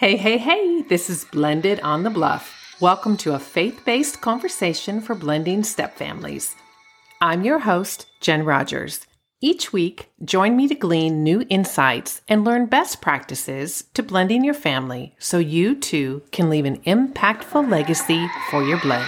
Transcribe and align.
Hey, 0.00 0.16
hey, 0.16 0.38
hey, 0.38 0.80
this 0.80 1.10
is 1.10 1.26
Blended 1.26 1.78
on 1.80 2.04
the 2.04 2.08
Bluff. 2.08 2.74
Welcome 2.80 3.18
to 3.18 3.34
a 3.34 3.38
faith 3.38 3.82
based 3.84 4.22
conversation 4.22 5.02
for 5.02 5.14
blending 5.14 5.62
step 5.62 5.94
families. 5.94 6.56
I'm 7.20 7.44
your 7.44 7.58
host, 7.58 8.06
Jen 8.18 8.46
Rogers. 8.46 9.06
Each 9.42 9.74
week, 9.74 10.10
join 10.24 10.56
me 10.56 10.68
to 10.68 10.74
glean 10.74 11.22
new 11.22 11.44
insights 11.50 12.22
and 12.28 12.46
learn 12.46 12.64
best 12.64 13.02
practices 13.02 13.84
to 13.92 14.02
blending 14.02 14.42
your 14.42 14.54
family 14.54 15.14
so 15.18 15.36
you 15.36 15.74
too 15.74 16.22
can 16.32 16.48
leave 16.48 16.64
an 16.64 16.78
impactful 16.84 17.70
legacy 17.70 18.26
for 18.50 18.62
your 18.62 18.80
blend. 18.80 19.04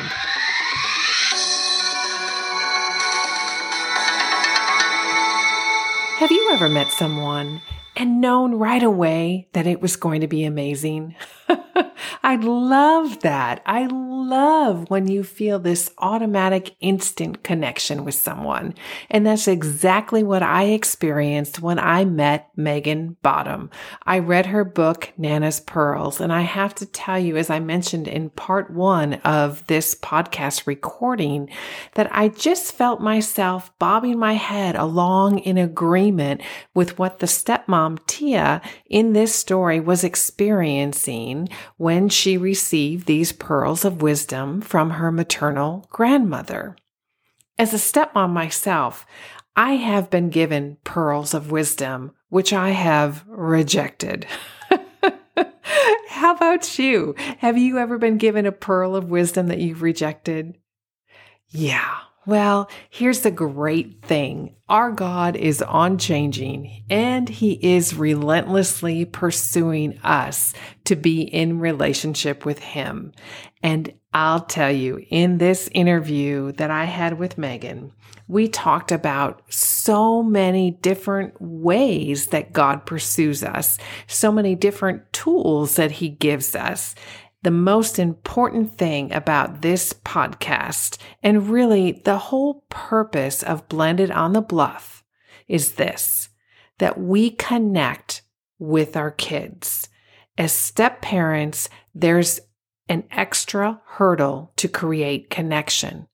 Have 6.19 6.31
you 6.31 6.51
ever 6.53 6.69
met 6.69 6.91
someone 6.91 7.63
and 7.97 8.21
known 8.21 8.55
right 8.55 8.83
away 8.83 9.49
that 9.53 9.67
it 9.67 9.81
was 9.83 9.97
going 9.97 10.21
to 10.23 10.29
be 10.29 10.45
amazing. 10.45 11.15
I 12.23 12.37
love 12.37 13.21
that. 13.21 13.63
I 13.67 13.87
love 13.87 14.89
when 14.89 15.09
you 15.09 15.25
feel 15.25 15.59
this 15.59 15.91
automatic 15.99 16.75
instant 16.81 17.43
connection 17.43 18.05
with 18.05 18.15
someone. 18.15 18.75
And 19.11 19.27
that's 19.27 19.49
exactly 19.49 20.23
what 20.23 20.43
I 20.43 20.65
experienced 20.65 21.61
when 21.61 21.79
I 21.79 22.05
met 22.05 22.51
Megan 22.57 23.17
Bottom. 23.23 23.71
I 24.05 24.21
read 24.21 24.47
her 24.47 24.65
book, 24.65 25.13
Nana's 25.19 25.61
Pearls. 25.61 26.21
And 26.21 26.33
I 26.33 26.43
have 26.43 26.75
to 26.77 26.87
tell 26.87 27.19
you, 27.19 27.37
as 27.37 27.51
I 27.51 27.61
mentioned 27.61 28.09
in 28.09 28.31
part 28.31 28.71
one 28.71 29.15
of 29.15 29.67
this 29.67 29.95
podcast 29.95 30.67
recording, 30.67 31.51
that 31.95 32.09
I 32.15 32.29
just 32.29 32.73
felt 32.73 33.01
myself 33.01 33.77
bobbing 33.79 34.19
my 34.19 34.35
head 34.35 34.77
along 34.77 35.41
in 35.41 35.59
agreement 35.59 36.41
with 36.75 36.99
what 36.99 37.19
the 37.19 37.27
stepmom 37.27 37.82
Tia 38.07 38.61
in 38.87 39.13
this 39.13 39.35
story 39.35 39.81
was 39.81 40.05
experiencing 40.05 41.49
when 41.77 42.09
she 42.09 42.37
received 42.37 43.07
these 43.07 43.33
pearls 43.33 43.85
of 43.85 44.03
wisdom 44.03 44.61
from 44.61 44.91
her 44.91 45.13
maternal 45.13 45.87
grandmother. 45.91 46.77
As 47.59 47.75
a 47.75 47.79
stepmom 47.79 48.31
myself, 48.31 49.07
I 49.55 49.73
have 49.75 50.09
been 50.09 50.31
given 50.31 50.79
pearls 50.85 51.35
of 51.35 51.51
wisdom, 51.51 52.13
which 52.29 52.53
I 52.53 52.71
have 52.71 53.25
rejected. 53.27 54.27
How 56.09 56.35
about 56.35 56.79
you? 56.79 57.15
Have 57.39 57.59
you 57.59 57.79
ever 57.79 57.99
been 57.99 58.17
given 58.17 58.47
a 58.47 58.53
pearl 58.53 58.97
of 58.97 59.11
wisdom 59.11 59.49
that 59.49 59.59
you've 59.59 59.83
rejected? 59.83 60.57
Yeah, 61.49 61.99
well, 62.25 62.71
here's 62.89 63.21
the 63.21 63.31
great 63.31 64.03
thing. 64.03 64.55
Our 64.69 64.93
God 64.93 65.35
is 65.37 65.63
unchanging 65.67 66.85
and 66.89 67.29
he 67.29 67.53
is 67.53 67.95
relentlessly 67.95 69.05
pursuing 69.05 69.99
us 70.05 70.55
to 70.85 70.95
be 70.95 71.23
in 71.23 71.59
relationship 71.59 72.45
with 72.45 72.61
him. 72.61 73.13
And 73.63 73.93
I'll 74.15 74.41
tell 74.41 74.71
you, 74.71 75.05
in 75.11 75.39
this 75.39 75.69
interview 75.73 76.53
that 76.53 76.71
I 76.71 76.85
had 76.85 77.19
with 77.19 77.39
Megan, 77.39 77.93
we 78.29 78.49
talked 78.49 78.93
about 78.93 79.43
so 79.53 80.23
many 80.23 80.71
different 80.71 81.35
ways 81.41 82.29
that 82.29 82.53
God 82.53 82.87
pursues 82.87 83.43
us, 83.43 83.79
so 84.07 84.31
many 84.31 84.55
different 84.55 85.13
tools 85.13 85.77
that 85.77 85.91
he 85.91 86.09
gives 86.09 86.55
us 86.55 86.95
the 87.43 87.51
most 87.51 87.99
important 87.99 88.79
thing 88.79 89.13
about 89.13 89.63
this 89.63 89.93
podcast 89.93 90.99
and 91.23 91.51
really 91.51 91.93
the 91.93 92.19
whole 92.19 92.65
purpose 92.69 93.43
of 93.43 93.69
Blended 93.69 94.11
on 94.11 94.33
the 94.33 94.41
Bluff 94.41 95.05
is 95.49 95.73
this 95.73 96.29
that 96.79 96.99
we 96.99 97.31
connect 97.31 98.23
with 98.59 98.97
our 98.97 99.11
kids. 99.11 99.89
As 100.39 100.53
step 100.53 101.03
parents, 101.03 101.69
there's 101.95 102.41
an 102.89 103.05
extra 103.11 103.81
hurdle 103.85 104.53
to 104.57 104.69
create 104.69 105.31
connection. 105.31 106.09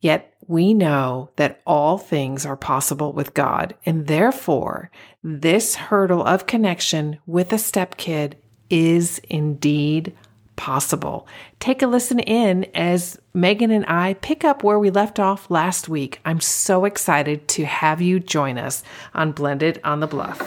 Yet 0.00 0.34
we 0.46 0.74
know 0.74 1.30
that 1.36 1.62
all 1.66 1.98
things 1.98 2.44
are 2.44 2.56
possible 2.56 3.12
with 3.12 3.34
God, 3.34 3.74
and 3.86 4.06
therefore, 4.06 4.90
this 5.22 5.74
hurdle 5.74 6.24
of 6.24 6.46
connection 6.46 7.18
with 7.26 7.52
a 7.52 7.58
step 7.58 7.96
kid 7.96 8.36
is 8.68 9.20
indeed 9.30 10.14
possible. 10.56 11.28
Take 11.60 11.82
a 11.82 11.86
listen 11.86 12.18
in 12.18 12.64
as 12.74 13.18
Megan 13.34 13.70
and 13.70 13.86
I 13.86 14.14
pick 14.14 14.44
up 14.44 14.64
where 14.64 14.78
we 14.78 14.90
left 14.90 15.20
off 15.20 15.50
last 15.50 15.88
week. 15.88 16.20
I'm 16.24 16.40
so 16.40 16.84
excited 16.84 17.46
to 17.48 17.64
have 17.64 18.02
you 18.02 18.20
join 18.20 18.58
us 18.58 18.82
on 19.14 19.32
Blended 19.32 19.80
on 19.84 20.00
the 20.00 20.06
Bluff. 20.06 20.40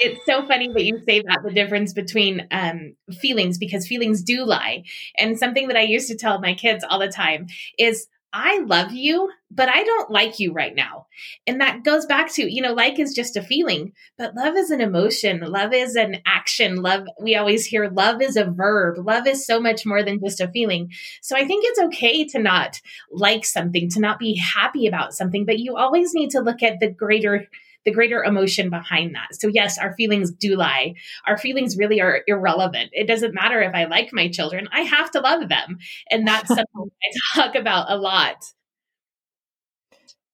it's 0.00 0.24
so 0.24 0.46
funny 0.46 0.68
that 0.68 0.84
you 0.84 0.98
say 1.06 1.20
that 1.20 1.40
the 1.44 1.52
difference 1.52 1.92
between 1.92 2.46
um, 2.50 2.94
feelings 3.20 3.58
because 3.58 3.86
feelings 3.86 4.22
do 4.22 4.44
lie 4.44 4.82
and 5.18 5.38
something 5.38 5.68
that 5.68 5.76
i 5.76 5.82
used 5.82 6.08
to 6.08 6.16
tell 6.16 6.40
my 6.40 6.54
kids 6.54 6.84
all 6.88 6.98
the 6.98 7.08
time 7.08 7.46
is 7.78 8.06
I 8.32 8.58
love 8.60 8.92
you, 8.92 9.30
but 9.50 9.68
I 9.68 9.82
don't 9.82 10.10
like 10.10 10.38
you 10.38 10.52
right 10.52 10.74
now. 10.74 11.06
And 11.48 11.60
that 11.60 11.82
goes 11.82 12.06
back 12.06 12.32
to, 12.34 12.52
you 12.52 12.62
know, 12.62 12.72
like 12.72 13.00
is 13.00 13.12
just 13.12 13.36
a 13.36 13.42
feeling, 13.42 13.92
but 14.16 14.36
love 14.36 14.56
is 14.56 14.70
an 14.70 14.80
emotion. 14.80 15.40
Love 15.40 15.72
is 15.74 15.96
an 15.96 16.18
action. 16.24 16.76
Love, 16.76 17.06
we 17.20 17.34
always 17.34 17.66
hear 17.66 17.88
love 17.88 18.22
is 18.22 18.36
a 18.36 18.44
verb. 18.44 19.04
Love 19.04 19.26
is 19.26 19.44
so 19.44 19.60
much 19.60 19.84
more 19.84 20.04
than 20.04 20.20
just 20.20 20.40
a 20.40 20.48
feeling. 20.48 20.92
So 21.20 21.36
I 21.36 21.44
think 21.44 21.64
it's 21.66 21.80
okay 21.80 22.24
to 22.26 22.38
not 22.38 22.80
like 23.10 23.44
something, 23.44 23.88
to 23.90 24.00
not 24.00 24.20
be 24.20 24.36
happy 24.36 24.86
about 24.86 25.12
something, 25.12 25.44
but 25.44 25.58
you 25.58 25.76
always 25.76 26.14
need 26.14 26.30
to 26.30 26.40
look 26.40 26.62
at 26.62 26.78
the 26.78 26.88
greater 26.88 27.48
the 27.84 27.92
greater 27.92 28.22
emotion 28.22 28.70
behind 28.70 29.14
that. 29.14 29.28
So, 29.32 29.48
yes, 29.48 29.78
our 29.78 29.94
feelings 29.94 30.30
do 30.30 30.56
lie. 30.56 30.94
Our 31.26 31.38
feelings 31.38 31.76
really 31.76 32.00
are 32.00 32.22
irrelevant. 32.26 32.90
It 32.92 33.06
doesn't 33.06 33.34
matter 33.34 33.60
if 33.60 33.74
I 33.74 33.84
like 33.84 34.12
my 34.12 34.28
children, 34.28 34.68
I 34.72 34.82
have 34.82 35.10
to 35.12 35.20
love 35.20 35.48
them. 35.48 35.78
And 36.10 36.26
that's 36.26 36.48
something 36.54 36.90
I 37.34 37.36
talk 37.36 37.54
about 37.54 37.90
a 37.90 37.96
lot. 37.96 38.36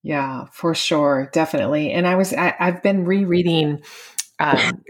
Yeah, 0.02 0.46
for 0.52 0.72
sure. 0.72 1.28
Definitely. 1.32 1.90
And 1.90 2.06
I 2.06 2.14
was, 2.14 2.32
I, 2.32 2.54
have 2.58 2.80
been 2.80 3.04
rereading 3.04 3.82
um. 4.38 4.82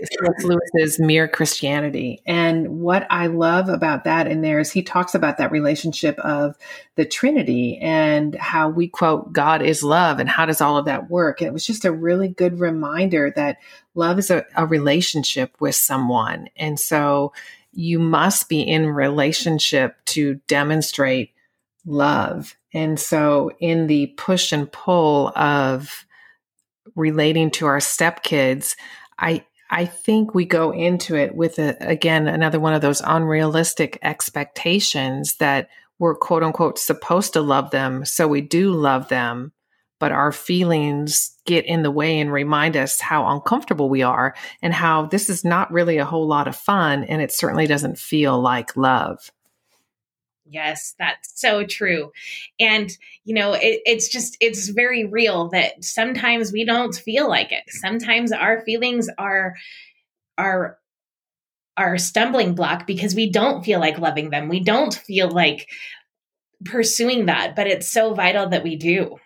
Lewis's 0.42 0.98
Mere 0.98 1.28
Christianity. 1.28 2.20
And 2.26 2.80
what 2.80 3.06
I 3.10 3.28
love 3.28 3.68
about 3.68 4.04
that 4.04 4.26
in 4.26 4.40
there 4.42 4.58
is 4.58 4.72
he 4.72 4.82
talks 4.82 5.14
about 5.14 5.38
that 5.38 5.52
relationship 5.52 6.18
of 6.18 6.56
the 6.96 7.04
Trinity 7.04 7.78
and 7.78 8.34
how 8.34 8.68
we 8.68 8.88
quote, 8.88 9.32
God 9.32 9.62
is 9.62 9.82
love, 9.82 10.18
and 10.18 10.28
how 10.28 10.46
does 10.46 10.60
all 10.60 10.76
of 10.76 10.86
that 10.86 11.10
work? 11.10 11.40
And 11.40 11.48
it 11.48 11.52
was 11.52 11.66
just 11.66 11.84
a 11.84 11.92
really 11.92 12.28
good 12.28 12.58
reminder 12.58 13.32
that 13.36 13.58
love 13.94 14.18
is 14.18 14.30
a, 14.30 14.44
a 14.56 14.66
relationship 14.66 15.54
with 15.60 15.74
someone. 15.74 16.48
And 16.56 16.78
so 16.80 17.32
you 17.72 17.98
must 17.98 18.48
be 18.48 18.62
in 18.62 18.88
relationship 18.88 19.96
to 20.06 20.40
demonstrate 20.48 21.32
love. 21.84 22.56
And 22.74 22.98
so 22.98 23.52
in 23.60 23.86
the 23.86 24.08
push 24.16 24.50
and 24.50 24.70
pull 24.72 25.28
of 25.36 26.04
relating 26.94 27.50
to 27.52 27.66
our 27.66 27.78
stepkids, 27.78 28.76
I 29.18 29.44
I 29.70 29.84
think 29.84 30.34
we 30.34 30.44
go 30.44 30.72
into 30.72 31.16
it 31.16 31.34
with 31.34 31.58
a, 31.58 31.76
again 31.80 32.28
another 32.28 32.60
one 32.60 32.74
of 32.74 32.82
those 32.82 33.00
unrealistic 33.04 33.98
expectations 34.02 35.36
that 35.36 35.68
we're 35.98 36.14
quote 36.14 36.42
unquote 36.42 36.78
supposed 36.78 37.32
to 37.32 37.40
love 37.40 37.70
them, 37.70 38.04
so 38.04 38.28
we 38.28 38.40
do 38.42 38.72
love 38.72 39.08
them, 39.08 39.52
but 39.98 40.12
our 40.12 40.32
feelings 40.32 41.36
get 41.46 41.64
in 41.64 41.82
the 41.82 41.90
way 41.90 42.20
and 42.20 42.32
remind 42.32 42.76
us 42.76 43.00
how 43.00 43.26
uncomfortable 43.28 43.88
we 43.88 44.02
are 44.02 44.34
and 44.62 44.74
how 44.74 45.06
this 45.06 45.30
is 45.30 45.44
not 45.44 45.72
really 45.72 45.96
a 45.98 46.04
whole 46.04 46.26
lot 46.26 46.48
of 46.48 46.56
fun 46.56 47.04
and 47.04 47.22
it 47.22 47.32
certainly 47.32 47.66
doesn't 47.66 47.98
feel 47.98 48.40
like 48.40 48.76
love. 48.76 49.30
Yes, 50.48 50.94
that's 50.98 51.40
so 51.40 51.64
true. 51.64 52.12
And, 52.60 52.90
you 53.24 53.34
know, 53.34 53.52
it, 53.54 53.82
it's 53.84 54.08
just, 54.08 54.36
it's 54.40 54.68
very 54.68 55.04
real 55.04 55.48
that 55.50 55.84
sometimes 55.84 56.52
we 56.52 56.64
don't 56.64 56.94
feel 56.94 57.28
like 57.28 57.52
it. 57.52 57.64
Sometimes 57.68 58.32
our 58.32 58.60
feelings 58.62 59.08
are, 59.18 59.56
are, 60.38 60.78
our 61.76 61.98
stumbling 61.98 62.54
block 62.54 62.86
because 62.86 63.14
we 63.14 63.30
don't 63.30 63.62
feel 63.62 63.80
like 63.80 63.98
loving 63.98 64.30
them. 64.30 64.48
We 64.48 64.60
don't 64.60 64.94
feel 64.94 65.28
like 65.28 65.68
pursuing 66.64 67.26
that, 67.26 67.54
but 67.54 67.66
it's 67.66 67.86
so 67.86 68.14
vital 68.14 68.48
that 68.48 68.64
we 68.64 68.76
do. 68.76 69.18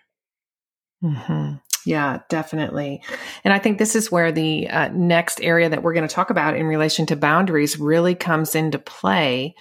Mm-hmm. 1.04 1.54
Yeah, 1.86 2.18
definitely. 2.28 3.02
And 3.44 3.54
I 3.54 3.58
think 3.58 3.78
this 3.78 3.94
is 3.94 4.10
where 4.10 4.32
the 4.32 4.68
uh, 4.68 4.88
next 4.88 5.40
area 5.40 5.68
that 5.68 5.82
we're 5.82 5.94
going 5.94 6.08
to 6.08 6.14
talk 6.14 6.30
about 6.30 6.56
in 6.56 6.66
relation 6.66 7.06
to 7.06 7.16
boundaries 7.16 7.78
really 7.78 8.14
comes 8.14 8.54
into 8.54 8.78
play 8.78 9.54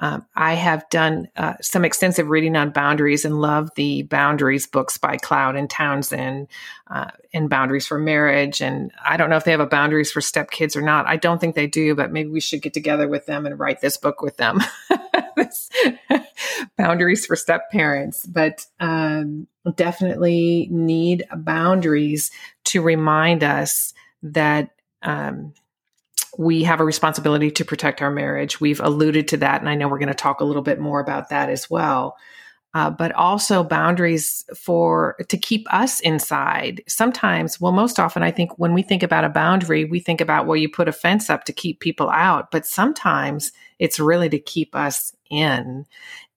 um, 0.00 0.24
I 0.36 0.54
have 0.54 0.88
done 0.90 1.28
uh, 1.36 1.54
some 1.60 1.84
extensive 1.84 2.28
reading 2.28 2.56
on 2.56 2.70
boundaries 2.70 3.24
and 3.24 3.40
love 3.40 3.70
the 3.74 4.02
boundaries 4.02 4.66
books 4.66 4.96
by 4.96 5.16
Cloud 5.16 5.56
and 5.56 5.68
Townsend 5.68 6.46
uh, 6.88 7.10
and 7.34 7.50
boundaries 7.50 7.86
for 7.86 7.98
marriage. 7.98 8.60
And 8.60 8.92
I 9.04 9.16
don't 9.16 9.28
know 9.28 9.36
if 9.36 9.44
they 9.44 9.50
have 9.50 9.60
a 9.60 9.66
boundaries 9.66 10.12
for 10.12 10.20
stepkids 10.20 10.76
or 10.76 10.82
not. 10.82 11.06
I 11.06 11.16
don't 11.16 11.40
think 11.40 11.54
they 11.56 11.66
do, 11.66 11.94
but 11.94 12.12
maybe 12.12 12.28
we 12.30 12.40
should 12.40 12.62
get 12.62 12.74
together 12.74 13.08
with 13.08 13.26
them 13.26 13.44
and 13.44 13.58
write 13.58 13.80
this 13.80 13.96
book 13.96 14.22
with 14.22 14.36
them. 14.36 14.60
boundaries 16.76 17.26
for 17.26 17.36
step 17.36 17.70
parents, 17.70 18.26
but 18.26 18.66
um, 18.80 19.46
definitely 19.74 20.68
need 20.70 21.26
boundaries 21.36 22.30
to 22.64 22.82
remind 22.82 23.44
us 23.44 23.94
that 24.22 24.70
um, 25.02 25.52
we 26.38 26.62
have 26.62 26.78
a 26.78 26.84
responsibility 26.84 27.50
to 27.50 27.64
protect 27.64 28.00
our 28.00 28.12
marriage. 28.12 28.60
We've 28.60 28.80
alluded 28.80 29.26
to 29.28 29.36
that, 29.38 29.60
and 29.60 29.68
I 29.68 29.74
know 29.74 29.88
we're 29.88 29.98
going 29.98 30.06
to 30.06 30.14
talk 30.14 30.40
a 30.40 30.44
little 30.44 30.62
bit 30.62 30.78
more 30.78 31.00
about 31.00 31.30
that 31.30 31.50
as 31.50 31.68
well. 31.68 32.16
Uh, 32.74 32.90
but 32.90 33.10
also 33.12 33.64
boundaries 33.64 34.44
for 34.54 35.16
to 35.28 35.36
keep 35.36 35.66
us 35.72 36.00
inside. 36.00 36.82
Sometimes, 36.86 37.60
well, 37.60 37.72
most 37.72 37.98
often, 37.98 38.22
I 38.22 38.30
think 38.30 38.56
when 38.56 38.72
we 38.72 38.82
think 38.82 39.02
about 39.02 39.24
a 39.24 39.30
boundary, 39.30 39.84
we 39.84 40.00
think 40.00 40.20
about 40.20 40.46
well, 40.46 40.56
you 40.56 40.70
put 40.70 40.86
a 40.86 40.92
fence 40.92 41.28
up 41.28 41.44
to 41.44 41.52
keep 41.52 41.80
people 41.80 42.08
out. 42.10 42.50
But 42.50 42.66
sometimes 42.66 43.50
it's 43.78 43.98
really 43.98 44.28
to 44.28 44.38
keep 44.38 44.76
us 44.76 45.16
in 45.30 45.86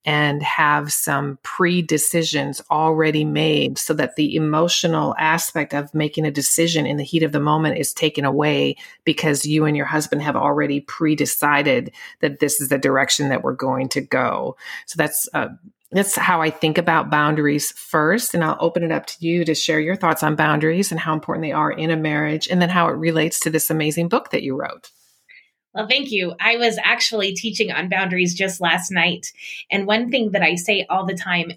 and 0.05 0.41
have 0.41 0.91
some 0.91 1.37
pre 1.43 1.81
decisions 1.81 2.61
already 2.71 3.23
made 3.23 3.77
so 3.77 3.93
that 3.93 4.15
the 4.15 4.35
emotional 4.35 5.15
aspect 5.19 5.73
of 5.73 5.93
making 5.93 6.25
a 6.25 6.31
decision 6.31 6.85
in 6.85 6.97
the 6.97 7.03
heat 7.03 7.23
of 7.23 7.31
the 7.31 7.39
moment 7.39 7.77
is 7.77 7.93
taken 7.93 8.25
away 8.25 8.75
because 9.03 9.45
you 9.45 9.65
and 9.65 9.77
your 9.77 9.85
husband 9.85 10.21
have 10.21 10.35
already 10.35 10.79
pre 10.79 11.15
decided 11.15 11.91
that 12.21 12.39
this 12.39 12.59
is 12.59 12.69
the 12.69 12.77
direction 12.77 13.29
that 13.29 13.43
we're 13.43 13.53
going 13.53 13.89
to 13.89 14.01
go. 14.01 14.55
So 14.87 14.97
that's, 14.97 15.29
uh, 15.33 15.49
that's 15.91 16.15
how 16.15 16.41
I 16.41 16.49
think 16.49 16.77
about 16.77 17.11
boundaries 17.11 17.71
first. 17.71 18.33
And 18.33 18.43
I'll 18.43 18.57
open 18.59 18.83
it 18.83 18.91
up 18.91 19.05
to 19.07 19.15
you 19.19 19.45
to 19.45 19.53
share 19.53 19.79
your 19.79 19.95
thoughts 19.95 20.23
on 20.23 20.35
boundaries 20.35 20.89
and 20.91 20.99
how 20.99 21.13
important 21.13 21.43
they 21.43 21.51
are 21.51 21.71
in 21.71 21.91
a 21.91 21.97
marriage, 21.97 22.47
and 22.47 22.61
then 22.61 22.69
how 22.69 22.87
it 22.87 22.93
relates 22.93 23.39
to 23.41 23.49
this 23.49 23.69
amazing 23.69 24.07
book 24.07 24.31
that 24.31 24.41
you 24.41 24.55
wrote. 24.55 24.89
Well, 25.73 25.87
thank 25.87 26.11
you. 26.11 26.35
I 26.39 26.57
was 26.57 26.77
actually 26.83 27.33
teaching 27.33 27.71
on 27.71 27.87
boundaries 27.87 28.33
just 28.33 28.59
last 28.59 28.91
night. 28.91 29.31
And 29.71 29.87
one 29.87 30.11
thing 30.11 30.31
that 30.31 30.41
I 30.41 30.55
say 30.55 30.85
all 30.89 31.05
the 31.05 31.15
time, 31.15 31.53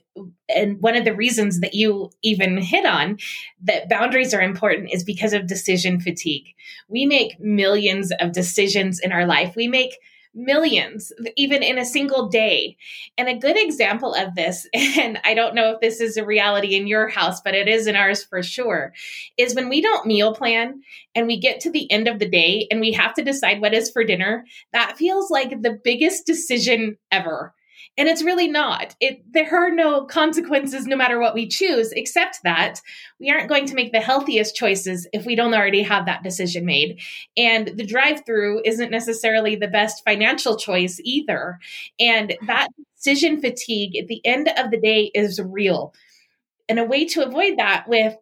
and 0.49 0.81
one 0.81 0.94
of 0.94 1.05
the 1.05 1.16
reasons 1.16 1.61
that 1.61 1.75
you 1.75 2.11
even 2.22 2.58
hit 2.58 2.87
on 2.87 3.19
that 3.64 3.88
boundaries 3.88 4.32
are 4.32 4.40
important 4.40 4.90
is 4.93 5.02
because 5.02 5.32
of 5.32 5.49
decision 5.49 5.99
fatigue. 6.00 6.55
We 6.88 7.06
make 7.06 7.40
millions 7.40 8.12
of 8.20 8.31
decisions 8.32 9.00
in 9.00 9.11
our 9.11 9.26
life. 9.26 9.55
We 9.56 9.66
make 9.66 9.99
millions, 10.35 11.13
even 11.37 11.63
in 11.63 11.79
a 11.79 11.85
single 11.85 12.29
day. 12.29 12.77
And 13.17 13.29
a 13.29 13.39
good 13.39 13.57
example 13.57 14.15
of 14.15 14.35
this, 14.35 14.67
and 14.75 15.19
I 15.25 15.35
don't 15.35 15.55
know 15.55 15.73
if 15.73 15.81
this 15.81 16.01
is 16.01 16.17
a 16.17 16.25
reality 16.25 16.75
in 16.75 16.87
your 16.87 17.09
house, 17.09 17.41
but 17.41 17.55
it 17.55 17.69
is 17.69 17.87
in 17.87 17.97
ours 17.97 18.25
for 18.25 18.43
sure, 18.43 18.93
is 19.37 19.55
when 19.55 19.69
we 19.69 19.81
don't 19.81 20.07
meal 20.07 20.35
plan 20.35 20.83
and 21.15 21.27
we 21.27 21.39
get 21.39 21.61
to 21.61 21.71
the 21.71 21.91
end 21.91 22.09
of 22.09 22.19
the 22.19 22.29
day 22.29 22.67
and 22.71 22.81
we 22.81 22.93
have 22.93 23.15
to 23.15 23.25
decide 23.25 23.61
what 23.61 23.75
is 23.75 23.91
for 23.91 24.05
dinner, 24.05 24.45
that 24.73 24.97
feels 24.97 25.31
like 25.31 25.63
the 25.63 25.79
biggest 25.83 26.27
decision 26.27 26.97
ever. 27.11 27.55
And 27.96 28.08
it's 28.08 28.25
really 28.25 28.49
not. 28.49 28.96
It 29.00 29.23
there 29.32 29.55
are 29.55 29.70
no 29.70 30.05
consequences 30.05 30.87
no 30.87 30.96
matter 30.96 31.20
what 31.20 31.35
we 31.35 31.46
choose, 31.46 31.93
except 31.93 32.41
that 32.43 32.81
we 33.20 33.31
aren't 33.31 33.49
going 33.49 33.67
to 33.67 33.75
make 33.75 33.93
the 33.93 34.00
healthiest 34.00 34.56
choices 34.56 35.06
if 35.12 35.25
we 35.25 35.37
don't 35.37 35.55
already 35.55 35.82
have 35.82 36.06
that 36.06 36.25
decision 36.25 36.67
made. 36.67 37.00
And 37.37 37.69
the 37.69 37.87
drive-through 37.87 38.62
isn't 38.64 38.91
necessarily 38.91 39.55
the 39.55 39.69
best 39.69 40.02
financial 40.05 40.56
choice 40.56 41.00
either. 41.05 41.58
And 42.00 42.37
that 42.49 42.69
decision 42.96 43.41
fatigue 43.41 43.97
at 43.97 44.08
the 44.08 44.20
end 44.25 44.49
of 44.56 44.73
the 44.73 44.81
day 44.81 45.12
is 45.14 45.40
real. 45.40 45.94
And 46.69 46.81
a 46.81 46.85
way 46.85 47.05
to 47.05 47.25
avoid 47.25 47.58
that 47.58 47.85
with 47.87 48.17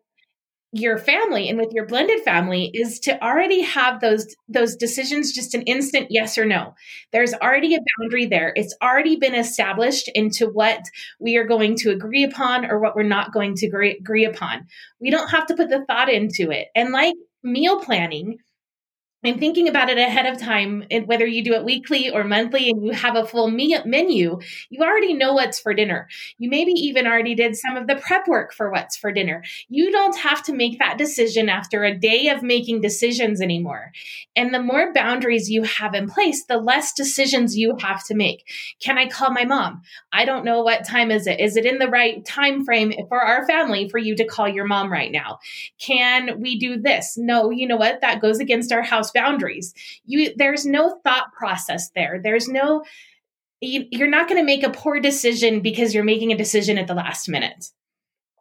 your 0.72 0.96
family 0.96 1.50
and 1.50 1.58
with 1.58 1.72
your 1.72 1.86
blended 1.86 2.20
family 2.22 2.70
is 2.72 2.98
to 3.00 3.22
already 3.22 3.60
have 3.60 4.00
those 4.00 4.34
those 4.48 4.74
decisions 4.74 5.32
just 5.32 5.54
an 5.54 5.62
instant 5.62 6.06
yes 6.08 6.38
or 6.38 6.46
no. 6.46 6.74
There's 7.12 7.34
already 7.34 7.74
a 7.74 7.78
boundary 7.98 8.26
there. 8.26 8.54
It's 8.56 8.74
already 8.82 9.16
been 9.16 9.34
established 9.34 10.08
into 10.14 10.46
what 10.46 10.80
we 11.20 11.36
are 11.36 11.44
going 11.44 11.76
to 11.76 11.90
agree 11.90 12.24
upon 12.24 12.64
or 12.64 12.80
what 12.80 12.96
we're 12.96 13.02
not 13.02 13.32
going 13.32 13.54
to 13.56 13.66
agree, 13.66 13.98
agree 13.98 14.24
upon. 14.24 14.66
We 14.98 15.10
don't 15.10 15.28
have 15.28 15.46
to 15.46 15.54
put 15.54 15.68
the 15.68 15.84
thought 15.84 16.08
into 16.08 16.50
it. 16.50 16.68
And 16.74 16.90
like 16.90 17.14
meal 17.42 17.80
planning 17.80 18.38
and 19.24 19.38
thinking 19.38 19.68
about 19.68 19.88
it 19.88 19.98
ahead 19.98 20.26
of 20.26 20.38
time, 20.38 20.84
eh, 20.90 21.00
whether 21.00 21.26
you 21.26 21.44
do 21.44 21.54
it 21.54 21.64
weekly 21.64 22.10
or 22.10 22.24
monthly 22.24 22.68
and 22.70 22.84
you 22.84 22.92
have 22.92 23.16
a 23.16 23.24
full 23.24 23.50
menu, 23.50 24.38
you 24.70 24.82
already 24.82 25.14
know 25.14 25.34
what's 25.34 25.60
for 25.60 25.74
dinner. 25.74 26.08
You 26.38 26.50
maybe 26.50 26.72
even 26.72 27.06
already 27.06 27.34
did 27.34 27.56
some 27.56 27.76
of 27.76 27.86
the 27.86 27.96
prep 27.96 28.26
work 28.26 28.52
for 28.52 28.70
what's 28.70 28.96
for 28.96 29.12
dinner. 29.12 29.44
You 29.68 29.92
don't 29.92 30.16
have 30.18 30.42
to 30.44 30.52
make 30.52 30.78
that 30.78 30.98
decision 30.98 31.48
after 31.48 31.84
a 31.84 31.96
day 31.96 32.28
of 32.28 32.42
making 32.42 32.80
decisions 32.80 33.40
anymore. 33.40 33.92
And 34.34 34.52
the 34.52 34.62
more 34.62 34.92
boundaries 34.92 35.50
you 35.50 35.62
have 35.62 35.94
in 35.94 36.08
place, 36.08 36.44
the 36.44 36.58
less 36.58 36.92
decisions 36.92 37.56
you 37.56 37.76
have 37.80 38.04
to 38.06 38.14
make. 38.14 38.44
Can 38.80 38.98
I 38.98 39.08
call 39.08 39.30
my 39.30 39.44
mom? 39.44 39.82
I 40.12 40.24
don't 40.24 40.44
know 40.44 40.62
what 40.62 40.86
time 40.86 41.10
is 41.10 41.26
it. 41.26 41.38
Is 41.38 41.56
it 41.56 41.66
in 41.66 41.78
the 41.78 41.88
right 41.88 42.24
time 42.24 42.64
frame 42.64 42.92
for 43.08 43.20
our 43.20 43.46
family 43.46 43.88
for 43.88 43.98
you 43.98 44.16
to 44.16 44.24
call 44.24 44.48
your 44.48 44.66
mom 44.66 44.90
right 44.90 45.12
now? 45.12 45.38
Can 45.78 46.40
we 46.40 46.58
do 46.58 46.80
this? 46.80 47.16
No, 47.16 47.50
you 47.50 47.68
know 47.68 47.76
what? 47.76 48.00
That 48.00 48.20
goes 48.20 48.40
against 48.40 48.72
our 48.72 48.82
house 48.82 49.11
boundaries. 49.12 49.74
You 50.04 50.32
there's 50.36 50.66
no 50.66 51.00
thought 51.04 51.32
process 51.32 51.90
there. 51.94 52.20
There's 52.22 52.48
no 52.48 52.84
you, 53.60 53.86
are 54.02 54.08
not 54.08 54.28
going 54.28 54.40
to 54.40 54.44
make 54.44 54.64
a 54.64 54.70
poor 54.70 54.98
decision 55.00 55.60
because 55.60 55.94
you're 55.94 56.04
making 56.04 56.32
a 56.32 56.36
decision 56.36 56.78
at 56.78 56.88
the 56.88 56.94
last 56.94 57.28
minute. 57.28 57.66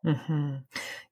Mm-hmm. 0.03 0.55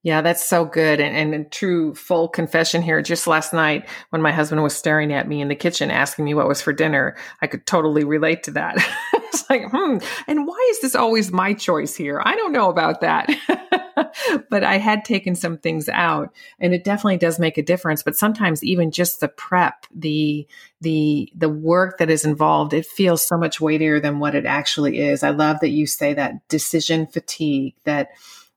Yeah, 0.01 0.21
that's 0.21 0.47
so 0.47 0.65
good. 0.65 0.99
And, 0.99 1.33
and 1.33 1.51
true 1.51 1.93
full 1.93 2.27
confession 2.27 2.81
here, 2.81 3.01
just 3.01 3.27
last 3.27 3.53
night 3.53 3.87
when 4.09 4.21
my 4.21 4.31
husband 4.31 4.63
was 4.63 4.75
staring 4.75 5.13
at 5.13 5.27
me 5.27 5.41
in 5.41 5.49
the 5.49 5.55
kitchen 5.55 5.91
asking 5.91 6.25
me 6.25 6.33
what 6.33 6.47
was 6.47 6.61
for 6.61 6.73
dinner, 6.73 7.15
I 7.41 7.47
could 7.47 7.65
totally 7.65 8.03
relate 8.03 8.43
to 8.43 8.51
that. 8.51 8.77
it's 9.29 9.49
like, 9.49 9.69
hmm, 9.71 9.97
and 10.27 10.47
why 10.47 10.67
is 10.71 10.81
this 10.81 10.95
always 10.95 11.31
my 11.31 11.53
choice 11.53 11.95
here? 11.95 12.21
I 12.23 12.35
don't 12.35 12.51
know 12.51 12.69
about 12.69 13.01
that. 13.01 13.29
but 14.49 14.63
I 14.63 14.77
had 14.77 15.05
taken 15.05 15.35
some 15.35 15.57
things 15.57 15.89
out 15.89 16.33
and 16.59 16.73
it 16.73 16.83
definitely 16.83 17.17
does 17.17 17.39
make 17.39 17.57
a 17.57 17.63
difference. 17.63 18.03
But 18.03 18.15
sometimes 18.15 18.63
even 18.63 18.91
just 18.91 19.19
the 19.19 19.27
prep, 19.27 19.85
the 19.93 20.47
the 20.81 21.31
the 21.35 21.49
work 21.49 21.97
that 21.97 22.09
is 22.09 22.25
involved, 22.25 22.73
it 22.73 22.85
feels 22.85 23.25
so 23.25 23.37
much 23.37 23.61
weightier 23.61 23.99
than 23.99 24.19
what 24.19 24.35
it 24.35 24.45
actually 24.45 24.99
is. 24.99 25.23
I 25.23 25.31
love 25.31 25.59
that 25.61 25.69
you 25.69 25.87
say 25.87 26.13
that 26.13 26.47
decision 26.47 27.07
fatigue, 27.07 27.75
that 27.83 28.09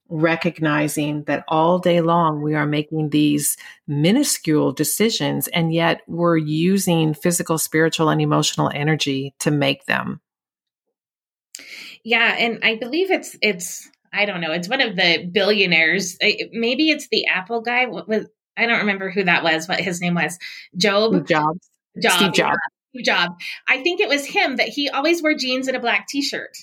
recognizing 0.08 1.24
that 1.24 1.42
all 1.48 1.78
day 1.78 2.02
long 2.02 2.42
we 2.42 2.54
are 2.54 2.66
making 2.66 3.08
these 3.08 3.56
minuscule 3.86 4.70
decisions 4.70 5.48
and 5.48 5.72
yet 5.72 6.02
we're 6.06 6.36
using 6.36 7.14
physical, 7.14 7.56
spiritual, 7.56 8.10
and 8.10 8.20
emotional 8.20 8.70
energy 8.74 9.34
to 9.38 9.50
make 9.50 9.86
them. 9.86 10.20
Yeah, 12.04 12.34
and 12.38 12.60
I 12.62 12.76
believe 12.76 13.10
it's 13.10 13.36
it's 13.42 13.88
I 14.12 14.26
don't 14.26 14.40
know. 14.40 14.52
It's 14.52 14.68
one 14.68 14.80
of 14.80 14.96
the 14.96 15.28
billionaires. 15.30 16.18
Maybe 16.52 16.90
it's 16.90 17.08
the 17.10 17.26
Apple 17.26 17.62
guy. 17.62 17.86
What 17.86 18.08
was 18.08 18.26
I 18.56 18.66
don't 18.66 18.80
remember 18.80 19.10
who 19.10 19.24
that 19.24 19.42
was. 19.42 19.68
What 19.68 19.80
his 19.80 20.00
name 20.00 20.14
was? 20.14 20.38
Job 20.76 21.26
Jobs. 21.26 21.68
Job. 22.00 22.12
Steve 22.12 22.32
Jobs. 22.32 22.58
Steve 22.90 23.04
Jobs. 23.04 23.34
I 23.68 23.82
think 23.82 24.00
it 24.00 24.08
was 24.08 24.26
him 24.26 24.56
that 24.56 24.68
he 24.68 24.90
always 24.90 25.22
wore 25.22 25.34
jeans 25.34 25.68
and 25.68 25.76
a 25.76 25.80
black 25.80 26.06
T-shirt. 26.08 26.56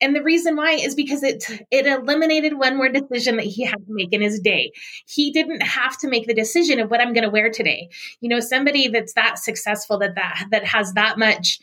And 0.00 0.14
the 0.14 0.22
reason 0.22 0.54
why 0.54 0.72
is 0.72 0.94
because 0.94 1.22
it 1.22 1.44
it 1.70 1.86
eliminated 1.86 2.56
one 2.56 2.76
more 2.76 2.88
decision 2.88 3.36
that 3.36 3.46
he 3.46 3.64
had 3.64 3.78
to 3.78 3.86
make 3.88 4.12
in 4.12 4.20
his 4.20 4.40
day. 4.40 4.72
He 5.06 5.32
didn't 5.32 5.62
have 5.62 5.98
to 5.98 6.08
make 6.08 6.26
the 6.26 6.34
decision 6.34 6.78
of 6.80 6.90
what 6.90 7.00
I'm 7.00 7.12
going 7.12 7.24
to 7.24 7.30
wear 7.30 7.50
today. 7.50 7.88
You 8.20 8.28
know, 8.28 8.40
somebody 8.40 8.88
that's 8.88 9.14
that 9.14 9.38
successful 9.38 9.98
that 9.98 10.14
that 10.14 10.46
that 10.50 10.64
has 10.64 10.92
that 10.94 11.18
much 11.18 11.58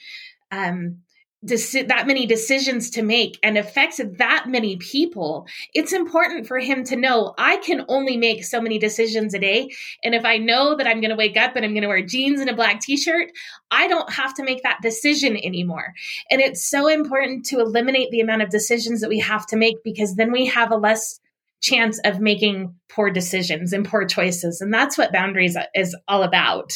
um 0.52 1.02
deci- 1.46 1.88
that 1.88 2.08
many 2.08 2.26
decisions 2.26 2.90
to 2.92 3.02
make 3.02 3.38
and 3.44 3.58
affects 3.58 4.00
that 4.04 4.46
many 4.48 4.78
people, 4.78 5.48
it's 5.74 5.94
important 5.94 6.48
for 6.48 6.60
him 6.60 6.84
to 6.86 6.96
know 6.96 7.34
I 7.38 7.58
can 7.58 7.86
only 7.88 8.18
make 8.18 8.44
so 8.44 8.62
many 8.62 8.80
decisions 8.80 9.34
a 9.34 9.40
day. 9.40 9.70
And 10.04 10.16
if 10.16 10.26
I 10.26 10.38
know 10.38 10.76
that 10.76 10.88
I'm 10.88 11.02
going 11.02 11.12
to 11.12 11.16
wake 11.16 11.38
up 11.38 11.56
and 11.56 11.64
I'm 11.64 11.72
going 11.72 11.84
to 11.84 11.88
wear 11.88 12.06
jeans 12.06 12.40
and 12.40 12.50
a 12.50 12.56
black 12.56 12.82
t 12.82 12.98
shirt, 12.98 13.32
I 13.72 13.88
don't 13.88 14.12
have 14.12 14.34
to 14.36 14.44
make 14.44 14.64
that 14.64 14.82
decision 14.82 15.38
anymore. 15.38 15.94
And 16.30 16.42
it's 16.42 16.68
so 16.68 16.88
important 16.88 17.46
to 17.48 17.60
eliminate 17.60 18.12
the 18.12 18.22
amount 18.22 18.42
of 18.42 18.50
decisions 18.50 19.02
that 19.02 19.10
we 19.10 19.20
have 19.20 19.46
to 19.48 19.56
make 19.56 19.84
because 19.84 20.16
then 20.16 20.32
we 20.32 20.46
have 20.48 20.72
a 20.72 20.78
less 20.78 21.20
chance 21.62 22.00
of 22.06 22.20
making 22.20 22.76
poor 22.90 23.10
decisions 23.10 23.74
and 23.74 23.88
poor 23.88 24.06
choices. 24.06 24.62
And 24.62 24.74
that's 24.74 24.98
what 24.98 25.12
boundaries 25.12 25.58
is 25.74 25.96
all 26.08 26.24
about. 26.24 26.74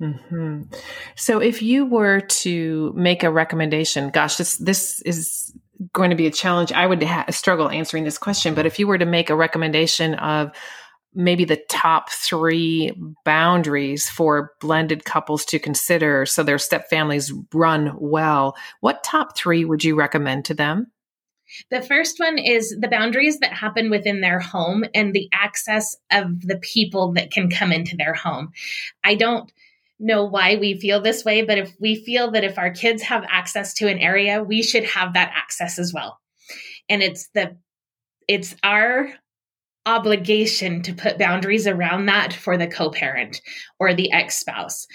Mm-hmm. 0.00 0.62
So, 1.14 1.40
if 1.40 1.60
you 1.60 1.84
were 1.84 2.20
to 2.20 2.92
make 2.96 3.22
a 3.22 3.30
recommendation, 3.30 4.10
gosh, 4.10 4.36
this 4.36 4.56
this 4.56 5.02
is 5.02 5.52
going 5.92 6.10
to 6.10 6.16
be 6.16 6.26
a 6.26 6.30
challenge. 6.30 6.72
I 6.72 6.86
would 6.86 7.02
ha- 7.02 7.26
struggle 7.30 7.68
answering 7.68 8.04
this 8.04 8.18
question, 8.18 8.54
but 8.54 8.66
if 8.66 8.78
you 8.78 8.86
were 8.86 8.98
to 8.98 9.06
make 9.06 9.30
a 9.30 9.36
recommendation 9.36 10.14
of 10.14 10.52
maybe 11.14 11.44
the 11.44 11.60
top 11.68 12.10
three 12.10 12.92
boundaries 13.24 14.08
for 14.08 14.52
blended 14.60 15.04
couples 15.04 15.44
to 15.44 15.58
consider 15.58 16.24
so 16.24 16.42
their 16.42 16.58
step 16.58 16.88
families 16.88 17.32
run 17.52 17.92
well, 17.98 18.56
what 18.80 19.02
top 19.02 19.36
three 19.36 19.64
would 19.64 19.82
you 19.82 19.96
recommend 19.96 20.44
to 20.44 20.54
them? 20.54 20.86
The 21.70 21.82
first 21.82 22.20
one 22.20 22.38
is 22.38 22.76
the 22.78 22.88
boundaries 22.88 23.40
that 23.40 23.52
happen 23.52 23.90
within 23.90 24.20
their 24.20 24.38
home 24.38 24.84
and 24.94 25.12
the 25.12 25.28
access 25.32 25.96
of 26.12 26.42
the 26.42 26.58
people 26.58 27.12
that 27.14 27.32
can 27.32 27.50
come 27.50 27.72
into 27.72 27.96
their 27.96 28.14
home. 28.14 28.52
I 29.02 29.16
don't 29.16 29.50
know 30.00 30.24
why 30.24 30.56
we 30.56 30.80
feel 30.80 31.00
this 31.00 31.24
way, 31.24 31.42
but 31.42 31.58
if 31.58 31.74
we 31.78 31.94
feel 31.94 32.30
that 32.32 32.44
if 32.44 32.58
our 32.58 32.70
kids 32.70 33.02
have 33.02 33.24
access 33.28 33.74
to 33.74 33.88
an 33.88 33.98
area, 33.98 34.42
we 34.42 34.62
should 34.62 34.84
have 34.84 35.14
that 35.14 35.32
access 35.34 35.78
as 35.78 35.92
well. 35.92 36.18
And 36.88 37.02
it's 37.02 37.28
the 37.34 37.56
it's 38.26 38.54
our 38.62 39.12
obligation 39.86 40.82
to 40.82 40.94
put 40.94 41.18
boundaries 41.18 41.66
around 41.66 42.06
that 42.06 42.32
for 42.32 42.56
the 42.56 42.66
co-parent 42.66 43.40
or 43.78 43.94
the 43.94 44.12
ex-spouse. 44.12 44.86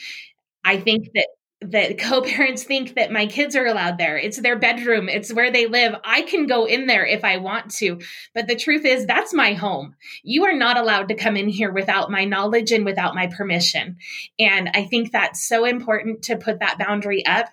I 0.64 0.78
think 0.78 1.10
that 1.16 1.28
that 1.72 1.98
co-parents 2.00 2.64
think 2.64 2.96
that 2.96 3.12
my 3.12 3.26
kids 3.26 3.56
are 3.56 3.66
allowed 3.66 3.98
there. 3.98 4.18
It's 4.18 4.40
their 4.40 4.58
bedroom, 4.58 5.10
it's 5.10 5.34
where 5.34 5.52
they 5.52 5.68
live. 5.68 5.96
I 6.04 6.22
can 6.22 6.48
go 6.48 6.66
in 6.66 6.88
there 6.88 7.06
if 7.06 7.24
I 7.24 7.38
want 7.38 7.72
to. 7.76 8.00
But 8.34 8.48
the 8.48 8.56
truth 8.56 8.86
is 8.86 9.06
that's 9.06 9.34
my 9.34 9.54
home. 9.54 9.96
You 10.24 10.46
are 10.46 10.56
not 10.56 10.78
allowed 10.78 11.10
to 11.10 11.16
come 11.16 11.38
in 11.38 11.50
here 11.50 11.72
without 11.72 12.12
my 12.12 12.26
knowledge 12.26 12.72
and 12.72 12.86
without 12.86 13.16
my 13.16 13.28
permission. 13.28 13.98
And 14.40 14.70
I 14.74 14.86
think 14.86 15.12
that's 15.12 15.48
so 15.48 15.66
important 15.66 16.24
to 16.24 16.38
put 16.38 16.60
that 16.60 16.78
boundary 16.78 17.26
up 17.26 17.50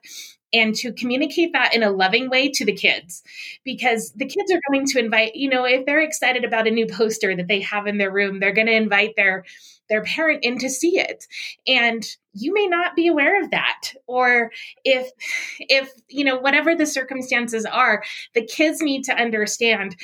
and 0.52 0.74
to 0.74 0.92
communicate 0.92 1.54
that 1.54 1.74
in 1.74 1.82
a 1.82 1.90
loving 1.90 2.28
way 2.28 2.50
to 2.50 2.64
the 2.64 2.74
kids 2.74 3.22
because 3.64 4.12
the 4.14 4.26
kids 4.26 4.52
are 4.52 4.60
going 4.70 4.84
to 4.86 4.98
invite 4.98 5.34
you 5.34 5.48
know 5.48 5.64
if 5.64 5.86
they're 5.86 6.02
excited 6.02 6.44
about 6.44 6.66
a 6.66 6.70
new 6.70 6.86
poster 6.86 7.34
that 7.34 7.48
they 7.48 7.60
have 7.60 7.86
in 7.86 7.98
their 7.98 8.12
room 8.12 8.38
they're 8.38 8.52
going 8.52 8.66
to 8.66 8.74
invite 8.74 9.14
their 9.16 9.44
their 9.92 10.02
parent 10.02 10.42
in 10.42 10.58
to 10.58 10.70
see 10.70 10.98
it 10.98 11.26
and 11.66 12.16
you 12.32 12.54
may 12.54 12.66
not 12.66 12.96
be 12.96 13.08
aware 13.08 13.42
of 13.42 13.50
that 13.50 13.92
or 14.06 14.50
if 14.84 15.10
if 15.58 15.90
you 16.08 16.24
know 16.24 16.38
whatever 16.38 16.74
the 16.74 16.86
circumstances 16.86 17.66
are 17.66 18.02
the 18.34 18.44
kids 18.46 18.80
need 18.80 19.04
to 19.04 19.14
understand 19.14 19.94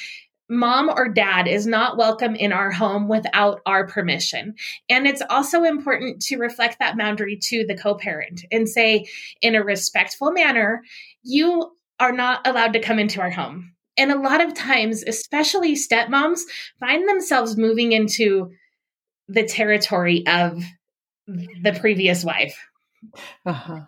mom 0.51 0.91
or 0.91 1.09
dad 1.09 1.47
is 1.47 1.67
not 1.67 1.97
welcome 1.97 2.35
in 2.35 2.53
our 2.53 2.71
home 2.71 3.07
without 3.09 3.61
our 3.67 3.87
permission. 3.87 4.55
And 4.89 5.07
it's 5.07 5.23
also 5.29 5.63
important 5.63 6.23
to 6.23 6.39
reflect 6.39 6.79
that 6.79 6.97
boundary 6.97 7.37
to 7.45 7.67
the 7.67 7.77
co 7.77 7.95
parent 7.97 8.47
and 8.51 8.67
say, 8.67 9.07
in 9.43 9.55
a 9.55 9.63
respectful 9.63 10.33
manner, 10.33 10.83
you 11.23 11.71
are 12.01 12.13
not 12.13 12.47
allowed 12.47 12.73
to 12.73 12.81
come 12.81 12.99
into 12.99 13.21
our 13.21 13.31
home. 13.31 13.75
And 13.99 14.13
a 14.13 14.19
lot 14.19 14.41
of 14.41 14.55
times, 14.55 15.03
especially 15.03 15.75
stepmoms, 15.75 16.41
find 16.79 17.09
themselves 17.09 17.57
moving 17.57 17.93
into 17.93 18.53
the 19.29 19.45
territory 19.45 20.27
of 20.27 20.63
the 21.27 21.77
previous 21.81 22.25
wife. 22.25 22.59
Uh-huh 23.47 23.81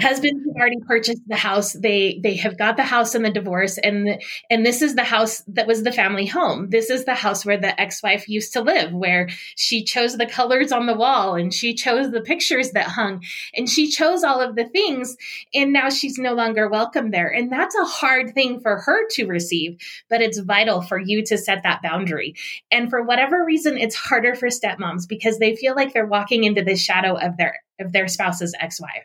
husbands 0.00 0.44
have 0.46 0.56
already 0.56 0.80
purchased 0.86 1.22
the 1.26 1.36
house 1.36 1.74
they 1.74 2.18
they 2.22 2.34
have 2.36 2.56
got 2.56 2.76
the 2.76 2.82
house 2.82 3.14
in 3.14 3.22
the 3.22 3.30
divorce 3.30 3.76
and 3.78 4.20
and 4.48 4.64
this 4.64 4.80
is 4.80 4.94
the 4.94 5.04
house 5.04 5.42
that 5.48 5.66
was 5.66 5.82
the 5.82 5.92
family 5.92 6.24
home. 6.24 6.70
This 6.70 6.88
is 6.88 7.04
the 7.04 7.14
house 7.14 7.44
where 7.44 7.58
the 7.58 7.78
ex-wife 7.78 8.28
used 8.28 8.54
to 8.54 8.62
live 8.62 8.92
where 8.92 9.28
she 9.56 9.84
chose 9.84 10.16
the 10.16 10.26
colors 10.26 10.72
on 10.72 10.86
the 10.86 10.94
wall 10.94 11.34
and 11.34 11.52
she 11.52 11.74
chose 11.74 12.10
the 12.10 12.22
pictures 12.22 12.70
that 12.70 12.86
hung 12.86 13.22
and 13.54 13.68
she 13.68 13.88
chose 13.88 14.24
all 14.24 14.40
of 14.40 14.56
the 14.56 14.64
things 14.64 15.16
and 15.52 15.72
now 15.72 15.90
she's 15.90 16.18
no 16.18 16.32
longer 16.32 16.68
welcome 16.68 17.10
there. 17.10 17.28
And 17.28 17.52
that's 17.52 17.74
a 17.74 17.84
hard 17.84 18.32
thing 18.34 18.60
for 18.60 18.78
her 18.78 19.06
to 19.10 19.26
receive 19.26 19.76
but 20.08 20.22
it's 20.22 20.38
vital 20.38 20.80
for 20.80 20.98
you 20.98 21.22
to 21.26 21.36
set 21.36 21.62
that 21.64 21.82
boundary. 21.82 22.34
And 22.70 22.88
for 22.88 23.02
whatever 23.02 23.44
reason 23.44 23.76
it's 23.76 23.94
harder 23.94 24.34
for 24.34 24.48
stepmoms 24.48 25.06
because 25.06 25.38
they 25.38 25.54
feel 25.54 25.74
like 25.74 25.92
they're 25.92 26.06
walking 26.06 26.44
into 26.44 26.62
the 26.62 26.76
shadow 26.76 27.14
of 27.18 27.36
their 27.36 27.56
of 27.78 27.92
their 27.92 28.08
spouse's 28.08 28.54
ex-wife 28.58 29.04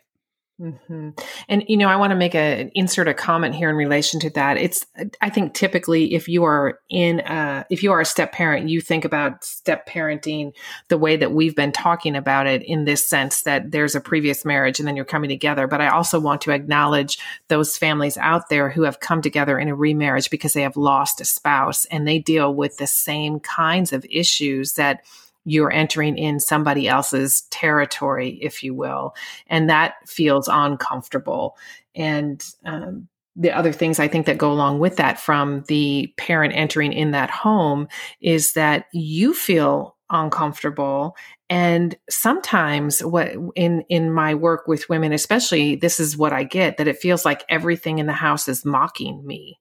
Mm-hmm. 0.60 1.10
And 1.48 1.64
you 1.68 1.78
know, 1.78 1.88
I 1.88 1.98
want 1.98 2.10
to 2.10 2.16
make 2.16 2.34
a 2.34 2.72
insert 2.74 3.08
a 3.08 3.14
comment 3.14 3.54
here 3.54 3.70
in 3.70 3.76
relation 3.76 4.20
to 4.22 4.32
that. 4.32 4.58
It's 4.58 4.88
I 5.22 5.30
think 5.30 5.54
typically 5.54 6.16
if 6.16 6.28
you 6.28 6.46
are 6.46 6.80
in 6.90 7.20
a, 7.20 7.64
if 7.70 7.84
you 7.84 7.92
are 7.92 8.02
a 8.02 8.06
step 8.06 8.32
parent, 8.32 8.68
you 8.68 8.82
think 8.82 9.06
about 9.06 9.44
step 9.44 9.88
parenting 9.88 10.54
the 10.88 10.98
way 10.98 11.16
that 11.16 11.32
we've 11.32 11.56
been 11.56 11.72
talking 11.72 12.16
about 12.16 12.48
it 12.48 12.64
in 12.64 12.86
this 12.86 13.08
sense 13.08 13.44
that 13.44 13.70
there's 13.72 13.94
a 13.94 14.02
previous 14.02 14.44
marriage 14.46 14.80
and 14.80 14.88
then 14.88 14.96
you're 14.96 15.06
coming 15.06 15.30
together. 15.30 15.68
But 15.68 15.82
I 15.82 15.90
also 15.90 16.20
want 16.20 16.42
to 16.42 16.52
acknowledge 16.52 17.20
those 17.50 17.78
families 17.78 18.18
out 18.18 18.50
there 18.50 18.72
who 18.72 18.82
have 18.82 19.00
come 19.00 19.22
together 19.22 19.60
in 19.60 19.68
a 19.68 19.76
remarriage 19.76 20.32
because 20.32 20.54
they 20.54 20.64
have 20.64 20.76
lost 20.76 21.22
a 21.22 21.26
spouse 21.26 21.86
and 21.86 22.08
they 22.08 22.18
deal 22.18 22.52
with 22.52 22.78
the 22.78 22.88
same 22.88 23.40
kinds 23.40 23.94
of 23.94 24.04
issues 24.10 24.74
that 24.74 25.04
you're 25.48 25.72
entering 25.72 26.18
in 26.18 26.42
somebody 26.42 26.90
else's 26.90 27.44
territory, 27.52 28.38
if 28.42 28.62
you 28.64 28.76
will. 28.76 29.16
And 29.48 29.70
that 29.70 29.94
feels 30.06 30.50
uncomfortable. 30.52 31.56
And 31.96 32.44
um, 32.66 33.08
the 33.38 33.52
other 33.52 33.72
things 33.72 33.98
I 33.98 34.10
think 34.10 34.26
that 34.26 34.38
go 34.38 34.52
along 34.52 34.80
with 34.80 34.98
that 34.98 35.22
from 35.22 35.64
the 35.70 36.14
parent 36.18 36.54
entering 36.54 36.92
in 36.92 37.12
that 37.12 37.30
home 37.30 37.88
is 38.20 38.54
that 38.54 38.88
you 38.92 39.34
feel 39.34 39.96
uncomfortable 40.10 41.16
and 41.50 41.96
sometimes 42.10 43.04
what 43.04 43.34
in 43.56 43.82
in 43.90 44.10
my 44.10 44.34
work 44.34 44.66
with 44.66 44.88
women 44.88 45.12
especially 45.12 45.76
this 45.76 46.00
is 46.00 46.16
what 46.16 46.32
i 46.32 46.46
get 46.46 46.78
that 46.78 46.88
it 46.88 46.98
feels 46.98 47.26
like 47.26 47.44
everything 47.50 48.00
in 48.00 48.06
the 48.06 48.14
house 48.14 48.48
is 48.48 48.64
mocking 48.64 49.28
me 49.28 49.60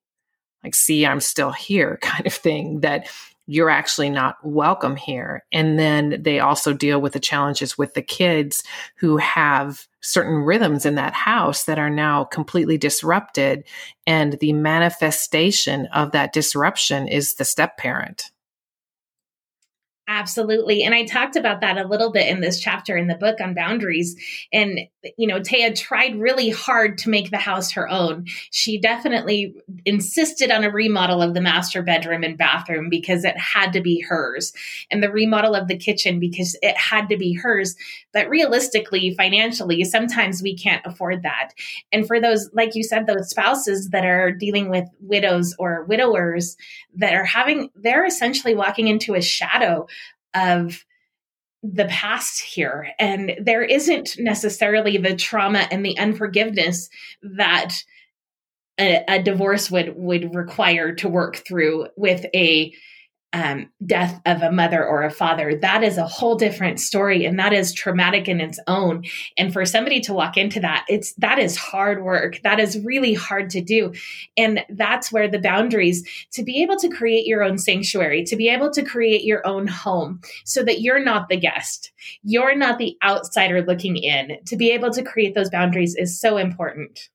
like 0.63 0.73
see 0.73 1.05
i'm 1.05 1.19
still 1.19 1.51
here 1.51 1.99
kind 2.03 2.25
of 2.29 2.33
thing 2.33 2.79
that 2.79 3.09
you're 3.47 3.71
actually 3.71 4.11
not 4.11 4.37
welcome 4.43 4.97
here. 4.97 5.45
And 5.53 5.79
then 5.79 6.21
they 6.23 6.41
also 6.41 6.73
deal 6.73 7.01
with 7.01 7.13
the 7.13 7.21
challenges 7.21 7.79
with 7.79 7.95
the 7.95 8.03
kids 8.03 8.65
who 8.97 9.17
have 9.19 9.87
certain 10.01 10.37
rhythms 10.37 10.87
in 10.87 10.97
that 10.97 11.13
house 11.13 11.65
that 11.65 11.79
are 11.79 11.91
now 11.91 12.25
completely 12.25 12.79
disrupted. 12.79 13.65
And 14.07 14.35
the 14.35 14.53
manifestation 14.53 15.87
of 15.87 16.13
that 16.13 16.33
disruption 16.33 17.09
is 17.09 17.35
the 17.35 17.45
step 17.45 17.77
parent. 17.77 18.31
Absolutely. 20.09 20.85
And 20.85 20.95
I 20.95 21.05
talked 21.05 21.35
about 21.35 21.61
that 21.63 21.79
a 21.79 21.87
little 21.89 22.13
bit 22.13 22.29
in 22.29 22.41
this 22.41 22.61
chapter 22.61 22.97
in 22.97 23.09
the 23.09 23.17
book 23.17 23.41
on 23.41 23.55
boundaries. 23.55 24.15
And, 24.53 24.79
you 25.19 25.27
know, 25.27 25.41
Taya 25.41 25.77
tried 25.77 26.15
really 26.21 26.49
hard 26.49 26.97
to 26.99 27.11
make 27.11 27.31
the 27.33 27.39
house 27.39 27.73
her 27.73 27.91
own. 27.91 28.27
She 28.53 28.79
definitely 28.81 29.57
insisted 29.85 30.53
on 30.53 30.63
a 30.63 30.71
remodel 30.71 31.23
of 31.23 31.35
the 31.35 31.41
master 31.41 31.83
bedroom 31.83 32.23
and 32.23 32.39
bathroom 32.39 32.89
because 32.89 33.25
it 33.25 33.37
had 33.37 33.73
to 33.73 33.81
be 33.81 34.01
hers, 34.01 34.53
and 34.93 35.03
the 35.03 35.11
remodel 35.11 35.57
of 35.57 35.67
the 35.67 35.77
kitchen 35.77 36.21
because 36.21 36.57
it 36.63 36.77
had 36.77 37.09
to 37.09 37.17
be 37.17 37.33
hers. 37.33 37.75
But 38.13 38.29
realistically, 38.29 39.13
financially, 39.15 39.83
sometimes 39.83 40.41
we 40.41 40.57
can't 40.57 40.87
afford 40.87 41.25
that. 41.25 41.51
And 41.91 42.07
for 42.07 42.21
those, 42.21 42.49
like 42.53 42.77
you 42.77 42.85
said, 42.85 43.07
those 43.07 43.31
spouses 43.31 43.91
that 43.91 44.05
are 44.05 44.31
dealing 44.31 44.71
with 44.71 44.85
widows 45.01 45.55
or 45.59 45.83
widowers 45.85 46.57
that 46.95 47.13
are 47.13 47.25
having, 47.25 47.71
they're 47.75 48.07
essentially 48.07 48.55
walking 48.55 48.87
into 48.87 49.15
a 49.15 49.21
shadow 49.21 49.87
of 50.37 50.85
the 51.63 51.87
past 51.87 52.41
here. 52.43 52.89
And 52.99 53.33
there 53.43 53.63
isn't 53.63 54.17
necessarily 54.19 54.99
the 54.99 55.17
trauma 55.17 55.67
and 55.71 55.85
the 55.85 55.99
unforgiveness 55.99 56.89
that 57.23 57.75
a, 58.79 59.05
a, 59.09 59.23
divorce 59.23 59.71
would 59.71 59.95
would 59.97 60.35
require 60.35 60.95
to 60.97 61.09
work 61.09 61.37
through 61.37 61.89
with 61.97 62.27
a 62.35 62.75
um, 63.37 63.71
death 63.85 64.19
of 64.25 64.41
a 64.41 64.51
mother 64.51 64.83
or 64.83 65.03
a 65.03 65.11
father, 65.11 65.55
that 65.57 65.83
is 65.83 65.99
a 65.99 66.07
whole 66.07 66.37
different 66.37 66.81
story, 66.81 67.27
and 67.27 67.39
that 67.39 67.53
is 67.53 67.75
traumatic 67.75 68.29
in 68.29 68.41
its 68.41 68.59
own. 68.67 69.05
And 69.37 69.53
for 69.53 69.67
somebody 69.67 70.01
to 70.01 70.15
walk 70.15 70.39
into 70.39 70.59
that, 70.61 70.87
it's 70.89 71.13
that 71.17 71.39
is 71.39 71.55
hard 71.55 72.03
work. 72.03 72.41
That 72.45 72.59
is 72.59 72.83
really 72.83 73.13
hard 73.13 73.51
to 73.51 73.61
do, 73.61 73.93
and 74.39 74.65
that's 74.71 75.13
where 75.13 75.29
the 75.29 75.39
boundaries 75.39 76.03
to 76.33 76.43
be 76.43 76.63
able 76.63 76.77
to 76.77 76.89
create 76.89 77.27
your 77.27 77.43
own 77.43 77.59
sanctuary, 77.59 78.25
to 78.25 78.37
be 78.37 78.49
able 78.49 78.71
to 78.71 78.83
create 78.83 79.25
your 79.25 79.47
own 79.47 79.67
home, 79.67 80.23
so 80.47 80.63
that 80.63 80.81
you're 80.81 81.05
not 81.05 81.29
the 81.29 81.37
guest, 81.37 81.93
you're 82.23 82.57
not 82.57 82.79
the 82.79 82.97
outsider 83.05 83.63
looking 83.63 83.99
in. 83.99 84.39
To 84.47 84.57
be 84.57 84.71
able 84.71 84.91
to 84.93 85.03
create 85.03 85.35
those 85.35 85.51
boundaries 85.51 85.95
is 85.95 86.19
so 86.19 86.39
important. 86.39 87.11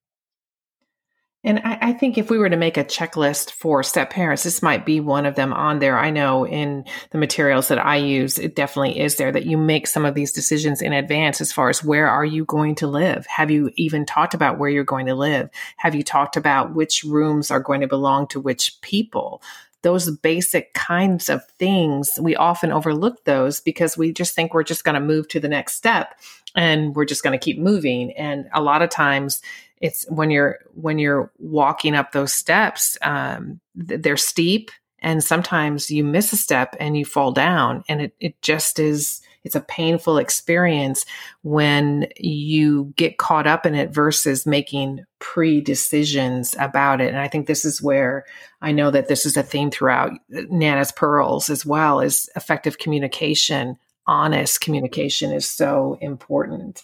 And 1.44 1.60
I, 1.64 1.78
I, 1.82 1.94
think 1.94 2.20
if 2.20 2.30
we 2.30 2.38
were 2.38 2.50
to 2.50 2.58
make 2.58 2.78
a 2.78 2.84
checklist 2.84 3.52
for 3.52 3.82
step 3.82 4.12
parents, 4.12 4.44
this 4.44 4.62
might 4.62 4.86
be 4.86 5.00
one 5.00 5.26
of 5.26 5.34
them 5.34 5.54
on 5.54 5.80
there. 5.80 5.98
I 5.98 6.12
know 6.12 6.46
in 6.46 6.86
the 7.10 7.18
materials 7.18 7.68
that 7.70 7.84
I 7.84 7.96
use, 7.96 8.38
it 8.38 8.56
definitely 8.56 9.00
is 9.00 9.16
there 9.16 9.32
that 9.32 9.48
you 9.48 9.58
make 9.58 9.88
some 9.88 10.06
of 10.06 10.14
these 10.14 10.32
decisions 10.32 10.84
in 10.84 10.94
advance 10.94 11.42
as 11.42 11.52
far 11.52 11.70
as 11.70 11.84
where 11.84 12.08
are 12.08 12.26
you 12.26 12.46
going 12.46 12.76
to 12.76 12.88
live? 12.88 13.26
Have 13.26 13.50
you 13.50 13.72
even 13.76 14.06
talked 14.06 14.36
about 14.36 14.60
where 14.60 14.70
you're 14.70 14.84
going 14.84 15.08
to 15.08 15.16
live? 15.16 15.50
Have 15.78 15.96
you 15.96 16.04
talked 16.04 16.38
about 16.38 16.76
which 16.76 17.04
rooms 17.04 17.50
are 17.50 17.60
going 17.60 17.82
to 17.82 17.88
belong 17.88 18.28
to 18.28 18.40
which 18.40 18.80
people? 18.82 19.42
Those 19.84 20.12
basic 20.18 20.74
kinds 20.74 21.30
of 21.30 21.46
things, 21.60 22.20
we 22.22 22.36
often 22.36 22.72
overlook 22.72 23.24
those 23.26 23.60
because 23.60 23.98
we 23.98 24.14
just 24.14 24.36
think 24.36 24.54
we're 24.54 24.64
just 24.64 24.84
going 24.84 24.96
to 24.96 25.02
move 25.02 25.28
to 25.30 25.40
the 25.40 25.50
next 25.50 25.76
step 25.76 26.20
and 26.56 26.96
we're 26.96 27.06
just 27.06 27.24
going 27.24 27.38
to 27.38 27.44
keep 27.44 27.58
moving. 27.58 28.12
And 28.14 28.48
a 28.54 28.62
lot 28.62 28.82
of 28.82 28.90
times, 28.90 29.42
it's 29.82 30.06
when 30.10 30.30
you're 30.30 30.60
when 30.76 31.00
you're 31.00 31.32
walking 31.40 31.96
up 31.96 32.12
those 32.12 32.34
steps 32.34 32.98
um, 33.02 33.60
they're 33.76 34.16
steep 34.16 34.72
and 35.00 35.24
sometimes 35.24 35.90
you 35.90 36.04
miss 36.04 36.32
a 36.32 36.38
step 36.38 36.76
and 36.80 36.96
you 36.96 37.04
fall 37.04 37.32
down 37.32 37.84
and 37.90 38.02
it, 38.02 38.16
it 38.20 38.42
just 38.42 38.80
is 38.80 39.22
it's 39.44 39.56
a 39.56 39.62
painful 39.62 40.18
experience 40.18 41.06
when 41.42 42.08
you 42.18 42.94
get 42.96 43.18
caught 43.18 43.48
up 43.48 43.66
in 43.66 43.76
it 43.76 43.94
versus 43.94 44.46
making 44.46 45.04
pre-decisions 45.20 46.56
about 46.60 47.02
it 47.02 47.10
and 47.10 47.20
i 47.20 47.28
think 47.28 47.48
this 47.48 47.66
is 47.66 47.82
where 47.82 48.26
i 48.62 48.72
know 48.72 48.92
that 48.92 49.08
this 49.08 49.26
is 49.26 49.38
a 49.38 49.44
theme 49.44 49.72
throughout 49.72 50.12
nana's 50.30 50.92
pearls 50.92 51.50
as 51.50 51.66
well 51.66 52.02
as 52.02 52.30
effective 52.36 52.78
communication 52.78 53.78
honest 54.08 54.62
communication 54.62 55.32
is 55.32 55.48
so 55.48 55.98
important 56.02 56.84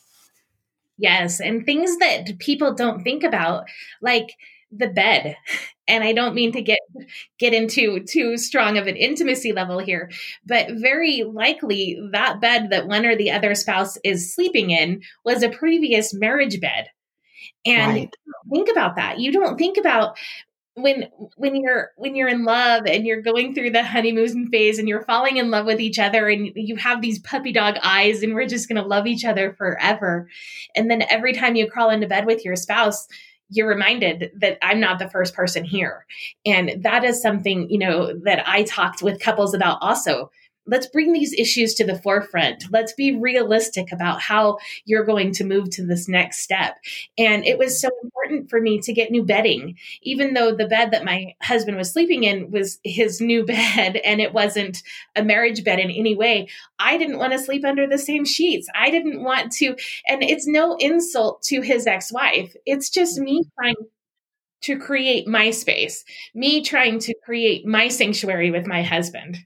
Yes. 0.98 1.40
And 1.40 1.66
things 1.66 1.98
that 1.98 2.40
people 2.40 2.74
don't 2.74 3.04
think 3.04 3.24
about, 3.24 3.66
like 4.02 4.36
the 4.72 4.88
bed. 4.88 5.38
And 5.88 6.04
I 6.04 6.14
don't 6.14 6.36
mean 6.36 6.52
to 6.54 6.62
get 6.62 6.80
get 7.40 7.54
into 7.54 8.02
too 8.02 8.38
strong 8.38 8.78
of 8.78 8.88
an 8.88 8.96
intimacy 8.96 9.54
level 9.54 9.80
here, 9.80 10.12
but 10.46 10.70
very 10.72 11.24
likely 11.24 12.00
that 12.12 12.42
bed 12.42 12.70
that 12.72 12.88
one 12.88 13.06
or 13.06 13.16
the 13.16 13.32
other 13.32 13.56
spouse 13.56 13.98
is 14.04 14.34
sleeping 14.34 14.72
in 14.72 15.02
was 15.24 15.44
a 15.44 15.50
previous 15.50 16.14
marriage 16.14 16.60
bed. 16.60 16.88
And 17.66 17.94
right. 17.94 18.14
think 18.52 18.70
about 18.70 18.96
that. 18.96 19.20
You 19.20 19.32
don't 19.32 19.58
think 19.58 19.78
about 19.78 20.18
when 20.78 21.10
when 21.38 21.56
you're 21.56 21.90
when 21.98 22.16
you're 22.16 22.28
in 22.28 22.46
love 22.46 22.84
and 22.86 23.04
you're 23.06 23.22
going 23.22 23.56
through 23.56 23.72
the 23.72 23.84
honeymoon 23.84 24.48
phase 24.50 24.78
and 24.78 24.88
you're 24.88 25.02
falling 25.02 25.38
in 25.38 25.50
love 25.50 25.66
with 25.66 25.82
each 25.82 25.98
other 25.98 26.30
and 26.30 26.52
you 26.56 26.76
have 26.76 27.02
these 27.02 27.18
puppy 27.20 27.52
dog 27.52 27.76
eyes 27.82 28.22
and 28.22 28.36
we're 28.36 28.46
just 28.46 28.70
going 28.70 28.80
to 28.80 28.88
love 28.88 29.08
each 29.08 29.26
other 29.26 29.54
forever 29.54 30.30
and 30.76 30.90
then 30.90 31.02
every 31.10 31.34
time 31.34 31.56
you 31.56 31.68
crawl 31.68 31.90
into 31.90 32.08
bed 32.08 32.28
with 32.28 32.46
your 32.46 32.56
spouse 32.56 33.08
you're 33.50 33.68
reminded 33.68 34.32
that 34.40 34.58
I'm 34.62 34.80
not 34.80 35.00
the 35.00 35.10
first 35.10 35.34
person 35.34 35.64
here. 35.64 36.06
And 36.46 36.84
that 36.84 37.04
is 37.04 37.22
something 37.22 37.70
you 37.70 37.80
know 37.80 38.14
that 38.24 38.48
I 38.48 38.64
talked 38.64 39.02
with 39.02 39.20
couples 39.20 39.54
about 39.54 39.80
also 39.82 40.32
let's 40.68 40.88
bring 40.88 41.14
these 41.14 41.34
issues 41.34 41.74
to 41.76 41.86
the 41.86 42.00
forefront. 42.00 42.66
Let's 42.72 42.94
be 42.94 43.16
realistic 43.16 43.92
about 43.92 44.22
how 44.22 44.58
you're 44.86 45.06
going 45.06 45.32
to 45.34 45.44
move 45.44 45.70
to 45.72 45.86
this 45.86 46.08
next 46.08 46.40
step. 46.40 46.78
And 47.18 47.46
it 47.46 47.58
was 47.58 47.80
so 47.80 47.90
important 48.04 48.50
for 48.50 48.62
me 48.62 48.80
to 48.82 48.94
get 48.94 49.12
new 49.12 49.24
bedding, 49.24 49.78
even 50.02 50.34
though 50.34 50.54
the 50.54 50.68
bed 50.68 50.92
that 50.92 51.06
my 51.06 51.36
husband 51.42 51.78
was 51.78 51.92
sleeping 51.92 52.24
in 52.24 52.52
was 52.52 52.80
his 52.84 53.22
new 53.22 53.46
bed 53.46 53.98
and 53.98 54.22
it 54.22 54.34
wasn't 54.34 54.84
a 55.16 55.24
marriage 55.24 55.64
bed 55.64 55.80
in 55.80 55.90
any 55.90 56.16
way. 56.16 56.48
I 56.80 56.98
didn't 56.98 57.20
want 57.20 57.34
to 57.34 57.40
sleep 57.40 57.66
under 57.66 57.88
the 57.88 57.98
same 57.98 58.26
sheets. 58.26 58.68
I 58.76 58.90
didn't 58.90 59.24
want 59.24 59.52
to, 59.54 59.76
and 60.08 60.24
it's 60.24 60.48
no 60.48 60.76
insult 60.78 61.42
to 61.44 61.62
his 61.62 61.88
ex 61.88 62.12
wife. 62.12 62.56
It's 62.66 62.90
just 62.90 63.20
me 63.20 63.44
trying 63.60 63.76
to 64.64 64.78
create 64.78 65.28
my 65.28 65.52
space, 65.52 66.04
me 66.34 66.62
trying 66.62 67.00
to 67.00 67.14
create 67.24 67.66
my 67.66 67.88
sanctuary 67.88 68.52
with 68.52 68.66
my 68.66 68.84
husband. 68.84 69.38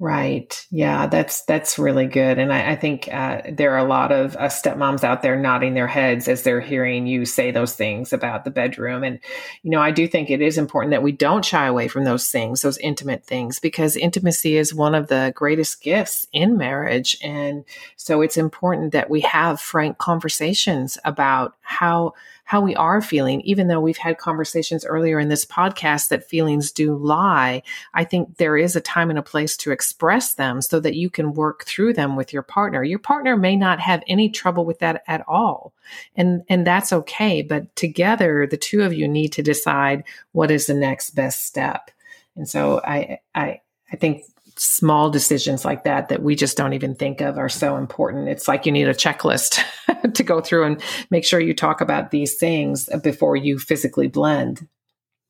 Right. 0.00 0.64
Yeah, 0.70 1.08
that's 1.08 1.42
that's 1.42 1.76
really 1.76 2.06
good, 2.06 2.38
and 2.38 2.52
I, 2.52 2.70
I 2.70 2.76
think 2.76 3.08
uh, 3.12 3.42
there 3.50 3.72
are 3.72 3.84
a 3.84 3.88
lot 3.88 4.12
of 4.12 4.36
uh, 4.36 4.42
stepmoms 4.46 5.02
out 5.02 5.22
there 5.22 5.34
nodding 5.34 5.74
their 5.74 5.88
heads 5.88 6.28
as 6.28 6.44
they're 6.44 6.60
hearing 6.60 7.08
you 7.08 7.24
say 7.24 7.50
those 7.50 7.74
things 7.74 8.12
about 8.12 8.44
the 8.44 8.52
bedroom. 8.52 9.02
And 9.02 9.18
you 9.64 9.72
know, 9.72 9.80
I 9.80 9.90
do 9.90 10.06
think 10.06 10.30
it 10.30 10.40
is 10.40 10.56
important 10.56 10.92
that 10.92 11.02
we 11.02 11.10
don't 11.10 11.44
shy 11.44 11.66
away 11.66 11.88
from 11.88 12.04
those 12.04 12.28
things, 12.28 12.62
those 12.62 12.78
intimate 12.78 13.24
things, 13.24 13.58
because 13.58 13.96
intimacy 13.96 14.56
is 14.56 14.72
one 14.72 14.94
of 14.94 15.08
the 15.08 15.32
greatest 15.34 15.82
gifts 15.82 16.28
in 16.32 16.56
marriage, 16.56 17.18
and 17.20 17.64
so 17.96 18.20
it's 18.22 18.36
important 18.36 18.92
that 18.92 19.10
we 19.10 19.20
have 19.22 19.60
frank 19.60 19.98
conversations 19.98 20.96
about 21.04 21.56
how 21.62 22.12
how 22.48 22.62
we 22.62 22.74
are 22.76 23.02
feeling, 23.02 23.42
even 23.42 23.68
though 23.68 23.78
we've 23.78 23.98
had 23.98 24.16
conversations 24.16 24.86
earlier 24.86 25.20
in 25.20 25.28
this 25.28 25.44
podcast 25.44 26.08
that 26.08 26.26
feelings 26.26 26.72
do 26.72 26.96
lie. 26.96 27.62
I 27.92 28.04
think 28.04 28.38
there 28.38 28.56
is 28.56 28.74
a 28.74 28.80
time 28.80 29.10
and 29.10 29.18
a 29.18 29.22
place 29.22 29.54
to 29.58 29.70
express 29.70 30.32
them 30.32 30.62
so 30.62 30.80
that 30.80 30.94
you 30.94 31.10
can 31.10 31.34
work 31.34 31.66
through 31.66 31.92
them 31.92 32.16
with 32.16 32.32
your 32.32 32.40
partner. 32.40 32.82
Your 32.82 33.00
partner 33.00 33.36
may 33.36 33.54
not 33.54 33.80
have 33.80 34.02
any 34.06 34.30
trouble 34.30 34.64
with 34.64 34.78
that 34.78 35.02
at 35.06 35.22
all. 35.28 35.74
And, 36.16 36.42
and 36.48 36.66
that's 36.66 36.90
okay. 36.90 37.42
But 37.42 37.76
together, 37.76 38.48
the 38.50 38.56
two 38.56 38.80
of 38.80 38.94
you 38.94 39.06
need 39.06 39.34
to 39.34 39.42
decide 39.42 40.04
what 40.32 40.50
is 40.50 40.68
the 40.68 40.74
next 40.74 41.10
best 41.10 41.44
step. 41.44 41.90
And 42.34 42.48
so 42.48 42.80
I, 42.82 43.18
I, 43.34 43.60
I 43.92 43.96
think 43.96 44.24
small 44.56 45.10
decisions 45.10 45.66
like 45.66 45.84
that 45.84 46.08
that 46.08 46.22
we 46.22 46.34
just 46.34 46.56
don't 46.56 46.72
even 46.72 46.94
think 46.94 47.20
of 47.20 47.36
are 47.36 47.50
so 47.50 47.76
important. 47.76 48.28
It's 48.28 48.48
like 48.48 48.64
you 48.64 48.72
need 48.72 48.88
a 48.88 48.94
checklist 48.94 49.62
to 50.14 50.22
go 50.22 50.40
through 50.40 50.64
and 50.64 50.82
make 51.10 51.24
sure 51.24 51.40
you 51.40 51.54
talk 51.54 51.80
about 51.80 52.10
these 52.10 52.36
things 52.36 52.88
before 53.02 53.36
you 53.36 53.58
physically 53.58 54.08
blend. 54.08 54.66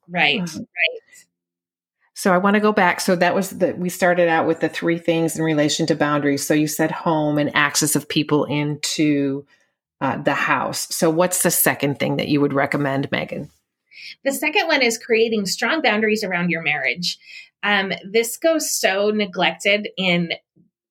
Right. 0.08 0.40
Um, 0.40 0.46
right. 0.46 0.98
So 2.14 2.34
I 2.34 2.38
want 2.38 2.54
to 2.54 2.60
go 2.60 2.72
back. 2.72 3.00
So 3.00 3.14
that 3.14 3.34
was 3.34 3.50
that 3.50 3.78
we 3.78 3.88
started 3.88 4.28
out 4.28 4.46
with 4.46 4.58
the 4.58 4.68
three 4.68 4.98
things 4.98 5.36
in 5.36 5.44
relation 5.44 5.86
to 5.86 5.94
boundaries. 5.94 6.44
So 6.44 6.52
you 6.52 6.66
said 6.66 6.90
home 6.90 7.38
and 7.38 7.54
access 7.54 7.94
of 7.94 8.08
people 8.08 8.44
into 8.44 9.46
uh, 10.00 10.16
the 10.16 10.34
house. 10.34 10.92
So 10.92 11.10
what's 11.10 11.42
the 11.42 11.50
second 11.50 12.00
thing 12.00 12.16
that 12.16 12.28
you 12.28 12.40
would 12.40 12.52
recommend, 12.52 13.08
Megan? 13.12 13.50
The 14.24 14.32
second 14.32 14.66
one 14.66 14.82
is 14.82 14.98
creating 14.98 15.46
strong 15.46 15.80
boundaries 15.80 16.24
around 16.24 16.50
your 16.50 16.62
marriage. 16.62 17.18
Um, 17.62 17.92
this 18.04 18.36
goes 18.36 18.72
so 18.72 19.10
neglected 19.10 19.88
in 19.96 20.32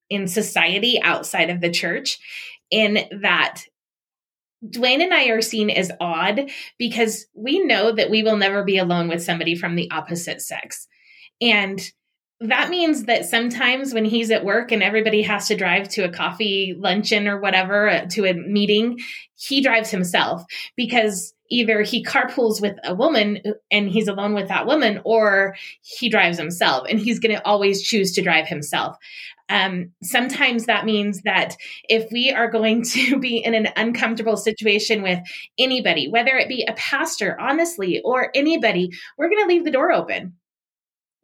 in 0.09 0.27
society 0.27 1.01
outside 1.01 1.49
of 1.49 1.59
the 1.59 1.69
church, 1.69 2.19
in 2.71 2.99
that 3.21 3.63
Dwayne 4.65 5.03
and 5.03 5.13
I 5.13 5.27
are 5.27 5.41
seen 5.41 5.69
as 5.69 5.91
odd 5.99 6.49
because 6.77 7.27
we 7.35 7.63
know 7.63 7.91
that 7.91 8.09
we 8.09 8.23
will 8.23 8.37
never 8.37 8.63
be 8.63 8.77
alone 8.77 9.07
with 9.07 9.23
somebody 9.23 9.55
from 9.55 9.75
the 9.75 9.89
opposite 9.91 10.41
sex. 10.41 10.87
And 11.39 11.79
that 12.39 12.69
means 12.69 13.05
that 13.05 13.25
sometimes 13.25 13.93
when 13.93 14.05
he's 14.05 14.29
at 14.29 14.45
work 14.45 14.71
and 14.71 14.83
everybody 14.83 15.23
has 15.23 15.47
to 15.47 15.55
drive 15.55 15.89
to 15.89 16.03
a 16.03 16.11
coffee 16.11 16.75
luncheon 16.77 17.27
or 17.27 17.39
whatever 17.39 17.89
uh, 17.89 18.05
to 18.11 18.25
a 18.25 18.33
meeting, 18.33 18.99
he 19.35 19.61
drives 19.61 19.89
himself 19.89 20.43
because 20.75 21.33
either 21.49 21.81
he 21.81 22.03
carpools 22.03 22.61
with 22.61 22.77
a 22.83 22.93
woman 22.93 23.39
and 23.71 23.89
he's 23.89 24.07
alone 24.07 24.33
with 24.33 24.49
that 24.49 24.67
woman 24.67 25.01
or 25.03 25.55
he 25.81 26.09
drives 26.09 26.37
himself 26.37 26.85
and 26.89 26.99
he's 26.99 27.19
going 27.19 27.35
to 27.35 27.45
always 27.45 27.81
choose 27.81 28.11
to 28.13 28.21
drive 28.21 28.47
himself. 28.47 28.97
Um, 29.49 29.91
sometimes 30.03 30.65
that 30.65 30.85
means 30.85 31.21
that 31.21 31.55
if 31.87 32.11
we 32.11 32.31
are 32.31 32.49
going 32.49 32.83
to 32.83 33.19
be 33.19 33.37
in 33.37 33.53
an 33.53 33.69
uncomfortable 33.75 34.37
situation 34.37 35.01
with 35.01 35.19
anybody, 35.57 36.09
whether 36.09 36.35
it 36.35 36.49
be 36.49 36.65
a 36.67 36.73
pastor, 36.73 37.39
honestly, 37.39 38.01
or 38.03 38.31
anybody, 38.35 38.89
we're 39.17 39.29
going 39.29 39.43
to 39.43 39.53
leave 39.53 39.65
the 39.65 39.71
door 39.71 39.91
open 39.91 40.33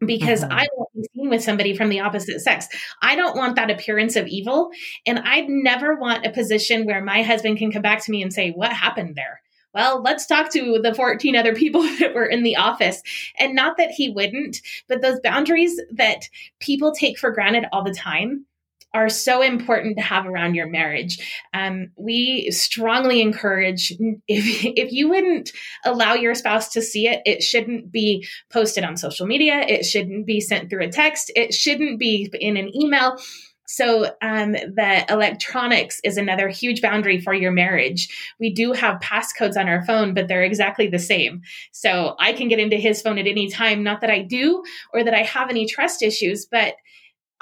because 0.06 0.44
mm-hmm. 0.44 0.54
I 0.54 0.68
won't 0.76 0.94
be 0.94 1.04
seen 1.16 1.30
with 1.30 1.44
somebody 1.44 1.76
from 1.76 1.90
the 1.90 2.02
opposite 2.02 2.42
sex. 2.42 2.68
I 3.02 3.16
don't 3.16 3.38
want 3.38 3.56
that 3.56 3.72
appearance 3.72 4.16
of 4.16 4.28
evil. 4.28 4.72
And 5.06 5.20
I'd 5.20 5.48
never 5.48 5.96
want 5.96 6.26
a 6.26 6.32
position 6.32 6.86
where 6.86 7.04
my 7.04 7.22
husband 7.24 7.58
can 7.58 7.72
come 7.72 7.82
back 7.82 8.04
to 8.04 8.12
me 8.12 8.22
and 8.22 8.34
say, 8.34 8.52
What 8.52 8.74
happened 8.74 9.16
there? 9.16 9.43
Well, 9.74 10.02
let's 10.02 10.26
talk 10.26 10.52
to 10.54 10.80
the 10.82 10.94
14 10.94 11.36
other 11.36 11.56
people 11.56 11.82
that 12.00 12.14
were 12.14 12.26
in 12.26 12.44
the 12.44 12.56
office. 12.56 13.02
And 13.38 13.56
not 13.56 13.78
that 13.78 13.92
he 13.92 14.10
wouldn't, 14.10 14.62
but 14.88 15.02
those 15.02 15.20
boundaries 15.22 15.80
that 15.92 16.28
people 16.60 16.92
take 16.92 17.18
for 17.18 17.32
granted 17.32 17.66
all 17.72 17.84
the 17.84 17.94
time 17.94 18.46
are 18.94 19.10
so 19.10 19.42
important 19.42 19.98
to 19.98 20.04
have 20.04 20.28
around 20.28 20.54
your 20.54 20.70
marriage. 20.70 21.18
Um, 21.54 21.90
we 21.96 22.52
strongly 22.52 23.22
encourage 23.22 23.92
if 24.28 24.66
if 24.78 24.92
you 24.92 25.10
wouldn't 25.10 25.52
allow 25.84 26.14
your 26.14 26.36
spouse 26.36 26.70
to 26.74 26.82
see 26.82 27.08
it, 27.08 27.22
it 27.26 27.42
shouldn't 27.42 27.92
be 27.92 28.28
posted 28.52 28.84
on 28.84 28.98
social 28.98 29.26
media. 29.26 29.66
It 29.68 29.84
shouldn't 29.84 30.26
be 30.26 30.40
sent 30.40 30.70
through 30.70 30.84
a 30.84 30.92
text. 30.92 31.32
It 31.36 31.54
shouldn't 31.54 32.00
be 32.00 32.30
in 32.34 32.58
an 32.58 32.76
email. 32.76 33.18
So, 33.66 34.12
um, 34.22 34.52
the 34.52 35.06
electronics 35.10 36.02
is 36.04 36.18
another 36.18 36.50
huge 36.50 36.82
boundary 36.82 37.20
for 37.20 37.34
your 37.34 37.52
marriage. 37.52 38.10
We 38.40 38.50
do 38.50 38.74
have 38.74 39.00
passcodes 39.00 39.58
on 39.58 39.70
our 39.70 39.86
phone, 39.86 40.14
but 40.14 40.28
they're 40.28 40.44
exactly 40.44 40.88
the 40.88 41.00
same. 41.00 41.42
So, 41.72 42.16
I 42.20 42.34
can 42.34 42.50
get 42.50 42.60
into 42.60 42.78
his 42.78 43.02
phone 43.02 43.18
at 43.18 43.28
any 43.28 43.50
time. 43.50 43.84
Not 43.84 44.02
that 44.02 44.10
I 44.10 44.22
do 44.22 44.64
or 44.94 45.04
that 45.04 45.14
I 45.14 45.24
have 45.24 45.50
any 45.50 45.66
trust 45.66 46.02
issues, 46.02 46.46
but 46.46 46.76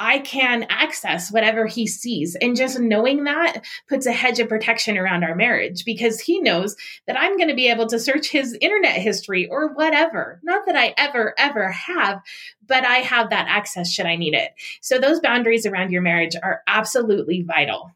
I 0.02 0.18
can 0.18 0.66
access 0.68 1.32
whatever 1.32 1.68
he 1.68 1.86
sees. 1.86 2.36
And 2.42 2.56
just 2.56 2.80
knowing 2.80 3.26
that 3.26 3.62
puts 3.88 4.08
a 4.08 4.12
hedge 4.12 4.40
of 4.40 4.50
protection 4.50 4.98
around 4.98 5.24
our 5.24 5.36
marriage 5.36 5.86
because 5.86 6.20
he 6.20 6.42
knows 6.42 6.76
that 7.06 7.20
I'm 7.20 7.38
going 7.38 7.50
to 7.50 7.56
be 7.56 7.70
able 7.70 7.86
to 7.86 8.00
search 8.00 8.32
his 8.32 8.58
internet 8.62 8.96
history 8.96 9.48
or 9.48 9.72
whatever. 9.76 10.40
Not 10.42 10.66
that 10.66 10.76
I 10.76 10.96
ever, 10.98 11.36
ever 11.38 11.70
have, 11.70 12.20
but 12.66 12.84
I 12.84 12.96
have 12.96 13.30
that 13.30 13.46
access 13.48 13.92
should 13.92 14.08
I 14.08 14.16
need 14.16 14.34
it. 14.34 14.54
So 14.82 14.98
those 14.98 15.20
boundaries 15.20 15.68
around 15.68 15.92
your 15.92 16.02
marriage 16.02 16.36
are 16.42 16.64
absolutely 16.66 17.44
vital. 17.44 17.92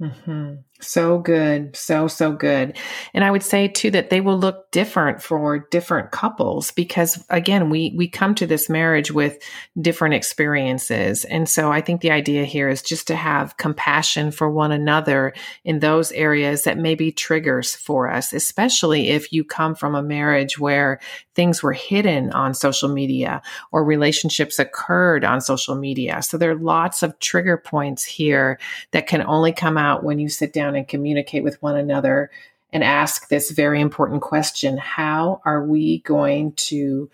Mm-hmm. 0.00 0.54
So 0.80 1.18
good. 1.18 1.74
So, 1.74 2.06
so 2.06 2.32
good. 2.32 2.76
And 3.14 3.24
I 3.24 3.30
would 3.30 3.42
say 3.42 3.66
too 3.66 3.90
that 3.92 4.10
they 4.10 4.20
will 4.20 4.38
look 4.38 4.70
different 4.72 5.22
for 5.22 5.66
different 5.70 6.10
couples 6.10 6.70
because 6.70 7.24
again, 7.30 7.70
we, 7.70 7.94
we 7.96 8.08
come 8.08 8.34
to 8.34 8.46
this 8.46 8.68
marriage 8.68 9.10
with 9.10 9.38
different 9.80 10.14
experiences. 10.14 11.24
And 11.24 11.48
so 11.48 11.72
I 11.72 11.80
think 11.80 12.02
the 12.02 12.10
idea 12.10 12.44
here 12.44 12.68
is 12.68 12.82
just 12.82 13.06
to 13.06 13.16
have 13.16 13.56
compassion 13.56 14.30
for 14.30 14.50
one 14.50 14.70
another 14.70 15.32
in 15.64 15.78
those 15.78 16.12
areas 16.12 16.64
that 16.64 16.78
may 16.78 16.94
be 16.94 17.10
triggers 17.10 17.74
for 17.74 18.10
us, 18.10 18.34
especially 18.34 19.08
if 19.08 19.32
you 19.32 19.44
come 19.44 19.74
from 19.74 19.94
a 19.94 20.02
marriage 20.02 20.58
where 20.58 21.00
things 21.34 21.62
were 21.62 21.72
hidden 21.72 22.32
on 22.32 22.54
social 22.54 22.88
media 22.88 23.40
or 23.72 23.84
relationships 23.84 24.58
occurred 24.58 25.24
on 25.24 25.40
social 25.40 25.74
media. 25.74 26.22
So 26.22 26.36
there 26.36 26.50
are 26.50 26.56
lots 26.56 27.02
of 27.02 27.18
trigger 27.20 27.56
points 27.56 28.04
here 28.04 28.58
that 28.90 29.06
can 29.06 29.22
only 29.22 29.52
come 29.52 29.78
out 29.78 30.02
when 30.02 30.18
you 30.18 30.28
sit 30.28 30.52
down 30.52 30.65
down 30.66 30.76
and 30.76 30.88
communicate 30.88 31.44
with 31.44 31.60
one 31.62 31.76
another 31.76 32.30
and 32.72 32.82
ask 32.82 33.28
this 33.28 33.50
very 33.50 33.80
important 33.80 34.22
question 34.22 34.76
How 34.76 35.40
are 35.44 35.64
we 35.64 36.00
going 36.00 36.52
to 36.52 37.10